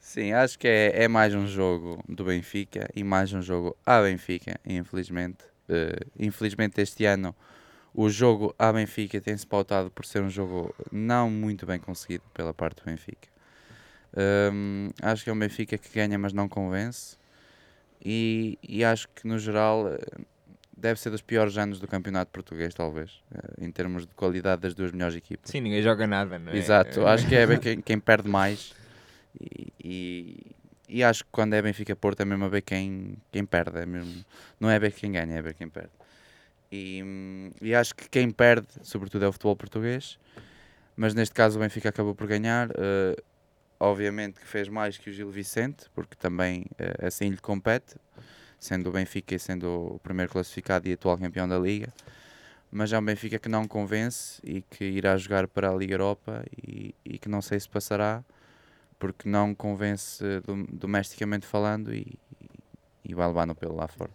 Sim, 0.00 0.32
acho 0.32 0.58
que 0.58 0.66
é, 0.66 1.04
é 1.04 1.08
mais 1.08 1.34
um 1.34 1.46
jogo 1.46 2.02
do 2.08 2.24
Benfica 2.24 2.88
e 2.96 3.04
mais 3.04 3.32
um 3.32 3.42
jogo 3.42 3.76
à 3.86 4.00
Benfica, 4.00 4.58
infelizmente. 4.66 5.44
Eh, 5.68 6.00
infelizmente 6.18 6.80
este 6.80 7.04
ano 7.04 7.34
o 7.94 8.08
jogo 8.08 8.54
à 8.58 8.72
Benfica 8.72 9.20
tem-se 9.20 9.46
pautado 9.46 9.90
por 9.90 10.04
ser 10.04 10.22
um 10.22 10.30
jogo 10.30 10.74
não 10.90 11.30
muito 11.30 11.66
bem 11.66 11.78
conseguido 11.78 12.24
pela 12.32 12.54
parte 12.54 12.82
do 12.82 12.86
Benfica. 12.86 13.28
Hum, 14.52 14.90
acho 15.00 15.24
que 15.24 15.30
é 15.30 15.32
um 15.32 15.38
Benfica 15.38 15.78
que 15.78 15.88
ganha 15.94 16.18
mas 16.18 16.32
não 16.32 16.48
convence 16.48 17.16
e, 18.04 18.58
e 18.62 18.84
acho 18.84 19.08
que 19.08 19.26
no 19.26 19.38
geral 19.38 19.86
deve 20.76 21.00
ser 21.00 21.10
dos 21.10 21.22
piores 21.22 21.56
anos 21.56 21.78
do 21.78 21.86
campeonato 21.86 22.30
português 22.32 22.74
talvez, 22.74 23.22
eh, 23.32 23.64
em 23.64 23.70
termos 23.70 24.06
de 24.06 24.14
qualidade 24.14 24.62
das 24.62 24.74
duas 24.74 24.90
melhores 24.90 25.14
equipas. 25.14 25.50
Sim, 25.50 25.60
ninguém 25.60 25.80
joga 25.80 26.06
nada, 26.06 26.38
não 26.38 26.52
é? 26.52 26.56
Exato, 26.56 27.06
acho 27.06 27.26
que 27.26 27.34
é 27.36 27.46
bem 27.46 27.60
quem, 27.60 27.80
quem 27.80 28.00
perde 28.00 28.28
mais 28.28 28.74
e, 29.40 29.72
e, 29.82 30.46
e 30.88 31.04
acho 31.04 31.24
que 31.24 31.30
quando 31.30 31.54
é 31.54 31.62
Benfica 31.62 31.94
Porto 31.94 32.20
é 32.20 32.24
mesmo 32.24 32.44
a 32.44 32.48
ver 32.48 32.62
quem, 32.62 33.16
quem 33.30 33.46
perde, 33.46 33.78
é 33.78 33.86
mesmo, 33.86 34.24
não 34.58 34.68
é 34.68 34.78
ver 34.78 34.92
quem 34.92 35.12
ganha, 35.12 35.38
é 35.38 35.42
ver 35.42 35.54
quem 35.54 35.68
perde. 35.68 35.90
E, 36.72 37.52
e 37.60 37.74
acho 37.74 37.94
que 37.94 38.08
quem 38.08 38.30
perde, 38.30 38.66
sobretudo, 38.82 39.24
é 39.24 39.28
o 39.28 39.32
futebol 39.32 39.54
português, 39.54 40.18
mas 40.96 41.14
neste 41.14 41.34
caso 41.34 41.58
o 41.58 41.60
Benfica 41.60 41.90
acabou 41.90 42.14
por 42.14 42.26
ganhar. 42.26 42.70
eh, 42.70 43.16
obviamente 43.78 44.40
que 44.40 44.46
fez 44.46 44.68
mais 44.68 44.96
que 44.96 45.10
o 45.10 45.12
Gil 45.12 45.28
Vicente, 45.30 45.90
porque 45.94 46.14
também 46.16 46.64
eh, 46.78 47.06
assim 47.06 47.28
lhe 47.30 47.36
compete, 47.36 47.96
sendo 48.58 48.88
o 48.88 48.92
Benfica 48.92 49.34
e 49.34 49.38
sendo 49.38 49.94
o 49.96 49.98
primeiro 49.98 50.30
classificado 50.32 50.88
e 50.88 50.92
atual 50.92 51.18
campeão 51.18 51.48
da 51.48 51.58
Liga 51.58 51.92
mas 52.74 52.90
é 52.90 52.98
um 52.98 53.04
Benfica 53.04 53.38
que 53.38 53.50
não 53.50 53.68
convence 53.68 54.40
e 54.42 54.62
que 54.62 54.82
irá 54.84 55.14
jogar 55.18 55.46
para 55.46 55.68
a 55.70 55.74
Liga 55.74 55.92
Europa 55.94 56.42
e, 56.66 56.94
e 57.04 57.18
que 57.18 57.28
não 57.28 57.42
sei 57.42 57.60
se 57.60 57.68
passará 57.68 58.24
porque 58.98 59.28
não 59.28 59.54
convence 59.54 60.24
dom- 60.46 60.64
domesticamente 60.72 61.46
falando 61.46 61.94
e, 61.94 62.18
e 63.04 63.14
vai 63.14 63.26
levar 63.26 63.46
no 63.46 63.54
pelo 63.54 63.76
lá 63.76 63.88
fora 63.88 64.10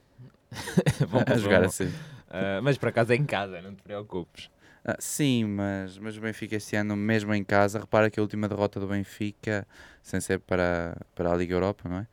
a 1.32 1.38
jogar 1.38 1.64
assim. 1.64 1.94
Ah, 2.30 2.60
mas 2.62 2.78
por 2.78 2.90
acaso 2.90 3.14
é 3.14 3.16
em 3.16 3.26
casa, 3.26 3.62
não 3.62 3.74
te 3.76 3.82
preocupes. 3.84 4.50
Ah, 4.84 4.96
sim, 5.00 5.46
mas, 5.46 5.98
mas 5.98 6.18
o 6.18 6.22
Benfica 6.22 6.56
este 6.56 6.76
ano, 6.76 6.96
mesmo 6.96 7.34
em 7.34 7.44
casa, 7.44 7.80
repara 7.80 8.10
que 8.10 8.20
a 8.20 8.24
última 8.24 8.48
derrota 8.48 8.80
do 8.80 8.88
Benfica, 8.88 9.68
sem 10.02 10.20
ser 10.22 10.40
para, 10.40 10.98
para 11.16 11.32
a 11.32 11.36
Liga 11.36 11.54
Europa, 11.54 11.90
não 11.90 11.98
é? 12.00 12.08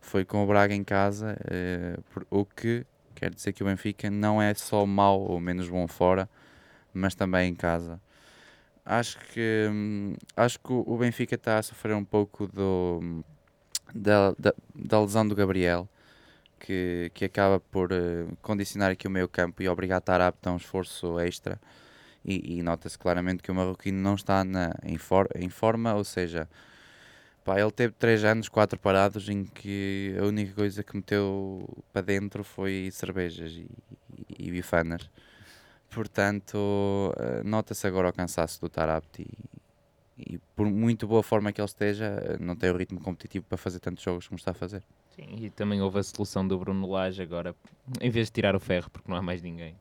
Foi 0.00 0.24
com 0.24 0.42
o 0.42 0.46
Braga 0.46 0.74
em 0.74 0.82
casa, 0.84 1.36
eh, 1.50 1.98
por- 2.12 2.26
o 2.30 2.44
que 2.44 2.86
quer 3.14 3.34
dizer 3.34 3.52
que 3.52 3.62
o 3.62 3.66
Benfica 3.66 4.10
não 4.10 4.40
é 4.40 4.54
só 4.54 4.86
mau 4.86 5.20
ou 5.20 5.38
menos 5.40 5.68
bom 5.68 5.86
fora, 5.86 6.28
mas 6.94 7.14
também 7.14 7.50
em 7.50 7.54
casa. 7.54 8.00
Acho 8.84 9.18
que, 9.32 9.68
hum, 9.70 10.14
acho 10.36 10.58
que 10.60 10.72
o 10.72 10.96
Benfica 10.96 11.34
está 11.36 11.58
a 11.58 11.62
sofrer 11.62 11.94
um 11.94 12.04
pouco 12.04 12.46
do, 12.48 13.22
da, 13.94 14.32
da, 14.38 14.54
da 14.74 15.00
lesão 15.00 15.26
do 15.26 15.34
Gabriel, 15.34 15.88
que, 16.60 17.10
que 17.14 17.24
acaba 17.24 17.58
por 17.58 17.90
eh, 17.92 18.26
condicionar 18.42 18.92
aqui 18.92 19.08
o 19.08 19.10
meio 19.10 19.28
campo 19.28 19.62
e 19.62 19.68
obrigar 19.68 20.00
Tarapte 20.00 20.48
a 20.48 20.52
um 20.52 20.56
esforço 20.56 21.18
extra 21.18 21.58
e, 22.24 22.58
e 22.58 22.62
nota-se 22.62 22.98
claramente 22.98 23.42
que 23.42 23.50
o 23.50 23.54
marroquino 23.54 24.00
não 24.00 24.14
está 24.14 24.44
na, 24.44 24.74
em, 24.84 24.98
for, 24.98 25.28
em 25.34 25.48
forma, 25.48 25.94
ou 25.94 26.04
seja, 26.04 26.48
pá, 27.44 27.58
ele 27.60 27.70
teve 27.70 27.94
3 27.94 28.24
anos, 28.24 28.48
4 28.48 28.78
parados, 28.78 29.28
em 29.28 29.44
que 29.44 30.14
a 30.20 30.24
única 30.24 30.54
coisa 30.54 30.82
que 30.82 30.94
meteu 30.96 31.66
para 31.92 32.02
dentro 32.02 32.44
foi 32.44 32.90
cervejas 32.92 33.52
e, 33.52 33.66
e, 34.28 34.48
e 34.48 34.50
bifanas. 34.50 35.10
Portanto, 35.90 37.12
eh, 37.18 37.42
nota-se 37.44 37.86
agora 37.86 38.10
o 38.10 38.12
cansaço 38.12 38.60
do 38.60 38.68
Tarapte 38.68 39.22
e, 39.22 40.34
e 40.34 40.38
por 40.54 40.66
muito 40.66 41.06
boa 41.06 41.22
forma 41.22 41.52
que 41.52 41.60
ele 41.60 41.66
esteja, 41.66 42.06
eh, 42.06 42.36
não 42.38 42.54
tem 42.54 42.70
o 42.70 42.76
ritmo 42.76 43.00
competitivo 43.00 43.44
para 43.48 43.58
fazer 43.58 43.80
tantos 43.80 44.04
jogos 44.04 44.28
como 44.28 44.38
está 44.38 44.52
a 44.52 44.54
fazer. 44.54 44.82
Sim, 45.20 45.44
e 45.44 45.50
também 45.50 45.82
houve 45.82 45.98
a 45.98 46.02
solução 46.02 46.46
do 46.46 46.58
Bruno 46.58 46.88
Lage 46.88 47.22
agora, 47.22 47.54
em 48.00 48.10
vez 48.10 48.28
de 48.28 48.32
tirar 48.32 48.54
o 48.56 48.60
ferro, 48.60 48.90
porque 48.90 49.10
não 49.10 49.16
há 49.16 49.22
mais 49.22 49.42
ninguém. 49.42 49.74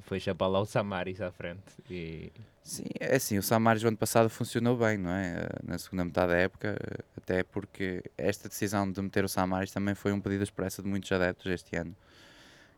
Foi 0.00 0.20
chapar 0.20 0.46
lá 0.46 0.60
o 0.60 0.66
Samaris 0.66 1.20
à 1.20 1.32
frente. 1.32 1.62
E 1.90 2.30
Sim, 2.62 2.84
é 3.00 3.16
assim, 3.16 3.38
o 3.38 3.42
Samaris 3.42 3.82
o 3.82 3.88
ano 3.88 3.96
passado 3.96 4.28
funcionou 4.28 4.76
bem, 4.76 4.98
não 4.98 5.10
é? 5.10 5.40
Eh, 5.40 5.48
Na 5.64 5.78
segunda 5.78 6.04
metade 6.04 6.32
da 6.32 6.38
época, 6.38 6.76
eh, 6.80 7.04
até 7.16 7.42
porque 7.42 8.04
esta 8.16 8.48
decisão 8.48 8.90
de 8.90 9.02
meter 9.02 9.24
o 9.24 9.28
Samaris 9.28 9.72
também 9.72 9.94
foi 9.96 10.12
um 10.12 10.20
pedido 10.20 10.44
expresso 10.44 10.82
de 10.82 10.88
muitos 10.88 11.10
adeptos 11.10 11.46
este 11.50 11.76
ano, 11.76 11.94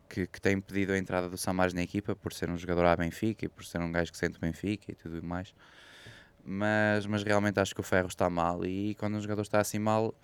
que, 0.09 0.27
que 0.27 0.40
têm 0.40 0.59
pedido 0.59 0.92
a 0.92 0.99
entrada 0.99 1.29
do 1.29 1.37
Samaris 1.37 1.75
na 1.75 1.83
equipa 1.83 2.16
por 2.16 2.33
ser 2.33 2.49
um 2.49 2.57
jogador 2.57 2.87
à 2.87 2.97
Benfica 2.97 3.44
e 3.44 3.49
por 3.49 3.64
ser 3.64 3.81
um 3.81 3.92
gajo 3.92 4.11
que 4.11 4.16
sente 4.18 4.38
Benfica 4.38 4.90
e 4.90 4.94
tudo 4.94 5.23
mais. 5.23 5.55
Mas, 6.42 7.05
mas 7.05 7.23
realmente 7.23 7.61
acho 7.61 7.75
que 7.75 7.81
o 7.81 7.85
Ferro 7.85 8.09
está 8.09 8.31
mal 8.31 8.64
e 8.64 8.94
quando 8.94 9.16
um 9.16 9.21
jogador 9.21 9.42
está 9.42 9.61
assim 9.61 9.79
mal, 9.79 10.14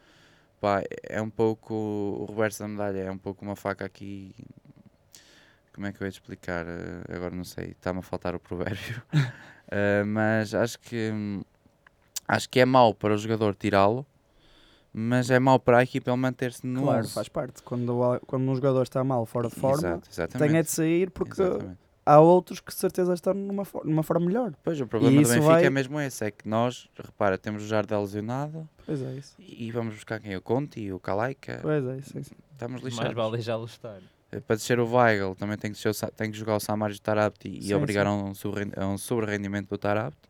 pá, 0.65 0.83
é 1.03 1.21
um 1.21 1.29
pouco 1.29 1.75
o 1.75 2.25
reverso 2.25 2.61
da 2.61 2.69
medalha, 2.69 3.01
é 3.01 3.11
um 3.11 3.19
pouco 3.19 3.45
uma 3.45 3.55
faca 3.55 3.85
aqui. 3.85 4.35
Como 5.75 5.87
é 5.87 5.93
que 5.93 6.01
eu 6.03 6.07
ia 6.07 6.11
te 6.11 6.15
explicar? 6.15 6.65
Eh, 6.67 7.15
Agora 7.15 7.35
não 7.35 7.45
sei, 7.45 7.73
está-me 7.73 7.99
a 7.99 8.03
faltar 8.03 8.35
o 8.35 8.41
provérbio. 8.41 9.03
Uh, 9.13 10.07
mas 10.09 10.55
acho 10.55 10.79
que 10.79 11.11
hum, 11.13 11.43
acho 12.27 12.49
que 12.49 12.61
é 12.61 12.65
mau 12.65 12.95
para 12.95 13.13
o 13.13 13.19
jogador 13.19 13.55
tirá-lo, 13.55 14.07
mas 14.91 15.31
é 15.31 15.39
mau 15.39 15.61
para 15.61 15.79
a 15.79 15.83
equipa 15.83 16.11
ele 16.11 16.17
manter-se 16.17 16.67
no 16.67 16.81
Claro, 16.81 17.01
11. 17.01 17.13
faz 17.13 17.29
parte. 17.29 17.63
Quando, 17.63 18.21
quando 18.27 18.51
um 18.51 18.55
jogador 18.55 18.85
está 18.85 19.05
mal, 19.05 19.27
fora 19.27 19.51
de 19.51 19.57
forma, 19.57 20.01
Exato, 20.11 20.39
tem 20.39 20.57
é 20.57 20.63
de 20.63 20.71
sair 20.71 21.11
porque 21.11 21.43
Exatamente. 21.43 21.84
Há 22.07 22.21
outros 22.21 22.61
que 22.61 22.73
de 22.73 22.79
certeza 22.79 23.15
estão 23.15 23.33
numa, 23.35 23.65
numa 23.85 24.03
forma 24.03 24.27
melhor. 24.27 24.53
Pois 24.63 24.81
o 24.81 24.87
problema 24.87 25.15
do 25.23 25.29
Benfica 25.29 25.41
vai- 25.47 25.65
é 25.65 25.71
mesmo 25.71 26.01
esse, 26.01 26.25
é 26.25 26.31
que 26.31 26.49
nós, 26.49 26.89
repara, 26.97 27.37
temos 27.39 27.63
o 27.63 27.67
Jardel 27.67 28.01
lesionado 28.01 28.69
Pois 28.85 29.01
é 29.03 29.15
isso. 29.15 29.35
e 29.39 29.71
vamos 29.71 29.95
buscar 29.95 30.21
quem? 30.21 30.37
O 30.37 30.41
Conte 30.43 30.81
e 30.81 30.93
o 30.93 30.99
Calaika. 31.01 31.59
Pois 31.63 31.85
é 31.85 31.97
isso. 31.99 32.17
é 32.17 32.21
isso. 32.21 32.33
Estamos 32.53 32.83
mais 32.83 32.95
lixados. 32.95 33.15
vale 33.15 33.33
deixá-lo 33.33 33.65
estar. 33.65 33.99
Eh, 34.33 34.41
Para 34.41 34.57
descer 34.57 34.79
o 34.81 34.87
Weigl 34.95 35.35
também 35.35 35.57
tem 35.57 35.73
que, 35.73 35.83
descer 35.83 36.11
tem 36.11 36.31
que 36.31 36.37
jogar 36.39 36.57
o 36.57 36.61
Samaris 36.61 36.99
do 36.99 37.03
Tarapte 37.03 37.49
e, 37.49 37.59
e 37.59 37.63
Sim, 37.63 37.75
obrigar 37.75 38.07
sim. 38.07 38.13
a 38.77 38.87
um, 38.87 38.93
um 38.93 38.99
sobre-rendimento 38.99 39.69
do 39.69 39.79
Tarapte. 39.79 40.29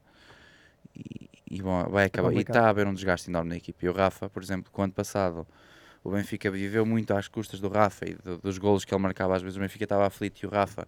E, 0.96 1.28
e 1.50 1.62
bom, 1.62 1.84
vai 1.90 2.06
acabar. 2.06 2.28
E 2.28 2.30
complicado. 2.32 2.56
está 2.56 2.66
a 2.66 2.70
haver 2.70 2.86
um 2.86 2.94
desgaste 2.94 3.28
enorme 3.30 3.50
na 3.50 3.56
equipe. 3.56 3.84
E 3.84 3.88
o 3.88 3.92
Rafa, 3.92 4.28
por 4.28 4.42
exemplo, 4.42 4.70
que 4.72 4.80
o 4.80 4.82
ano 4.82 4.92
passado 4.92 5.46
o 6.04 6.10
Benfica 6.10 6.50
viveu 6.50 6.84
muito 6.86 7.12
às 7.14 7.26
custas 7.26 7.58
do 7.58 7.68
Rafa 7.68 8.04
e 8.08 8.14
do- 8.14 8.38
dos 8.38 8.58
golos 8.58 8.84
que 8.84 8.94
ele 8.94 9.02
marcava. 9.02 9.34
Às 9.34 9.42
vezes 9.42 9.56
o 9.56 9.60
Benfica 9.60 9.84
estava 9.84 10.06
aflito 10.06 10.40
e 10.42 10.46
o 10.46 10.50
Rafa, 10.50 10.86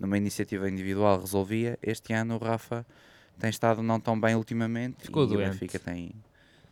numa 0.00 0.16
iniciativa 0.16 0.68
individual, 0.68 1.20
resolvia. 1.20 1.78
Este 1.82 2.12
ano 2.12 2.34
o 2.36 2.38
Rafa 2.38 2.84
tem 3.38 3.50
estado 3.50 3.82
não 3.82 4.00
tão 4.00 4.18
bem 4.18 4.34
ultimamente 4.34 5.04
Ficou 5.04 5.24
e 5.24 5.26
doente. 5.28 5.40
o 5.48 5.50
Benfica 5.50 5.78
tem. 5.78 6.12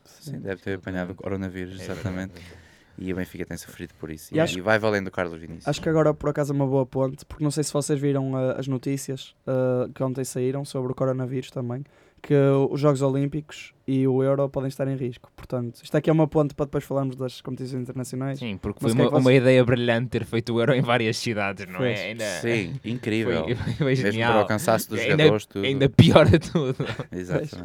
Sim, 0.04 0.38
deve 0.40 0.60
ter 0.62 0.74
apanhado 0.78 1.10
o 1.10 1.14
coronavírus, 1.14 1.78
É 1.80 1.84
exatamente. 1.84 2.32
verdade. 2.32 2.62
E 2.98 3.12
o 3.12 3.16
Benfica 3.16 3.44
tem 3.46 3.56
sofrido 3.56 3.94
por 3.94 4.10
isso. 4.10 4.34
E 4.34 4.36
E, 4.36 4.40
acho- 4.40 4.58
e 4.58 4.60
vai 4.60 4.78
valendo 4.78 5.08
o 5.08 5.10
Carlos 5.10 5.40
Vinícius. 5.40 5.66
Acho 5.68 5.80
que 5.80 5.88
agora 5.88 6.12
por 6.12 6.28
acaso 6.30 6.52
é 6.52 6.56
uma 6.56 6.66
boa 6.66 6.84
ponte, 6.86 7.24
porque 7.24 7.42
não 7.42 7.50
sei 7.50 7.64
se 7.64 7.72
vocês 7.72 7.98
viram 7.98 8.36
ah, 8.36 8.52
as 8.58 8.68
notícias 8.68 9.34
ah, 9.46 9.88
que 9.94 10.02
ontem 10.02 10.24
saíram 10.24 10.64
sobre 10.64 10.92
o 10.92 10.94
coronavírus 10.94 11.50
também, 11.50 11.84
que 12.22 12.34
os 12.70 12.80
Jogos 12.80 13.02
Olímpicos 13.02 13.74
e 13.84 14.06
o 14.06 14.22
Euro 14.22 14.48
podem 14.48 14.68
estar 14.68 14.86
em 14.86 14.94
risco. 14.94 15.28
Portanto, 15.34 15.80
isto 15.82 15.96
aqui 15.96 16.08
é 16.08 16.12
uma 16.12 16.28
ponte 16.28 16.54
para 16.54 16.66
depois 16.66 16.84
falarmos 16.84 17.16
das 17.16 17.40
competições 17.40 17.82
internacionais. 17.82 18.38
Sim, 18.38 18.56
porque 18.56 18.78
Mas 18.80 18.92
foi 18.92 19.00
que 19.00 19.06
é 19.06 19.10
uma, 19.10 19.18
uma 19.18 19.32
ideia 19.32 19.64
brilhante 19.64 20.08
ter 20.10 20.24
feito 20.24 20.54
o 20.54 20.60
Euro 20.60 20.72
em 20.72 20.80
várias 20.82 21.16
cidades, 21.16 21.66
não 21.66 21.74
é? 21.76 21.78
Pois. 21.78 22.00
Ainda, 22.00 22.24
Sim, 22.40 22.78
incrível. 22.84 23.42
Foi, 23.44 23.54
foi 23.56 23.86
Mesmo 23.86 24.02
para 24.04 24.10
genial. 24.12 24.42
o 24.42 24.46
cansaço 24.46 24.88
dos 24.88 25.00
Ainda- 25.00 25.10
jogadores, 25.12 25.46
tudo. 25.46 25.64
Ainda 25.66 25.88
piora 25.88 26.38
tudo. 26.38 26.76
Exatamente. 27.10 27.56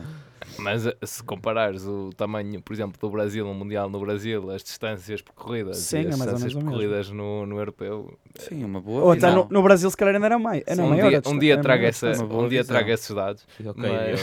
Mas 0.59 0.85
eh, 0.85 0.95
se 1.03 1.23
comparares 1.23 1.85
o 1.85 2.09
tamanho, 2.15 2.61
por 2.61 2.73
exemplo, 2.73 2.99
do 2.99 3.09
Brasil, 3.09 3.45
um 3.45 3.53
Mundial 3.53 3.89
no 3.89 3.99
Brasil, 3.99 4.49
as 4.51 4.63
distâncias 4.63 5.21
percorridas 5.21 5.77
Sim, 5.77 5.97
e 5.97 6.05
é 6.05 6.07
as 6.09 6.19
ou 6.19 6.25
distâncias 6.25 6.53
o 6.53 6.59
percorridas 6.59 7.09
no, 7.09 7.45
no 7.45 7.57
europeu, 7.59 8.17
Sim, 8.35 8.63
uma 8.63 8.81
boa. 8.81 9.03
Ou 9.03 9.11
até 9.11 9.31
no, 9.31 9.47
no 9.49 9.61
Brasil, 9.63 9.89
se 9.89 9.97
calhar 9.97 10.15
ainda 10.15 10.27
era 10.27 10.39
mais. 10.39 10.63
Era 10.65 10.83
um, 10.83 10.89
maior 10.89 11.09
dia, 11.09 11.17
um 11.17 11.21
distância, 11.21 11.39
dia 11.39 11.53
era 11.53 11.61
traga 11.63 11.87
essa, 11.87 12.23
um 12.23 12.47
dia 12.49 12.65
traga 12.65 12.93
esses 12.93 13.15
dados. 13.15 13.45
Ok, 13.59 13.73
Mas- 13.75 14.21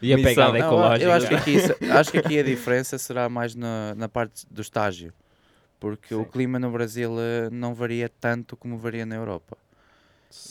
E 0.00 0.12
a 0.12 0.16
pegada 0.16 0.58
ecológica. 0.58 1.04
eu 1.04 1.12
acho 1.12 1.28
que, 1.28 1.34
aqui, 1.34 1.56
acho 1.90 2.10
que 2.10 2.18
aqui 2.18 2.38
a 2.38 2.42
diferença 2.42 2.98
será 2.98 3.28
mais 3.28 3.54
na, 3.54 3.94
na 3.94 4.08
parte 4.08 4.46
do 4.50 4.60
estágio. 4.60 5.12
Porque 5.80 6.14
o 6.14 6.24
Sim. 6.24 6.30
clima 6.30 6.58
no 6.58 6.70
Brasil 6.72 7.12
eh, 7.20 7.48
não 7.52 7.72
varia 7.72 8.08
tanto 8.20 8.56
como 8.56 8.76
varia 8.76 9.06
na 9.06 9.14
Europa. 9.14 9.56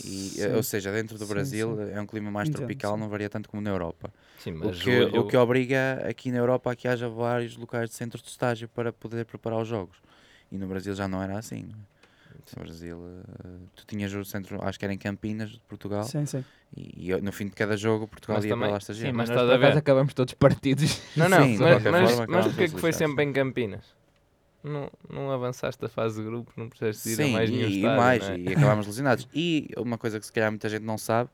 E, 0.03 0.33
eh, 0.41 0.47
Sim. 0.49 0.55
ou 0.55 0.63
seja, 0.63 0.91
dentro 0.91 1.17
do 1.17 1.25
Sim, 1.25 1.33
Brasil 1.33 1.85
sim. 1.85 1.91
é 1.93 2.01
um 2.01 2.07
clima 2.07 2.31
mais 2.31 2.49
Entendo, 2.49 2.59
tropical, 2.59 2.93
sim. 2.95 2.99
não 3.01 3.09
varia 3.09 3.29
tanto 3.29 3.49
como 3.49 3.61
na 3.61 3.69
Europa. 3.69 4.11
Sim, 4.39 4.51
O 4.53 4.69
mas 4.69 4.77
que, 4.77 4.83
julho- 4.83 5.19
o 5.21 5.27
que 5.27 5.37
obriga 5.37 6.03
aqui 6.07 6.31
na 6.31 6.37
Europa 6.39 6.71
a 6.71 6.75
que 6.75 6.87
haja 6.87 7.07
vários 7.09 7.55
locais 7.57 7.89
de 7.89 7.95
centros 7.95 8.21
de 8.23 8.29
estágio 8.29 8.67
para 8.69 8.91
poder 8.91 9.25
preparar 9.25 9.59
os 9.61 9.67
jogos. 9.67 9.97
E 10.51 10.57
no 10.57 10.67
Brasil 10.67 10.93
já 10.95 11.07
não 11.07 11.21
era 11.21 11.37
assim. 11.37 11.63
não 11.63 11.73
é? 11.73 11.97
No 12.57 12.63
Brasil, 12.63 12.97
eh, 13.07 13.57
tu 13.75 13.85
tinhas 13.85 14.13
o 14.13 14.23
centro, 14.23 14.59
acho 14.65 14.79
que 14.79 14.85
era 14.85 14.93
em 14.93 14.97
Campinas, 14.97 15.49
de 15.51 15.59
Portugal, 15.67 16.03
Sim, 16.05 16.25
sim. 16.25 16.45
e, 16.75 17.11
e 17.11 17.21
no 17.21 17.31
fim 17.31 17.45
de 17.45 17.51
cada 17.51 17.75
jogo 17.75 18.07
Portugal 18.07 18.37
Mas 18.37 18.45
ia 18.45 18.49
para 18.49 18.55
também- 18.57 18.71
lá 18.71 18.77
Sim, 18.77 18.81
estagiar. 18.83 19.13
mas 19.13 19.29
Mas 19.29 19.29
nós 19.29 19.41
estás 19.41 19.49
a 19.53 19.57
ver? 19.57 19.77
acabamos 19.77 20.13
todos 20.13 20.33
partidos. 20.39 21.01
Não, 21.15 21.27
não, 21.27 21.45
Sim, 21.45 21.57
mas, 21.59 21.83
mas, 21.83 22.27
mas 22.27 22.45
porquê 22.47 22.63
é 22.63 22.69
que 22.69 22.79
foi 22.79 22.93
sempre 22.93 23.23
em 23.25 23.33
Campinas? 23.33 23.85
Não, 24.67 24.91
não 25.09 25.31
avançaste 25.31 25.83
a 25.83 25.89
fase 25.89 26.19
de 26.19 26.25
grupo, 26.25 26.51
não 26.57 26.69
precisaste 26.69 27.09
ir 27.09 27.13
a 27.13 27.25
Sim, 27.25 27.31
mais 27.33 27.49
nenhum 27.49 27.67
e, 27.67 27.71
e 27.71 27.75
estádio, 27.77 27.97
mais, 27.97 28.23
é? 28.29 28.37
e 28.37 28.49
acabámos 28.49 28.87
lesionados. 28.87 29.27
E 29.33 29.69
uma 29.77 29.97
coisa 29.97 30.19
que 30.19 30.25
se 30.25 30.31
calhar 30.31 30.51
muita 30.51 30.69
gente 30.69 30.83
não 30.83 30.97
sabe 30.97 31.29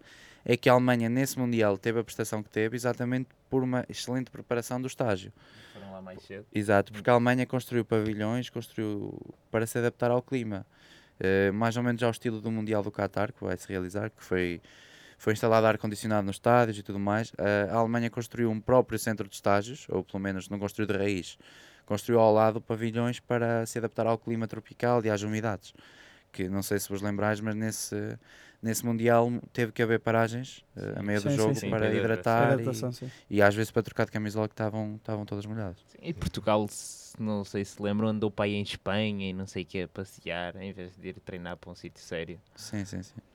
é 0.46 0.58
que 0.58 0.70
a 0.70 0.74
Alemanha 0.74 1.10
nesse 1.10 1.40
Mundial 1.40 1.78
teve 1.78 2.00
a 2.00 2.04
prestação 2.04 2.44
que 2.44 2.50
teve 2.50 2.76
exatamente 2.76 3.30
por 3.50 3.64
uma 3.64 3.86
excelente 3.90 4.30
preparação 4.30 4.80
do 4.82 4.88
estágio. 4.88 5.32
Foram 5.74 5.92
lá 5.94 6.02
mais 6.02 6.22
cedo. 6.24 6.46
Exato, 6.54 6.92
porque 6.92 7.10
a 7.10 7.14
Alemanha 7.14 7.46
construiu 7.46 7.86
pavilhões, 7.86 8.50
construiu 8.50 9.18
para 9.50 9.66
se 9.66 9.78
adaptar 9.78 10.12
ao 10.12 10.22
clima, 10.22 10.66
Eh, 11.20 11.52
mais 11.52 11.78
ou 11.78 11.84
menos 11.84 12.02
ao 12.04 12.12
estilo 12.12 12.42
do 12.42 12.52
Mundial 12.52 12.84
do 12.84 12.92
Qatar, 12.92 13.32
que 13.32 13.44
vai 13.44 13.56
se 13.56 13.68
realizar, 13.70 14.10
que 14.10 14.24
foi, 14.24 14.60
foi 15.18 15.34
instalado 15.34 15.66
ar-condicionado 15.68 16.26
nos 16.26 16.36
estádios 16.38 16.78
e 16.78 16.84
tudo 16.84 17.00
mais. 17.00 17.32
Eh, 17.38 17.70
a 17.72 17.76
Alemanha 17.76 18.10
construiu 18.10 18.50
um 18.50 18.60
próprio 18.60 18.98
centro 19.00 19.28
de 19.30 19.36
estágios, 19.36 19.86
ou 19.90 20.04
pelo 20.04 20.20
menos 20.20 20.50
não 20.50 20.60
construiu 20.60 20.88
de 20.88 20.98
raiz, 20.98 21.38
construiu 21.86 22.20
ao 22.20 22.34
lado 22.34 22.62
pavilhões 22.62 23.20
para 23.20 23.66
se 23.66 23.78
adaptar 23.78 24.08
ao 24.08 24.18
clima 24.18 24.48
tropical 24.48 25.04
e 25.06 25.10
às 25.10 25.22
umidades. 25.24 25.74
Que 26.32 26.50
não 26.50 26.64
sei 26.64 26.80
se 26.80 26.90
vos 26.90 27.02
lembrais, 27.02 27.40
mas 27.42 27.56
nesse, 27.56 27.96
nesse 28.62 28.86
Mundial 28.86 29.32
teve 29.54 29.72
que 29.72 29.82
haver 29.84 30.00
paragens 30.00 30.66
eh, 30.76 30.94
a 30.98 31.04
meio 31.04 31.22
do 31.22 31.30
Sim, 31.30 31.38
sim, 31.38 31.38
jogo 31.38 31.56
sim. 31.56 31.70
para 31.70 31.86
Para 31.86 31.94
hidratar 31.94 32.60
e, 32.60 32.94
sim. 32.94 33.12
e 33.30 33.42
às 33.42 33.54
vezes 33.56 33.72
para 33.72 33.84
trocar 33.84 34.06
de 34.06 34.12
camisola 34.12 34.48
que 34.48 34.54
estavam 34.54 34.96
estavam 34.96 35.26
todas 35.26 35.46
molhadas. 35.46 35.78
Sim, 35.88 35.98
E 36.02 36.14
Portugal, 36.14 36.68
não 37.20 37.44
sei 37.46 37.64
se 37.66 37.82
lembram, 37.82 38.08
andou 38.10 38.32
para 38.32 38.46
aí 38.46 38.54
em 38.54 38.64
Espanha 38.64 39.30
e 39.30 39.34
não 39.34 39.48
sei 39.48 39.64
o 39.64 39.66
que 39.66 39.82
a 39.82 39.88
passear, 39.88 40.56
em 40.58 40.74
vez 40.74 40.96
de 40.98 41.10
ir 41.10 41.20
treinar 41.22 41.58
para 41.58 41.72
um 41.72 41.76
sítio 41.76 42.04
sério. 42.04 42.40
Sim, 42.56 42.86
sim, 42.86 43.04
sim. 43.04 43.33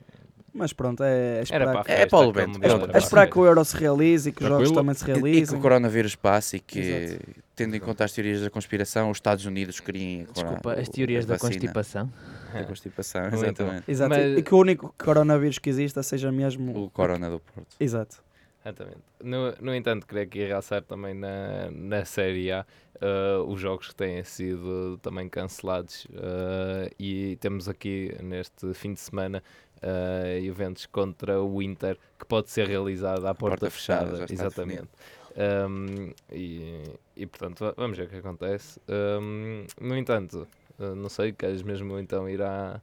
Mas 0.58 0.72
pronto, 0.72 1.02
é, 1.02 1.08
é 1.08 1.32
Era 1.36 1.42
esperar, 1.42 1.72
para 1.72 1.84
que, 1.84 1.90
É 1.90 1.94
é 1.94 1.96
era 1.96 2.04
esperar 2.04 2.48
é 2.48 2.86
para 2.86 2.96
a 2.96 2.98
esperar 2.98 3.26
que 3.30 3.38
o 3.38 3.46
Euro 3.46 3.64
se 3.64 3.76
realize 3.76 4.28
e 4.28 4.32
que 4.32 4.42
os 4.42 4.48
jogos 4.48 4.70
também 4.72 4.94
se 4.94 5.02
E, 5.02 5.10
e 5.10 5.14
que 5.14 5.20
realizem. 5.20 5.58
o 5.58 5.62
coronavírus 5.62 6.14
passe 6.16 6.56
e 6.56 6.60
que, 6.60 6.78
Exato. 6.80 7.24
tendo 7.56 7.76
em 7.76 7.80
conta 7.80 8.04
as 8.04 8.12
teorias 8.12 8.40
da 8.42 8.50
conspiração, 8.50 9.10
os 9.10 9.16
Estados 9.18 9.44
Unidos 9.46 9.80
querem. 9.80 10.26
Desculpa, 10.32 10.70
o- 10.76 10.80
as 10.80 10.88
teorias 10.88 11.24
da 11.24 11.34
vacina. 11.34 11.50
constipação. 11.52 12.12
Da 12.52 12.64
constipação, 12.64 13.26
exatamente. 13.32 13.84
Exato. 13.90 14.10
Mas- 14.10 14.38
E 14.38 14.42
que 14.42 14.54
o 14.54 14.58
único 14.58 14.94
coronavírus 15.02 15.58
que 15.58 15.68
exista 15.70 16.02
seja 16.02 16.32
mesmo. 16.32 16.84
O 16.84 16.90
Corona 16.90 17.28
do 17.30 17.38
Porto. 17.40 17.76
Exato. 17.78 18.22
Exatamente. 18.64 18.98
No, 19.22 19.54
no 19.60 19.74
entanto, 19.74 20.06
queria 20.06 20.24
aqui 20.24 20.44
realçar 20.44 20.82
também 20.82 21.14
na, 21.14 21.70
na 21.70 22.04
Série 22.04 22.50
A 22.52 22.66
uh, 23.00 23.42
os 23.50 23.58
jogos 23.60 23.88
que 23.88 23.94
têm 23.94 24.22
sido 24.24 24.98
também 25.00 25.26
cancelados 25.28 26.04
uh, 26.06 26.90
e 26.98 27.36
temos 27.40 27.68
aqui 27.68 28.14
neste 28.22 28.74
fim 28.74 28.92
de 28.92 29.00
semana 29.00 29.42
uh, 29.82 30.44
eventos 30.44 30.86
contra 30.86 31.40
o 31.42 31.62
Inter 31.62 31.96
que 32.18 32.24
pode 32.26 32.50
ser 32.50 32.66
realizado 32.66 33.26
à 33.26 33.34
porta, 33.34 33.56
porta 33.60 33.70
fechada, 33.70 34.10
fechada, 34.26 34.32
exatamente. 34.32 34.88
Um, 35.36 36.12
e, 36.32 36.82
e 37.16 37.26
portanto, 37.26 37.60
va- 37.64 37.74
vamos 37.76 37.96
ver 37.96 38.06
o 38.06 38.08
que 38.08 38.16
acontece. 38.16 38.80
Um, 38.88 39.64
no 39.80 39.96
entanto, 39.96 40.46
uh, 40.78 40.94
não 40.96 41.08
sei, 41.08 41.32
queres 41.32 41.62
mesmo 41.62 41.98
então 41.98 42.28
ir 42.28 42.42
à, 42.42 42.80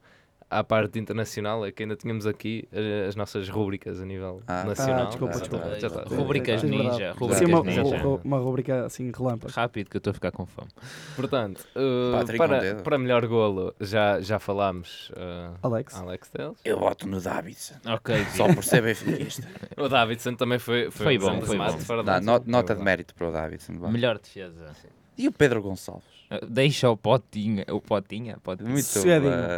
à 0.49 0.63
parte 0.63 0.99
internacional? 0.99 1.65
É 1.65 1.71
que 1.71 1.83
ainda 1.83 1.95
tínhamos 1.95 2.25
aqui 2.27 2.67
uh, 2.71 3.07
as 3.07 3.15
nossas 3.15 3.49
rúbricas 3.49 3.99
a 4.01 4.05
nível 4.05 4.41
Ah, 4.47 4.63
nacional. 4.63 5.03
Ah, 5.03 5.05
desculpa, 5.05 5.35
Ah, 5.35 5.39
desculpa. 5.39 5.65
tá, 5.69 5.79
Já 5.79 5.87
está. 5.87 6.01
tá. 6.03 6.15
Rubricas 6.15 6.61
Sim, 6.61 6.67
verdade. 6.69 6.89
ninja, 6.91 7.13
Sim, 7.13 7.19
rubricas 7.19 7.47
uma, 7.49 7.63
ninja. 7.63 8.19
uma 8.23 8.37
rubrica 8.37 8.85
assim 8.85 9.11
relâmpago. 9.15 9.53
Rápido 9.53 9.89
que 9.89 9.97
eu 9.97 9.99
estou 9.99 10.11
a 10.11 10.13
ficar 10.13 10.31
com 10.31 10.45
fome. 10.45 10.69
Portanto, 11.15 11.65
uh, 11.75 12.37
para, 12.37 12.75
para 12.75 12.97
melhor 12.97 13.25
golo, 13.27 13.73
já, 13.79 14.19
já 14.21 14.39
falámos 14.39 15.09
uh, 15.11 15.57
Alex. 15.63 15.95
Alex 15.95 16.29
Telles. 16.29 16.57
Eu 16.63 16.79
voto 16.79 17.07
no 17.07 17.19
Davidson. 17.19 17.75
Ok, 17.85 18.15
Só 18.35 18.53
por 18.53 18.63
ser 18.63 18.81
benfiquista. 18.81 19.47
O 19.77 19.89
Davidson 19.89 20.35
também 20.35 20.57
foi, 20.57 20.89
foi, 20.89 21.05
Foi 21.05 21.17
bom, 21.17 21.41
foi 21.41 21.57
bom. 21.57 21.77
Foi 21.79 21.97
nota 22.45 22.73
de 22.73 22.79
bom. 22.79 22.83
mérito 22.83 23.13
para 23.13 23.27
o 23.29 23.31
Davidson. 23.31 23.73
melhor 23.89 24.17
defesa. 24.19 24.71
E 25.17 25.27
o 25.27 25.31
Pedro 25.31 25.61
Gonçalves? 25.61 26.14
Uh, 26.31 26.45
Deixa 26.47 26.89
o 26.89 26.97
potinha, 26.97 27.65
o 27.69 27.79
potinha, 27.79 28.37
potinha 28.43 28.69
Muito 28.69 28.85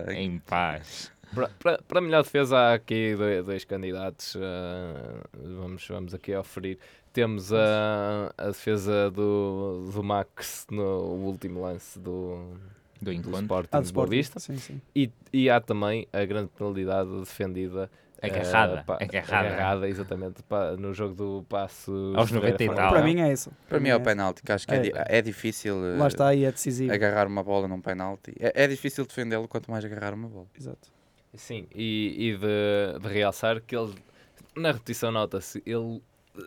bem. 0.08 0.26
em 0.26 0.40
paz. 0.40 1.12
Para, 1.34 1.50
para, 1.60 1.78
para 1.88 2.02
melhor 2.02 2.24
defesa 2.24 2.58
há 2.58 2.74
aqui 2.74 3.16
dois, 3.16 3.46
dois 3.46 3.66
candidatos, 3.66 4.36
uh, 4.36 4.40
vamos, 5.60 5.86
vamos 5.88 6.14
aqui 6.14 6.36
oferir. 6.36 6.78
Temos 7.12 7.52
a, 7.52 8.32
a 8.38 8.48
defesa 8.48 9.10
do, 9.12 9.90
do 9.94 10.04
Max 10.04 10.68
no 10.72 10.84
último 11.16 11.62
lance 11.62 11.98
do, 12.00 12.54
Do 13.02 13.06
do 13.06 13.12
encontro. 13.12 13.40
Sporting 13.42 13.70
Ah, 13.72 13.78
Boa 13.78 13.86
Sporting. 13.86 14.12
Vista. 14.16 14.40
Sim, 14.40 14.58
sim. 14.58 14.82
E, 14.96 15.10
e 15.34 15.50
há 15.50 15.60
também 15.60 16.08
a 16.14 16.24
grande 16.26 16.50
penalidade 16.58 17.10
defendida. 17.20 17.90
Agarrada, 18.22 18.80
eh, 18.80 18.84
pa- 18.84 18.98
agarrada. 19.02 19.48
agarrada, 19.50 19.90
exatamente, 19.90 20.44
pa- 20.44 20.76
no 20.78 20.94
jogo 20.94 21.14
do 21.14 21.46
passo. 21.48 22.14
Aos 22.16 22.32
90 22.32 22.64
e 22.64 22.68
tal. 22.68 22.90
Para 22.90 23.02
mim 23.04 23.20
é 23.22 23.32
isso. 23.32 23.52
Para 23.70 23.80
mim 23.80 23.90
é 23.90 23.96
o 23.96 24.02
penalti, 24.02 24.42
que 24.42 24.52
acho 24.52 24.68
que 24.68 24.74
é, 24.74 24.78
É. 24.78 24.80
di- 24.80 24.92
é 24.96 25.22
difícil 25.22 25.76
eh, 25.86 25.98
Lá 25.98 26.08
está 26.08 26.28
aí, 26.30 26.44
é 26.46 26.52
decisivo. 26.52 26.92
agarrar 26.94 27.28
uma 27.28 27.44
bola 27.44 27.68
num 27.68 27.80
penalti. 27.82 28.34
É, 28.40 28.64
é 28.64 28.68
difícil 28.68 29.06
defendê-lo 29.06 29.48
quanto 29.48 29.70
mais 29.70 29.86
agarrar 29.86 30.14
uma 30.14 30.28
bola. 30.28 30.48
Exato. 30.58 30.90
Sim, 31.36 31.68
e, 31.76 32.16
e 32.32 32.38
de, 32.38 33.00
de 33.00 33.14
realçar 33.14 33.62
que 33.62 33.76
ele, 33.76 33.94
na 34.56 34.72
repetição 34.72 35.12
nota-se, 35.12 35.62
ele 35.66 36.02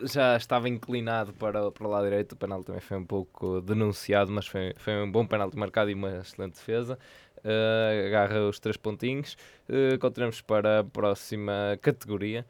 já 0.04 0.36
estava 0.36 0.68
inclinado 0.68 1.32
para, 1.34 1.70
para 1.70 1.86
o 1.86 1.90
lado 1.90 2.04
direito, 2.04 2.32
o 2.32 2.36
penalti 2.36 2.66
também 2.66 2.80
foi 2.80 2.96
um 2.96 3.04
pouco 3.04 3.60
denunciado, 3.60 4.30
mas 4.32 4.46
foi, 4.46 4.72
foi 4.76 5.02
um 5.02 5.10
bom 5.10 5.26
penalti 5.26 5.56
marcado 5.56 5.90
e 5.90 5.94
uma 5.94 6.18
excelente 6.18 6.54
defesa. 6.54 6.98
Eh, 7.44 8.04
agarra 8.06 8.48
os 8.48 8.58
três 8.58 8.76
pontinhos. 8.76 9.36
Eh, 9.68 9.96
continuamos 9.98 10.40
para 10.40 10.80
a 10.80 10.84
próxima 10.84 11.78
categoria. 11.80 12.44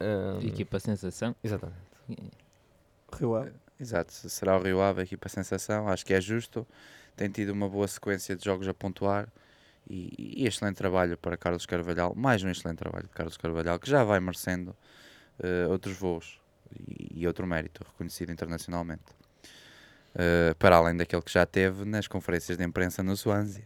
Eh, 0.00 0.46
Equipa 0.46 0.78
sensação. 0.80 1.34
Exatamente. 1.42 1.78
Rio 3.18 3.34
Ave. 3.36 3.52
Exato, 3.78 4.12
será 4.12 4.56
o 4.56 4.62
Rio 4.62 4.80
Ave 4.80 5.00
a 5.00 5.04
equipa 5.04 5.28
sensação, 5.28 5.88
acho 5.88 6.06
que 6.06 6.14
é 6.14 6.20
justo. 6.20 6.66
Tem 7.16 7.28
tido 7.28 7.50
uma 7.50 7.68
boa 7.68 7.86
sequência 7.88 8.36
de 8.36 8.44
jogos 8.44 8.68
a 8.68 8.74
pontuar 8.74 9.28
e, 9.88 10.40
e 10.42 10.46
excelente 10.46 10.76
trabalho 10.76 11.16
para 11.16 11.36
Carlos 11.36 11.66
Carvalhal. 11.66 12.14
Mais 12.14 12.42
um 12.42 12.48
excelente 12.48 12.78
trabalho 12.78 13.04
de 13.04 13.10
Carlos 13.10 13.36
Carvalhal 13.36 13.78
que 13.78 13.90
já 13.90 14.04
vai 14.04 14.20
merecendo 14.20 14.74
eh, 15.42 15.66
outros 15.68 15.96
voos 15.96 16.40
e, 16.70 17.20
e 17.20 17.26
outro 17.26 17.46
mérito 17.46 17.84
reconhecido 17.84 18.30
internacionalmente. 18.30 19.02
Eh, 20.14 20.54
para 20.58 20.76
além 20.76 20.96
daquele 20.96 21.22
que 21.22 21.32
já 21.32 21.44
teve 21.44 21.84
nas 21.84 22.06
conferências 22.06 22.56
de 22.56 22.64
imprensa 22.64 23.02
no 23.02 23.16
Swansea. 23.16 23.64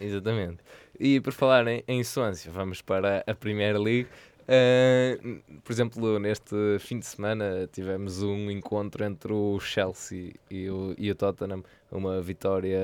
Exatamente. 0.00 0.58
E 0.98 1.20
por 1.20 1.32
falar 1.32 1.66
em, 1.66 1.82
em 1.86 2.02
Swansea, 2.02 2.52
vamos 2.52 2.82
para 2.82 3.24
a 3.26 3.34
Premier 3.34 3.78
League. 3.78 4.08
Uh, 4.48 5.60
por 5.62 5.72
exemplo, 5.72 6.18
neste 6.18 6.54
fim 6.80 6.98
de 6.98 7.04
semana 7.04 7.68
tivemos 7.70 8.22
um 8.22 8.50
encontro 8.50 9.04
entre 9.04 9.30
o 9.30 9.60
Chelsea 9.60 10.32
e 10.50 10.70
o, 10.70 10.94
e 10.96 11.10
o 11.10 11.14
Tottenham, 11.14 11.62
uma 11.92 12.22
vitória 12.22 12.80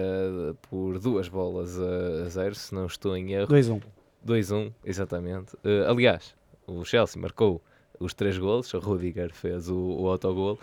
por 0.69 0.99
duas 0.99 1.27
bolas 1.27 1.81
a, 1.81 2.27
a 2.27 2.29
zero, 2.29 2.55
se 2.55 2.75
não 2.75 2.85
estou 2.85 3.17
em 3.17 3.33
erro. 3.33 3.49
2-1. 3.49 3.83
2-1, 4.27 4.73
exatamente. 4.85 5.55
Uh, 5.57 5.89
aliás, 5.89 6.35
o 6.67 6.85
Chelsea 6.85 7.21
marcou 7.21 7.63
os 8.01 8.13
três 8.15 8.37
golos, 8.39 8.73
o 8.75 8.79
Rudiger 8.79 9.33
fez 9.33 9.69
o, 9.69 9.77
o 9.77 10.09
autogol, 10.09 10.59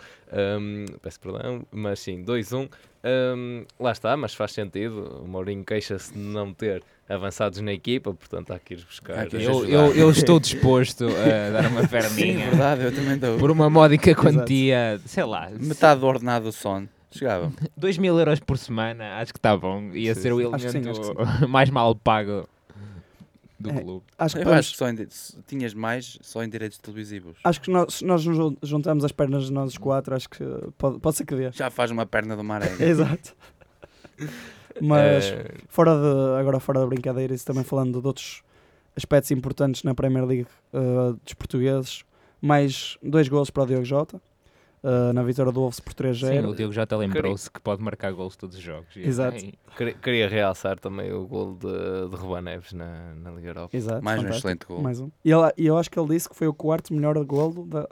um, 0.60 0.84
peço 1.00 1.18
perdão, 1.20 1.62
mas 1.70 2.00
sim, 2.00 2.22
2-1. 2.24 2.68
Um, 3.04 3.64
lá 3.80 3.90
está, 3.92 4.16
mas 4.16 4.32
faz 4.34 4.52
sentido. 4.52 5.22
O 5.24 5.26
Mourinho 5.26 5.64
queixa-se 5.64 6.12
de 6.12 6.18
não 6.18 6.52
ter 6.54 6.82
avançados 7.08 7.60
na 7.60 7.72
equipa, 7.72 8.14
portanto 8.14 8.52
há 8.52 8.58
que 8.58 8.74
ir 8.74 8.84
buscar. 8.84 9.26
Que 9.26 9.36
Eu, 9.36 9.66
eu, 9.66 9.94
eu 9.94 10.10
estou 10.10 10.38
disposto 10.38 11.06
a 11.08 11.50
dar 11.50 11.68
uma 11.68 11.82
Sim, 11.82 11.88
perninha 11.88 12.50
verdade, 12.50 12.84
eu 12.84 12.94
também 12.94 13.18
dou. 13.18 13.38
por 13.38 13.50
uma 13.50 13.68
módica 13.68 14.14
quantia, 14.14 15.00
sei 15.04 15.24
lá, 15.24 15.50
Metade 15.50 16.00
do 16.00 16.06
ordenado 16.06 16.44
do 16.46 16.52
sono. 16.52 16.88
Chegava. 17.10 17.52
2 17.76 17.98
mil 17.98 18.18
euros 18.18 18.40
por 18.40 18.56
semana, 18.56 19.16
acho 19.18 19.34
que 19.34 19.38
está 19.38 19.54
bom. 19.54 19.90
Ia 19.92 20.14
Sim, 20.14 20.20
ser 20.22 20.32
o 20.32 20.40
elemento 20.40 20.70
sim, 20.70 20.82
mais 21.46 21.68
mal 21.68 21.94
pago 21.94 22.48
do 23.62 23.70
É. 23.70 23.80
clube. 23.80 24.04
Acho 24.18 24.34
que, 24.34 24.40
Eu 24.40 24.44
podemos- 24.44 24.58
acho 24.66 24.72
que 24.72 24.78
só 24.78 24.88
em 24.88 25.08
tinhas 25.46 25.72
mais 25.74 26.18
só 26.20 26.42
em 26.42 26.48
direitos 26.48 26.78
televisivos. 26.78 27.38
acho 27.44 27.60
que 27.60 27.70
nós, 27.70 27.94
se 27.94 28.04
nós 28.04 28.24
nos 28.26 28.36
jun- 28.36 28.56
juntamos 28.62 29.04
as 29.04 29.12
pernas 29.12 29.44
de 29.46 29.52
nós 29.52 29.70
os 29.70 29.78
quatro, 29.78 30.14
acho 30.14 30.28
que 30.28 30.44
pode, 30.76 30.98
pode 30.98 31.16
ser 31.16 31.24
que 31.24 31.34
dê. 31.34 31.50
Já 31.52 31.70
faz 31.70 31.90
uma 31.90 32.04
perna 32.04 32.36
do 32.36 32.44
maré. 32.44 32.66
Exato. 32.80 33.34
Mas 34.80 35.24
Eh, 35.26 35.54
fora 35.68 35.92
de, 35.94 36.40
agora 36.40 36.58
fora 36.60 36.80
da 36.80 36.86
brincadeira, 36.86 37.34
isso 37.34 37.44
também 37.46 37.64
falando 37.64 38.00
de 38.00 38.06
outros 38.06 38.42
aspectos 38.96 39.30
importantes 39.30 39.82
na 39.84 39.94
Premier 39.94 40.24
League 40.24 40.46
uh, 40.72 41.18
dos 41.24 41.34
portugueses, 41.34 42.04
mais 42.40 42.96
dois 43.02 43.28
golos 43.28 43.50
para 43.50 43.62
o 43.62 43.66
Diogo 43.66 43.84
Jota, 43.84 44.20
uh, 44.82 45.12
na 45.12 45.22
vitória 45.22 45.52
do 45.52 45.60
Wolves 45.60 45.80
por 45.80 45.92
3-0. 45.94 46.14
Sim, 46.42 46.46
o 46.46 46.54
Diogo 46.54 46.72
já 46.72 46.82
até 46.82 46.96
lembrou-se 46.96 47.50
que 47.50 47.60
pode 47.60 47.82
marcar 47.82 48.12
gols 48.12 48.36
todos 48.36 48.56
os 48.56 48.62
jogos. 48.62 48.94
E, 48.96 49.00
Exato. 49.00 49.36
queria, 49.76 49.94
queria 49.94 50.28
realçar 50.28 50.78
também 50.78 51.12
o 51.12 51.26
gol 51.26 51.54
de, 51.54 52.08
de 52.10 52.16
Ruban 52.16 52.42
Neves 52.42 52.72
na, 52.72 53.14
na 53.14 53.30
Liga 53.30 53.48
Europa. 53.48 53.76
Exato, 53.76 54.04
Mais 54.04 54.18
um 54.18 54.22
fantástico. 54.22 54.48
excelente 54.48 54.66
gol. 54.66 54.82
Mais 54.82 55.00
um. 55.00 55.10
E 55.24 55.30
ele- 55.30 55.52
eu 55.56 55.76
acho 55.78 55.90
que 55.90 55.98
ele 55.98 56.08
disse 56.08 56.28
que 56.28 56.34
foi 56.36 56.46
o 56.46 56.54
quarto 56.54 56.92
melhor 56.94 57.22
golo 57.24 57.64
da- 57.66 57.88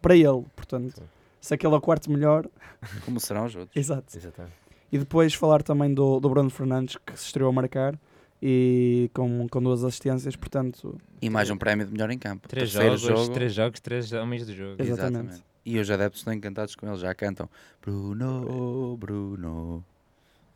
para 0.00 0.14
ele, 0.16 0.44
portanto, 0.56 0.94
Sim. 0.98 1.04
se 1.40 1.54
aquele 1.54 1.74
é 1.74 1.76
o 1.76 1.80
quarto 1.80 2.10
melhor, 2.10 2.46
Como 3.04 3.18
serão 3.20 3.44
os 3.46 3.54
outros? 3.56 3.76
exato. 3.76 4.16
Exatamente. 4.16 4.54
E 4.92 4.98
depois 4.98 5.32
falar 5.34 5.62
também 5.62 5.92
do, 5.94 6.18
do 6.18 6.28
Bruno 6.28 6.50
Fernandes, 6.50 6.96
que 6.96 7.16
se 7.18 7.26
estreou 7.26 7.48
a 7.50 7.52
marcar 7.52 7.96
e 8.42 9.10
com, 9.14 9.46
com 9.48 9.62
duas 9.62 9.84
assistências, 9.84 10.34
portanto, 10.34 10.98
E 11.20 11.28
mais 11.28 11.50
um 11.50 11.56
prémio 11.56 11.84
de 11.86 11.92
melhor 11.92 12.10
em 12.10 12.18
campo. 12.18 12.48
Três 12.48 12.72
Terceiro 12.72 12.96
jogos, 12.96 13.20
jogo. 13.24 13.34
três 13.34 13.52
jogos, 13.54 13.80
três 13.80 14.12
homens 14.12 14.46
do 14.46 14.54
jogo. 14.54 14.82
Exatamente. 14.82 15.42
E 15.64 15.78
os 15.78 15.90
adeptos 15.90 16.20
estão 16.20 16.32
encantados 16.32 16.74
com 16.74 16.86
ele, 16.88 16.96
já 16.96 17.14
cantam 17.14 17.48
Bruno, 17.82 18.96
Bruno. 18.96 19.84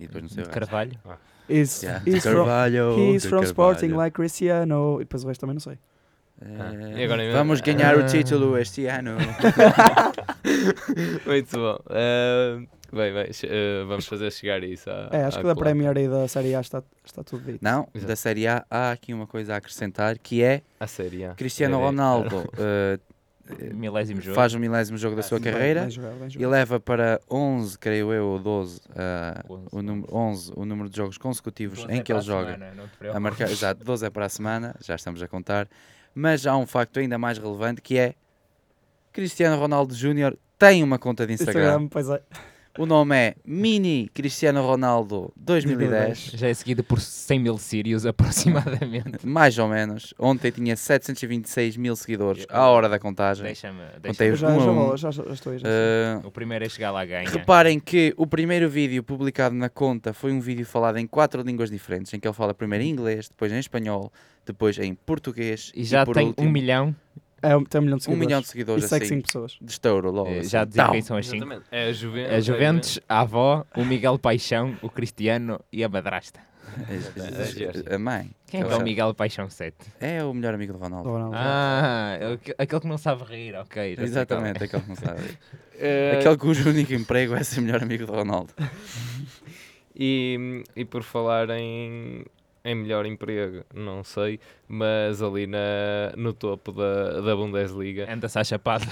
E 0.00 0.06
depois 0.06 0.22
não 0.24 0.30
sei 0.30 0.42
o 0.42 0.46
resto. 0.46 0.58
Carvalho. 0.60 0.98
is, 1.48 1.82
Yeah. 1.82 2.02
is 2.06 2.22
from, 2.22 2.32
Carvalho, 2.36 2.98
he's 2.98 3.24
from 3.26 3.42
Sporting 3.44 3.80
Carvalho. 3.88 3.96
like 3.98 4.14
Cristiano. 4.14 4.96
E 5.00 5.04
depois 5.04 5.24
o 5.24 5.28
resto 5.28 5.40
também 5.42 5.54
não 5.54 5.60
sei. 5.60 5.78
É, 6.40 7.00
Ah, 7.00 7.04
agora- 7.04 7.32
Vamos 7.32 7.60
ganhar 7.60 7.96
o 7.96 8.00
Ah. 8.00 8.06
título 8.06 8.58
este 8.58 8.86
ano. 8.86 9.16
Muito 11.26 11.56
bom. 11.56 11.78
Eh, 11.90 12.56
bem, 12.92 13.12
bem, 13.14 13.26
eh, 13.44 13.84
vamos 13.86 14.06
fazer 14.06 14.32
chegar 14.32 14.62
isso 14.64 14.90
à, 14.90 15.08
É, 15.12 15.24
acho 15.24 15.38
à 15.38 15.40
que 15.42 15.46
da. 15.46 15.54
Premier 15.54 15.96
e 15.96 16.08
da 16.08 16.26
Série 16.28 16.54
A 16.54 16.60
está, 16.60 16.82
está 17.04 17.22
tudo 17.22 17.44
dito. 17.44 17.58
Não, 17.62 17.88
Exato. 17.94 18.08
da 18.08 18.16
Série 18.16 18.46
A 18.46 18.64
há 18.70 18.90
aqui 18.92 19.12
uma 19.14 19.26
coisa 19.26 19.54
a 19.54 19.56
acrescentar 19.58 20.18
que 20.18 20.42
é 20.42 20.62
A 20.80 20.86
série 20.86 21.24
A. 21.24 21.34
Cristiano 21.34 21.76
É, 21.76 21.84
Ronaldo 21.84 22.50
Milésimo 23.74 24.20
jogo. 24.20 24.34
faz 24.34 24.54
o 24.54 24.58
milésimo 24.58 24.96
jogo 24.96 25.14
da 25.16 25.20
Ah, 25.20 25.22
sua 25.24 25.38
Bem- 25.38 25.52
carreira 25.52 25.82
bem 25.82 25.90
jogado, 25.90 26.14
bem 26.18 26.28
e 26.38 26.46
leva 26.46 26.80
para 26.80 27.20
11, 27.30 27.78
creio 27.78 28.12
eu, 28.12 28.26
ou 28.26 28.38
12, 28.38 28.80
ah, 28.96 29.44
11, 29.48 29.66
o, 29.72 29.82
número, 29.82 30.14
11 30.16 30.52
o 30.56 30.64
número 30.64 30.88
de 30.88 30.96
jogos 30.96 31.18
consecutivos 31.18 31.80
em 31.88 31.98
é 31.98 32.02
que 32.02 32.10
ele 32.12 32.18
a 32.20 32.22
joga. 32.22 32.52
semana, 32.52 32.72
A 33.12 33.20
marcar, 33.20 33.50
exato, 33.50 33.84
12 33.84 34.06
é 34.06 34.10
para 34.10 34.24
a 34.24 34.28
semana, 34.28 34.74
já 34.82 34.94
estamos 34.94 35.22
a 35.22 35.28
contar. 35.28 35.68
Mas 36.14 36.46
há 36.46 36.56
um 36.56 36.66
facto 36.66 36.98
ainda 37.00 37.18
mais 37.18 37.36
relevante 37.38 37.82
que 37.82 37.98
é 37.98 38.14
Cristiano 39.12 39.56
Ronaldo 39.60 39.94
Júnior 39.94 40.36
tem 40.58 40.82
uma 40.82 40.98
conta 40.98 41.26
de 41.26 41.32
Instagram. 41.34 41.60
Instagram, 41.62 41.88
pois 41.88 42.08
é. 42.08 42.22
O 42.76 42.86
nome 42.86 43.14
é 43.14 43.34
Mini 43.46 44.10
Cristiano 44.12 44.60
Ronaldo 44.60 45.32
2010. 45.36 46.32
Já 46.34 46.48
é 46.48 46.54
seguido 46.54 46.82
por 46.82 47.00
100 47.00 47.38
mil 47.38 47.56
sírios 47.56 48.04
aproximadamente. 48.06 49.24
Mais 49.24 49.56
ou 49.58 49.68
menos. 49.68 50.12
Ontem 50.18 50.50
tinha 50.50 50.74
726 50.74 51.76
mil 51.76 51.94
seguidores 51.94 52.44
à 52.50 52.66
hora 52.66 52.88
da 52.88 52.98
contagem. 52.98 53.44
Deixa-me. 53.44 53.80
Deixa 54.02 54.36
Já, 54.36 54.48
um 54.48 54.96
já, 54.96 55.10
já, 55.12 55.22
já 55.22 55.32
estou 55.32 55.52
aí. 55.52 55.58
Já. 55.60 55.68
Ah, 55.68 56.26
o 56.26 56.32
primeiro 56.32 56.64
a 56.64 56.68
chegar 56.68 56.90
lá 56.90 57.04
ganha. 57.04 57.30
Reparem 57.30 57.78
que 57.78 58.12
o 58.16 58.26
primeiro 58.26 58.68
vídeo 58.68 59.04
publicado 59.04 59.54
na 59.54 59.68
conta 59.68 60.12
foi 60.12 60.32
um 60.32 60.40
vídeo 60.40 60.66
falado 60.66 60.96
em 60.98 61.06
quatro 61.06 61.42
línguas 61.42 61.70
diferentes, 61.70 62.12
em 62.12 62.18
que 62.18 62.26
ele 62.26 62.34
fala 62.34 62.52
primeiro 62.52 62.84
em 62.84 62.90
inglês, 62.90 63.28
depois 63.28 63.52
em 63.52 63.58
espanhol, 63.58 64.12
depois 64.44 64.76
em 64.80 64.94
português 64.94 65.70
E 65.76 65.84
já 65.84 66.04
por 66.04 66.14
tem 66.14 66.26
último, 66.26 66.48
um 66.48 66.50
milhão. 66.50 66.94
É, 67.44 67.64
tem 67.68 67.80
um 67.80 67.84
milhão 67.84 67.98
de 67.98 68.02
um 68.02 68.04
seguidores. 68.04 68.18
milhão 68.26 68.40
de 68.40 68.46
E 68.46 68.50
seguidores 68.50 68.84
segue 68.86 69.04
assim, 69.04 69.14
5 69.16 69.26
pessoas. 69.26 69.58
de 69.60 69.70
estouro 69.70 70.10
logo. 70.10 70.28
Eh, 70.30 70.38
assim. 70.40 70.48
Já 70.48 70.64
dizer 70.64 70.82
Tau! 70.82 70.92
quem 70.92 71.02
são 71.02 71.16
as 71.16 71.26
cinco. 71.26 71.44
Exatamente. 71.44 71.66
É 71.70 71.88
a 71.88 71.92
Juventus. 71.92 72.32
A 72.34 72.40
Juventus, 72.40 73.00
a 73.08 73.20
avó, 73.20 73.64
o 73.76 73.84
Miguel 73.84 74.18
Paixão, 74.18 74.76
o 74.82 74.88
Cristiano 74.90 75.60
e 75.72 75.84
a 75.84 75.88
madrasta. 75.88 76.40
A 77.94 77.98
mãe. 77.98 78.30
Quem 78.46 78.62
é 78.62 78.64
que 78.64 78.72
é 78.72 78.76
o 78.76 78.82
Miguel 78.82 79.14
Paixão 79.14 79.48
7? 79.48 79.76
É 80.00 80.24
o 80.24 80.32
melhor 80.34 80.54
amigo 80.54 80.72
do 80.72 80.78
Do 80.78 80.82
Ronaldo. 80.84 81.08
Ronaldo. 81.08 81.36
Ah, 81.38 82.16
é 82.20 82.62
aquele 82.62 82.80
que 82.80 82.86
não 82.88 82.98
sabe 82.98 83.22
rir, 83.24 83.54
ok. 83.54 83.96
Exatamente, 83.98 84.62
é. 84.62 84.64
aquele 84.66 84.82
que 84.82 84.88
não 84.88 84.96
sabe. 84.96 85.20
Eh, 85.78 86.16
Aquele 86.18 86.36
cujo 86.36 86.68
único 86.70 86.92
emprego 86.94 87.34
é 87.34 87.44
ser 87.44 87.60
melhor 87.60 87.82
amigo 87.82 88.06
do 88.06 88.12
Ronaldo. 88.12 88.52
E, 89.94 90.64
e 90.74 90.84
por 90.84 91.02
falar 91.04 91.50
em, 91.50 92.24
em 92.64 92.74
melhor 92.74 93.04
emprego, 93.04 93.62
não 93.74 94.02
sei, 94.02 94.40
mas 94.66 95.22
ali 95.22 95.46
na, 95.46 96.12
no 96.16 96.32
topo 96.32 96.72
da, 96.72 97.20
da 97.20 97.36
Bundesliga. 97.36 98.10
Anda-se 98.10 98.38
à 98.38 98.44
chapada. 98.44 98.86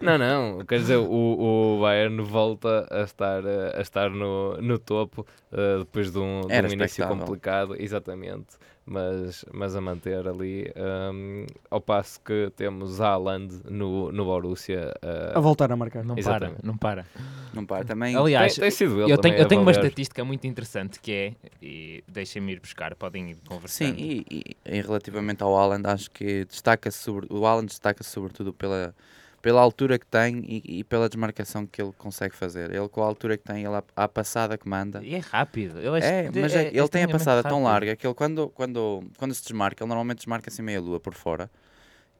Não, 0.00 0.16
não, 0.16 0.64
quer 0.64 0.78
dizer, 0.78 0.96
o, 0.96 1.76
o 1.76 1.80
Bayern 1.82 2.22
volta 2.22 2.86
a 2.90 3.02
estar, 3.02 3.44
eh, 3.44 3.74
a 3.76 3.80
estar 3.80 4.08
no, 4.08 4.56
no 4.62 4.78
topo 4.78 5.26
eh, 5.52 5.78
depois 5.80 6.10
de 6.10 6.18
um, 6.18 6.42
de 6.42 6.54
um 6.54 6.72
início 6.72 7.06
complicado, 7.06 7.74
exatamente, 7.78 8.56
mas, 8.88 9.44
mas 9.52 9.76
a 9.76 9.80
manter 9.80 10.26
ali, 10.26 10.72
ehm, 10.74 11.44
ao 11.70 11.80
passo 11.80 12.18
que 12.20 12.50
temos 12.56 13.00
Haaland 13.00 13.60
no, 13.68 14.10
no 14.10 14.24
Borussia. 14.24 14.94
eh, 15.02 15.32
A 15.34 15.40
voltar 15.40 15.70
a 15.70 15.76
marcar. 15.76 16.02
Não 16.04 16.14
para, 16.14 16.20
Exatamente. 16.20 16.64
não 16.64 16.76
para. 16.78 17.06
Não 17.52 17.64
para 17.66 17.84
também. 17.84 18.16
Aliás, 18.16 18.54
tem, 18.54 18.62
tem 18.62 18.70
sido 18.70 19.02
ele 19.02 19.12
eu 19.12 19.18
tenho, 19.18 19.36
eu 19.36 19.46
tenho 19.46 19.62
uma 19.62 19.70
estatística 19.70 20.24
muito 20.24 20.46
interessante 20.46 21.00
que 21.00 21.12
é, 21.12 21.32
e 21.62 22.02
deixem-me 22.08 22.52
ir 22.52 22.60
buscar, 22.60 22.94
podem 22.94 23.30
ir 23.30 23.36
conversando. 23.46 23.96
Sim, 23.96 24.02
e, 24.02 24.26
e, 24.30 24.76
e 24.78 24.80
relativamente 24.80 25.42
ao 25.42 25.56
Haaland, 25.56 25.86
acho 25.86 26.10
que 26.10 26.44
destaca-se 26.44 26.98
sobre, 26.98 27.26
o 27.30 27.46
Haaland 27.46 27.66
destaca-se 27.66 28.10
sobretudo 28.10 28.52
pela, 28.52 28.94
pela 29.40 29.60
altura 29.60 29.98
que 29.98 30.06
tem 30.06 30.42
e, 30.46 30.80
e 30.80 30.84
pela 30.84 31.08
desmarcação 31.08 31.66
que 31.66 31.80
ele 31.80 31.92
consegue 31.96 32.34
fazer. 32.34 32.70
Ele 32.74 32.88
com 32.88 33.02
a 33.02 33.06
altura 33.06 33.36
que 33.36 33.44
tem, 33.44 33.64
ele 33.64 33.74
a, 33.74 33.82
a 33.96 34.08
passada 34.08 34.58
que 34.58 34.68
manda. 34.68 35.02
E 35.02 35.14
é 35.14 35.18
rápido. 35.18 35.78
Ele 35.78 35.88
É, 36.04 36.24
est- 36.26 36.36
mas 36.40 36.54
é- 36.54 36.68
ele 36.68 36.88
tem 36.88 37.04
a 37.04 37.08
passada 37.08 37.42
tão 37.42 37.58
rápido. 37.62 37.64
larga 37.64 37.96
que 37.96 38.06
ele 38.06 38.14
quando, 38.14 38.48
quando, 38.50 39.02
quando 39.16 39.34
se 39.34 39.42
desmarca, 39.42 39.82
ele 39.82 39.88
normalmente 39.88 40.18
desmarca-se 40.18 40.60
meia 40.62 40.80
lua 40.80 40.98
por 40.98 41.14
fora. 41.14 41.50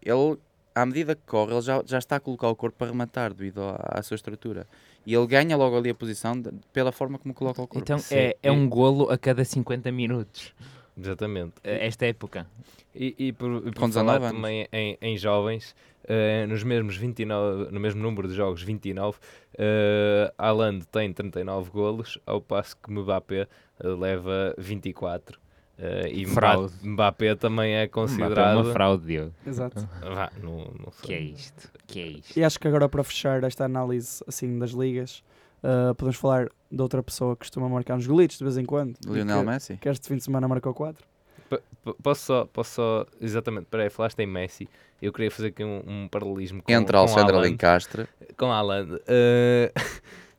Ele, 0.01 0.39
à 0.75 0.87
medida 0.87 1.14
que 1.16 1.23
corre, 1.27 1.53
ele 1.53 1.61
já, 1.62 1.83
já 1.85 1.99
está 1.99 2.16
a 2.16 2.21
colocar 2.21 2.49
o 2.49 2.55
corpo 2.57 2.77
para 2.79 2.87
rematar 2.89 3.33
devido 3.35 3.62
à, 3.62 3.99
à 3.99 4.03
sua 4.03 4.14
estrutura. 4.14 4.66
E 5.05 5.14
ele 5.14 5.27
ganha 5.27 5.57
logo 5.57 5.77
ali 5.77 5.91
a 5.91 5.95
posição 5.95 6.41
de- 6.41 6.51
pela 6.73 6.93
forma 6.93 7.19
como 7.19 7.35
coloca 7.35 7.61
o 7.62 7.66
corpo. 7.66 7.79
Então 7.83 7.99
Sim, 7.99 8.14
é, 8.14 8.37
é 8.43 8.53
um 8.53 8.69
golo 8.69 9.11
a 9.11 9.19
cada 9.19 9.45
50 9.45 9.91
minutos. 9.91 10.55
Exatamente. 10.99 11.55
eh, 11.64 11.86
Esta 11.86 12.07
época. 12.07 12.46
E, 12.94 13.14
e 13.18 13.32
por, 13.32 13.59
e 13.66 13.70
por 13.70 13.74
Com 13.74 13.92
falar 13.92 14.18
19 14.18 14.24
anos. 14.26 14.36
também 14.36 14.68
em, 14.72 14.99
em 15.01 15.16
jovens, 15.16 15.74
eh, 16.05 16.46
nos 16.46 16.62
mesmos 16.64 16.96
29, 16.96 17.70
no 17.70 17.78
mesmo 17.78 18.03
número 18.03 18.26
de 18.28 18.34
jogos, 18.34 18.62
29, 18.62 19.18
uh, 19.18 20.32
Haaland 20.36 20.86
tem 20.86 21.12
39 21.12 21.70
golos, 21.70 22.18
ao 22.26 22.40
passo 22.40 22.76
que 22.76 22.90
Mbappé 22.90 23.42
eh, 23.80 23.86
leva 23.88 24.55
24. 24.59 25.38
eh, 25.78 26.09
e 26.12 26.26
Fraude. 26.26 26.72
Mbappé 26.82 27.34
também 27.36 27.72
é 27.74 27.76
Mbappé 27.76 27.84
é 27.84 27.88
considerado. 27.88 28.57
uma 28.61 28.72
fraude, 28.72 29.07
Diogo. 29.07 29.34
Exato. 29.46 29.88
Vá, 30.03 30.32
não, 30.42 30.57
não 30.84 30.90
sei. 30.90 31.07
Que 31.07 31.12
é 31.14 31.20
isto? 31.20 31.70
Que 31.86 32.01
é 32.01 32.07
isto? 32.09 32.36
E 32.36 32.42
acho 32.42 32.59
que 32.59 32.66
agora 32.66 32.88
para 32.88 33.05
fechar 33.05 33.44
esta 33.44 33.64
análise 33.64 34.20
assim 34.26 34.59
das 34.59 34.70
ligas, 34.72 35.22
uh, 35.63 35.95
podemos 35.95 36.17
falar 36.17 36.49
de 36.71 36.83
outra 36.83 37.03
pessoa 37.03 37.35
que 37.35 37.41
costuma 37.41 37.69
marcar 37.69 37.97
uns 37.97 38.07
golitos 38.07 38.39
de 38.39 38.45
vez 38.45 38.57
em 38.59 38.65
quando. 38.65 38.95
Lionel 39.07 39.41
que, 39.41 39.47
Messi? 39.47 39.77
que 39.77 39.89
este 39.89 40.09
fim 40.09 40.17
de 40.17 40.25
semana 40.25 40.47
marcou 40.49 40.75
4. 40.75 41.05
P- 41.51 41.57
p- 41.85 41.95
Posso 42.03 42.23
só, 42.27 42.45
posso 42.47 42.71
só, 42.75 43.07
exatamente, 43.21 43.67
peraí, 43.71 43.89
falaste 43.89 44.19
em 44.21 44.27
Messi, 44.27 44.69
eu 45.01 45.13
queria 45.13 45.31
fazer 45.31 45.49
aqui 45.49 45.65
um, 45.65 45.83
um 45.87 46.09
paralelismo 46.09 46.63
com, 46.63 46.71
Entre 46.73 46.93
com 46.93 46.99
Alexandre. 46.99 47.37
Alencastre. 47.37 48.07
com 48.37 48.53
Alan, 48.53 48.99
eh, 49.07 49.73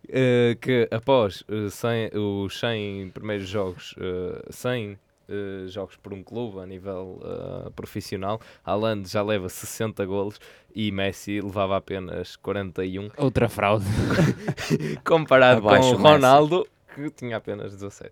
eh, 0.07 0.57
que 0.61 0.87
após 0.91 1.43
eh, 1.49 1.69
100 1.69 2.11
os 2.17 2.59
100 2.59 3.09
primeiros 3.09 3.47
jogos, 3.47 3.95
eh, 3.99 4.45
100 4.51 4.97
eh, 5.29 5.67
jogos 5.67 5.95
por 5.97 6.13
um 6.13 6.23
clube 6.23 6.59
a 6.59 6.65
nível 6.65 7.21
eh, 7.23 7.69
profissional, 7.75 8.41
Alan 8.65 9.03
já 9.05 9.21
leva 9.21 9.47
60 9.49 10.03
golos 10.05 10.39
e 10.73 10.91
Messi 10.91 11.39
levava 11.41 11.77
apenas 11.77 12.35
41, 12.37 13.09
Outra 13.17 13.47
fraude. 13.47 13.85
comparado 15.05 15.59
Abaixo 15.67 15.89
com 15.89 15.95
o 15.95 15.97
o 15.97 15.99
Messi. 16.01 16.13
Ronaldo, 16.13 16.67
que 16.95 17.09
tinha 17.11 17.37
apenas 17.37 17.71
17. 17.73 18.11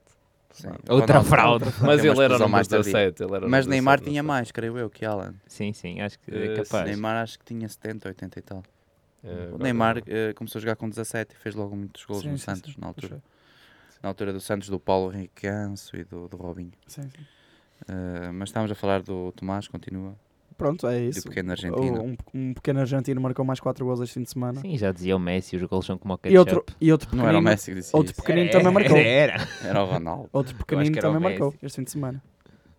Sim. 0.52 0.70
Outra 0.90 1.20
Ronaldo- 1.20 1.30
fraude. 1.30 1.66
Mas 1.82 2.04
ele 2.04 2.20
era 2.24 2.40
no 2.40 2.50
mais 2.50 2.68
tardia. 2.68 2.92
17. 2.92 3.24
Ele 3.24 3.36
era 3.36 3.48
Mas 3.48 3.68
Neymar 3.68 3.98
17, 4.00 4.10
tinha 4.12 4.24
mais, 4.24 4.52
creio 4.52 4.78
eu, 4.78 4.90
que 4.90 5.06
Alan. 5.06 5.36
Sim, 5.48 5.72
sim, 5.74 6.02
acho 6.02 6.18
que 6.20 6.32
Eh, 6.34 6.54
é 6.54 6.56
capaz. 6.64 6.86
Neymar 6.88 7.18
acho 7.18 7.38
que 7.38 7.46
tinha 7.46 7.68
70, 7.68 8.08
80 8.10 8.40
e 8.40 8.42
tal. 8.42 8.64
Eh, 9.24 9.50
O 9.54 9.58
Neymar 9.60 10.02
eh, 10.08 10.34
começou 10.34 10.58
a 10.60 10.62
jogar 10.62 10.76
com 10.76 10.90
17 10.90 11.36
e 11.36 11.38
fez 11.38 11.54
logo 11.54 11.76
muitos 11.76 12.04
gols 12.06 12.22
Sim, 12.24 12.30
no 12.32 12.38
sim, 12.40 12.46
Santos, 12.46 12.74
sim. 12.74 12.82
na 12.82 12.88
altura. 12.88 13.22
Na 14.02 14.10
altura 14.10 14.32
do 14.34 14.40
Santos, 14.40 14.70
do 14.70 14.80
Paulo 14.80 15.14
Henrique 15.14 15.48
Ganso 15.48 15.96
e 15.98 16.04
do, 16.04 16.28
do 16.28 16.38
Robinho. 16.38 16.72
Sim, 16.88 17.04
sim. 17.04 17.10
Eh, 17.88 18.32
mas 18.32 18.50
estávamos 18.50 18.72
a 18.72 18.76
falar 18.76 19.02
do 19.02 19.32
Tomás, 19.34 19.68
continua. 19.68 20.16
Pronto, 20.58 20.88
é 20.88 21.00
Do 21.02 21.06
isso. 21.10 21.24
pequeno 21.30 21.52
argentino. 21.52 22.02
Um, 22.04 22.18
um 22.34 22.54
pequeno 22.56 22.80
argentino 22.80 23.22
marcou 23.22 23.46
mais 23.46 23.60
4 23.60 23.86
gols 23.86 24.00
este 24.02 24.14
fim 24.16 24.24
de 24.24 24.32
semana. 24.32 24.60
Sim, 24.60 24.76
já 24.78 24.92
dizia 24.92 25.16
o 25.16 25.20
Messi, 25.20 25.56
os 25.56 25.62
gols 25.64 25.86
são 25.86 25.98
como 26.00 26.16
o 26.16 26.20
E 26.28 26.36
outro, 26.38 26.62
ketchup. 26.62 26.78
e 26.82 26.92
outro 26.92 27.16
Não 27.16 27.24
era 27.28 27.34
o 27.38 27.42
pequenino, 27.42 27.50
Messi 27.52 27.72
que 27.72 27.76
disse 27.78 27.96
outro 27.96 28.12
isso. 28.12 28.22
pequenino 28.22 28.50
Era, 28.50 28.58
também 28.60 28.74
marcou. 28.74 28.98
Era, 28.98 29.08
era. 29.34 29.48
Era 29.70 29.84
o 29.84 29.86
Ronaldo. 29.86 30.30
Outro 30.34 30.54
que 30.56 30.60
pequenino 30.66 30.96
também 31.00 31.20
Messi. 31.22 31.40
marcou 31.40 31.56
este 31.62 31.76
fim 31.76 31.84
de 31.84 31.92
semana. 31.92 32.24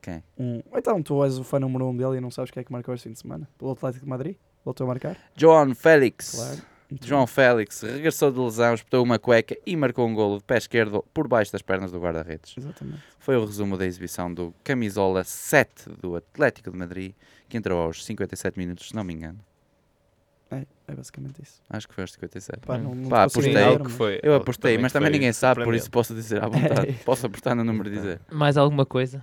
Quem? 0.02 0.24
Um... 0.36 0.60
Então, 0.74 1.00
tu 1.02 1.22
és 1.24 1.38
o 1.38 1.44
fã 1.44 1.60
número 1.60 1.86
um 1.88 1.96
dele 1.96 2.16
e 2.16 2.20
não 2.20 2.30
sabes 2.32 2.50
quem 2.50 2.60
é 2.62 2.64
que 2.64 2.72
marcou 2.72 2.92
este 2.94 3.04
fim 3.08 3.12
de 3.12 3.18
semana? 3.20 3.48
Pelo 3.56 3.70
Atlético 3.70 4.04
de 4.04 4.10
Madrid? 4.10 4.36
Voltou 4.64 4.84
a 4.84 4.88
marcar? 4.88 5.16
João 5.36 5.72
Félix. 5.74 6.34
Claro. 6.34 6.58
João. 7.02 7.26
Félix 7.26 7.82
regressou 7.82 8.30
de 8.32 8.38
lesão, 8.38 8.74
espetou 8.74 9.02
uma 9.04 9.18
cueca 9.18 9.56
e 9.66 9.76
marcou 9.76 10.06
um 10.08 10.14
golo 10.14 10.38
de 10.38 10.44
pé 10.44 10.56
esquerdo 10.56 11.04
por 11.12 11.28
baixo 11.28 11.52
das 11.52 11.60
pernas 11.62 11.92
do 11.92 11.98
guarda-redes. 12.00 12.54
Exatamente. 12.56 13.02
Foi 13.18 13.36
o 13.36 13.44
resumo 13.44 13.76
da 13.76 13.84
exibição 13.86 14.32
do 14.32 14.54
camisola 14.64 15.22
7 15.24 15.90
do 16.00 16.16
Atlético 16.16 16.70
de 16.70 16.76
Madrid, 16.78 17.12
que 17.48 17.56
entrou 17.58 17.80
aos 17.82 18.04
57 18.04 18.58
minutos, 18.58 18.88
se 18.88 18.94
não 18.94 19.04
me 19.04 19.12
engano. 19.14 19.38
É, 20.50 20.64
é 20.86 20.94
basicamente 20.94 21.42
isso. 21.42 21.60
Acho 21.68 21.86
que 21.86 21.94
foi 21.94 22.04
aos 22.04 22.12
57. 22.12 22.60
Pá, 22.60 22.78
não, 22.78 22.94
não 22.94 23.10
Pá, 23.10 23.24
apostei. 23.24 23.52
dizer, 23.52 23.78
mas- 23.78 23.92
foi, 23.92 24.18
Eu 24.22 24.34
apostei, 24.34 24.78
mas 24.78 24.90
também 24.92 25.10
ninguém 25.10 25.32
sabe, 25.32 25.62
por 25.62 25.74
isso 25.74 25.90
posso 25.90 26.14
dizer 26.14 26.42
à 26.42 26.48
vontade. 26.48 26.92
posso 27.04 27.26
apostar 27.26 27.54
no 27.54 27.62
número 27.64 27.90
de 27.90 27.96
dizer. 27.96 28.20
Mais 28.32 28.56
alguma 28.56 28.86
coisa? 28.86 29.22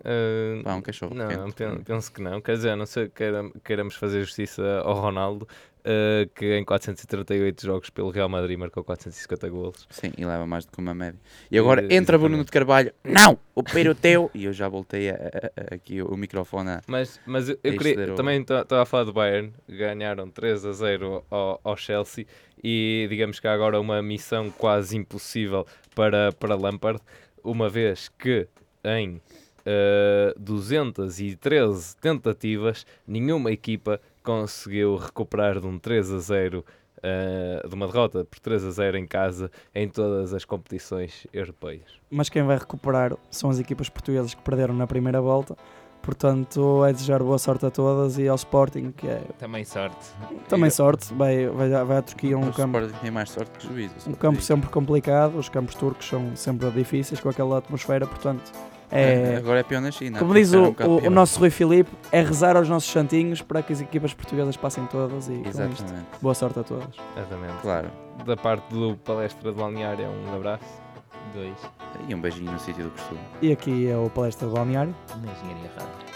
Uh, 0.00 0.62
Pá, 0.62 0.74
um 0.74 0.82
cachorro 0.82 1.14
Não, 1.14 1.26
pequeno. 1.26 1.52
pen- 1.52 1.82
penso 1.84 2.12
que 2.12 2.22
não. 2.22 2.40
Quer 2.40 2.56
dizer, 2.56 2.70
a 2.70 2.76
não 2.76 2.86
ser 2.86 3.08
que 3.08 3.16
queira- 3.16 3.50
queiramos 3.64 3.96
fazer 3.96 4.20
justiça 4.20 4.62
ao 4.84 5.00
Ronaldo, 5.00 5.48
uh, 5.84 6.28
que 6.34 6.56
em 6.58 6.64
438 6.64 7.64
jogos 7.64 7.90
pelo 7.90 8.10
Real 8.10 8.28
Madrid 8.28 8.58
marcou 8.58 8.82
450 8.84 9.48
golos. 9.48 9.86
Sim, 9.90 10.12
e 10.16 10.24
leva 10.24 10.46
mais 10.46 10.64
do 10.64 10.72
que 10.72 10.78
uma 10.78 10.94
média. 10.94 11.18
E 11.50 11.58
agora 11.58 11.82
Eh, 11.82 11.94
entra 11.96 12.16
Bruno 12.18 12.34
exatamente. 12.36 12.46
de 12.46 12.52
Carvalho. 12.52 12.92
Não! 13.04 13.38
O 13.54 13.62
peiro 13.62 13.94
teu! 13.94 14.30
E 14.34 14.44
eu 14.44 14.52
já 14.52 14.68
voltei 14.68 15.10
a- 15.10 15.14
a- 15.14 15.60
a- 15.72 15.74
aqui 15.76 16.02
o, 16.02 16.16
microfone 16.16 16.70
a... 16.70 16.80
Mas, 16.86 17.20
mas 17.26 17.48
eu, 17.48 17.58
eu 17.62 17.76
queria, 17.76 18.12
o- 18.12 18.16
também 18.16 18.40
estava 18.40 18.82
a 18.82 18.86
falar 18.86 19.04
do 19.04 19.12
Bayern, 19.12 19.52
ganharam 19.68 20.28
3 20.30 20.64
a 20.66 20.72
0 20.72 21.24
ao, 21.30 21.60
ao 21.62 21.76
Chelsea 21.76 22.26
e 22.62 23.06
digamos 23.10 23.38
que 23.38 23.46
há 23.46 23.52
agora 23.52 23.78
uma 23.80 24.02
missão 24.02 24.50
quase 24.50 24.96
impossível 24.96 25.66
para, 25.94 26.32
para 26.32 26.54
Lampard, 26.56 27.00
uma 27.42 27.68
vez 27.68 28.08
que 28.18 28.48
em 28.84 29.20
eh, 29.66 30.34
213 30.38 31.96
tentativas 31.98 32.86
nenhuma 33.06 33.50
equipa 33.52 34.00
conseguiu 34.24 34.96
recuperar 34.96 35.60
de 35.60 35.66
um 35.66 35.78
3 35.78 36.10
a 36.12 36.18
0 36.18 36.64
eh, 37.02 37.62
de 37.68 37.74
uma 37.74 37.86
derrota 37.86 38.24
por 38.24 38.38
3 38.40 38.64
a 38.64 38.70
0 38.70 38.96
em 38.96 39.06
casa 39.06 39.50
em 39.74 39.88
todas 39.88 40.32
as 40.34 40.44
competições 40.44 41.26
europeias. 41.32 42.00
Mas 42.10 42.28
quem 42.30 42.42
vai 42.42 42.56
recuperar 42.58 43.14
são 43.30 43.50
as 43.50 43.58
equipas 43.60 43.88
portuguesas 43.88 44.32
que 44.34 44.42
perderam 44.42 44.74
na 44.74 44.86
primeira 44.86 45.20
volta. 45.20 45.54
Portanto, 46.00 46.84
é 46.84 46.92
desejar 46.92 47.22
boa 47.22 47.38
sorte 47.38 47.64
a 47.64 47.70
todas 47.70 48.18
e 48.18 48.28
ao 48.28 48.36
Sporting, 48.36 48.92
que 48.92 49.08
é 49.08 49.22
Também 49.38 49.64
sorte. 49.64 49.96
também 50.50 50.68
sorte. 50.68 51.14
Vai, 51.14 51.46
vai, 51.48 51.70
vai 51.70 51.96
à 51.96 52.02
Turquia, 52.02 52.36
um 52.36 52.48
o 52.48 52.52
campo, 52.52 52.78
Sporting 52.78 52.98
tem 53.00 53.10
mais 53.10 53.30
sorte 53.30 53.58
que 53.58 53.66
juízo. 53.66 53.94
um 54.06 54.12
campo 54.12 54.42
sempre 54.42 54.68
complicado. 54.68 55.38
Os 55.38 55.48
campos 55.48 55.74
turcos 55.74 56.06
são 56.06 56.36
sempre 56.36 56.70
difíceis 56.72 57.20
com 57.20 57.30
aquela 57.30 57.56
atmosfera. 57.56 58.06
Portanto, 58.06 58.52
É, 58.94 59.34
é, 59.34 59.36
Agora 59.36 59.60
é 59.60 59.62
pior 59.64 59.80
na 59.80 59.90
China. 59.90 60.18
como 60.20 60.32
diz 60.32 60.52
o, 60.52 60.62
um 60.62 60.74
o, 60.86 61.06
o 61.08 61.10
nosso 61.10 61.40
Rui 61.40 61.50
Filipe, 61.50 61.90
é 62.12 62.22
rezar 62.22 62.56
aos 62.56 62.68
nossos 62.68 62.90
santinhos 62.90 63.42
para 63.42 63.60
que 63.60 63.72
as 63.72 63.80
equipas 63.80 64.14
portuguesas 64.14 64.56
passem 64.56 64.86
todas 64.86 65.28
e 65.28 65.32
com 65.32 65.48
isto. 65.48 65.48
Exatamente. 65.48 66.06
Boa 66.22 66.34
sorte 66.34 66.60
a 66.60 66.62
todas. 66.62 66.94
Exatamente. 67.16 67.60
Claro. 67.60 67.90
Da 68.24 68.36
parte 68.36 68.72
do 68.72 68.96
palestra 68.98 69.50
de 69.50 69.58
balneário, 69.58 70.06
um 70.06 70.34
abraço. 70.34 70.64
Dois. 71.34 71.56
E 72.08 72.14
um 72.14 72.20
beijinho 72.20 72.52
no 72.52 72.60
sítio 72.60 72.84
do 72.84 72.90
costume. 72.90 73.20
E 73.42 73.50
aqui 73.50 73.88
é 73.88 73.96
o 73.96 74.08
Palestra 74.10 74.46
de 74.46 74.54
Balneário. 74.54 74.94
Na 75.20 75.32
engenharia 75.32 75.70
rádio. 75.76 76.14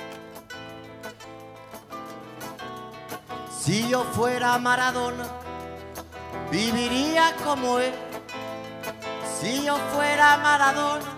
Si 3.51 3.89
yo 3.91 4.05
fuera 4.13 4.59
Maradona, 4.59 5.27
viviría 6.51 7.35
como 7.45 7.79
él. 7.79 7.93
Si 9.25 9.65
yo 9.65 9.77
fuera 9.93 10.37
Maradona, 10.39 11.18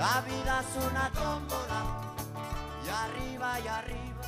La 0.00 0.22
vida 0.22 0.62
es 0.62 0.82
una 0.82 1.10
tómbola 1.10 1.84
y 2.86 2.88
arriba 2.88 3.60
y 3.60 3.68
arriba. 3.68 4.22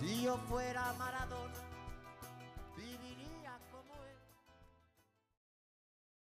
Si 0.00 0.22
yo 0.22 0.38
fuera 0.48 0.94
Maradona. 0.98 1.45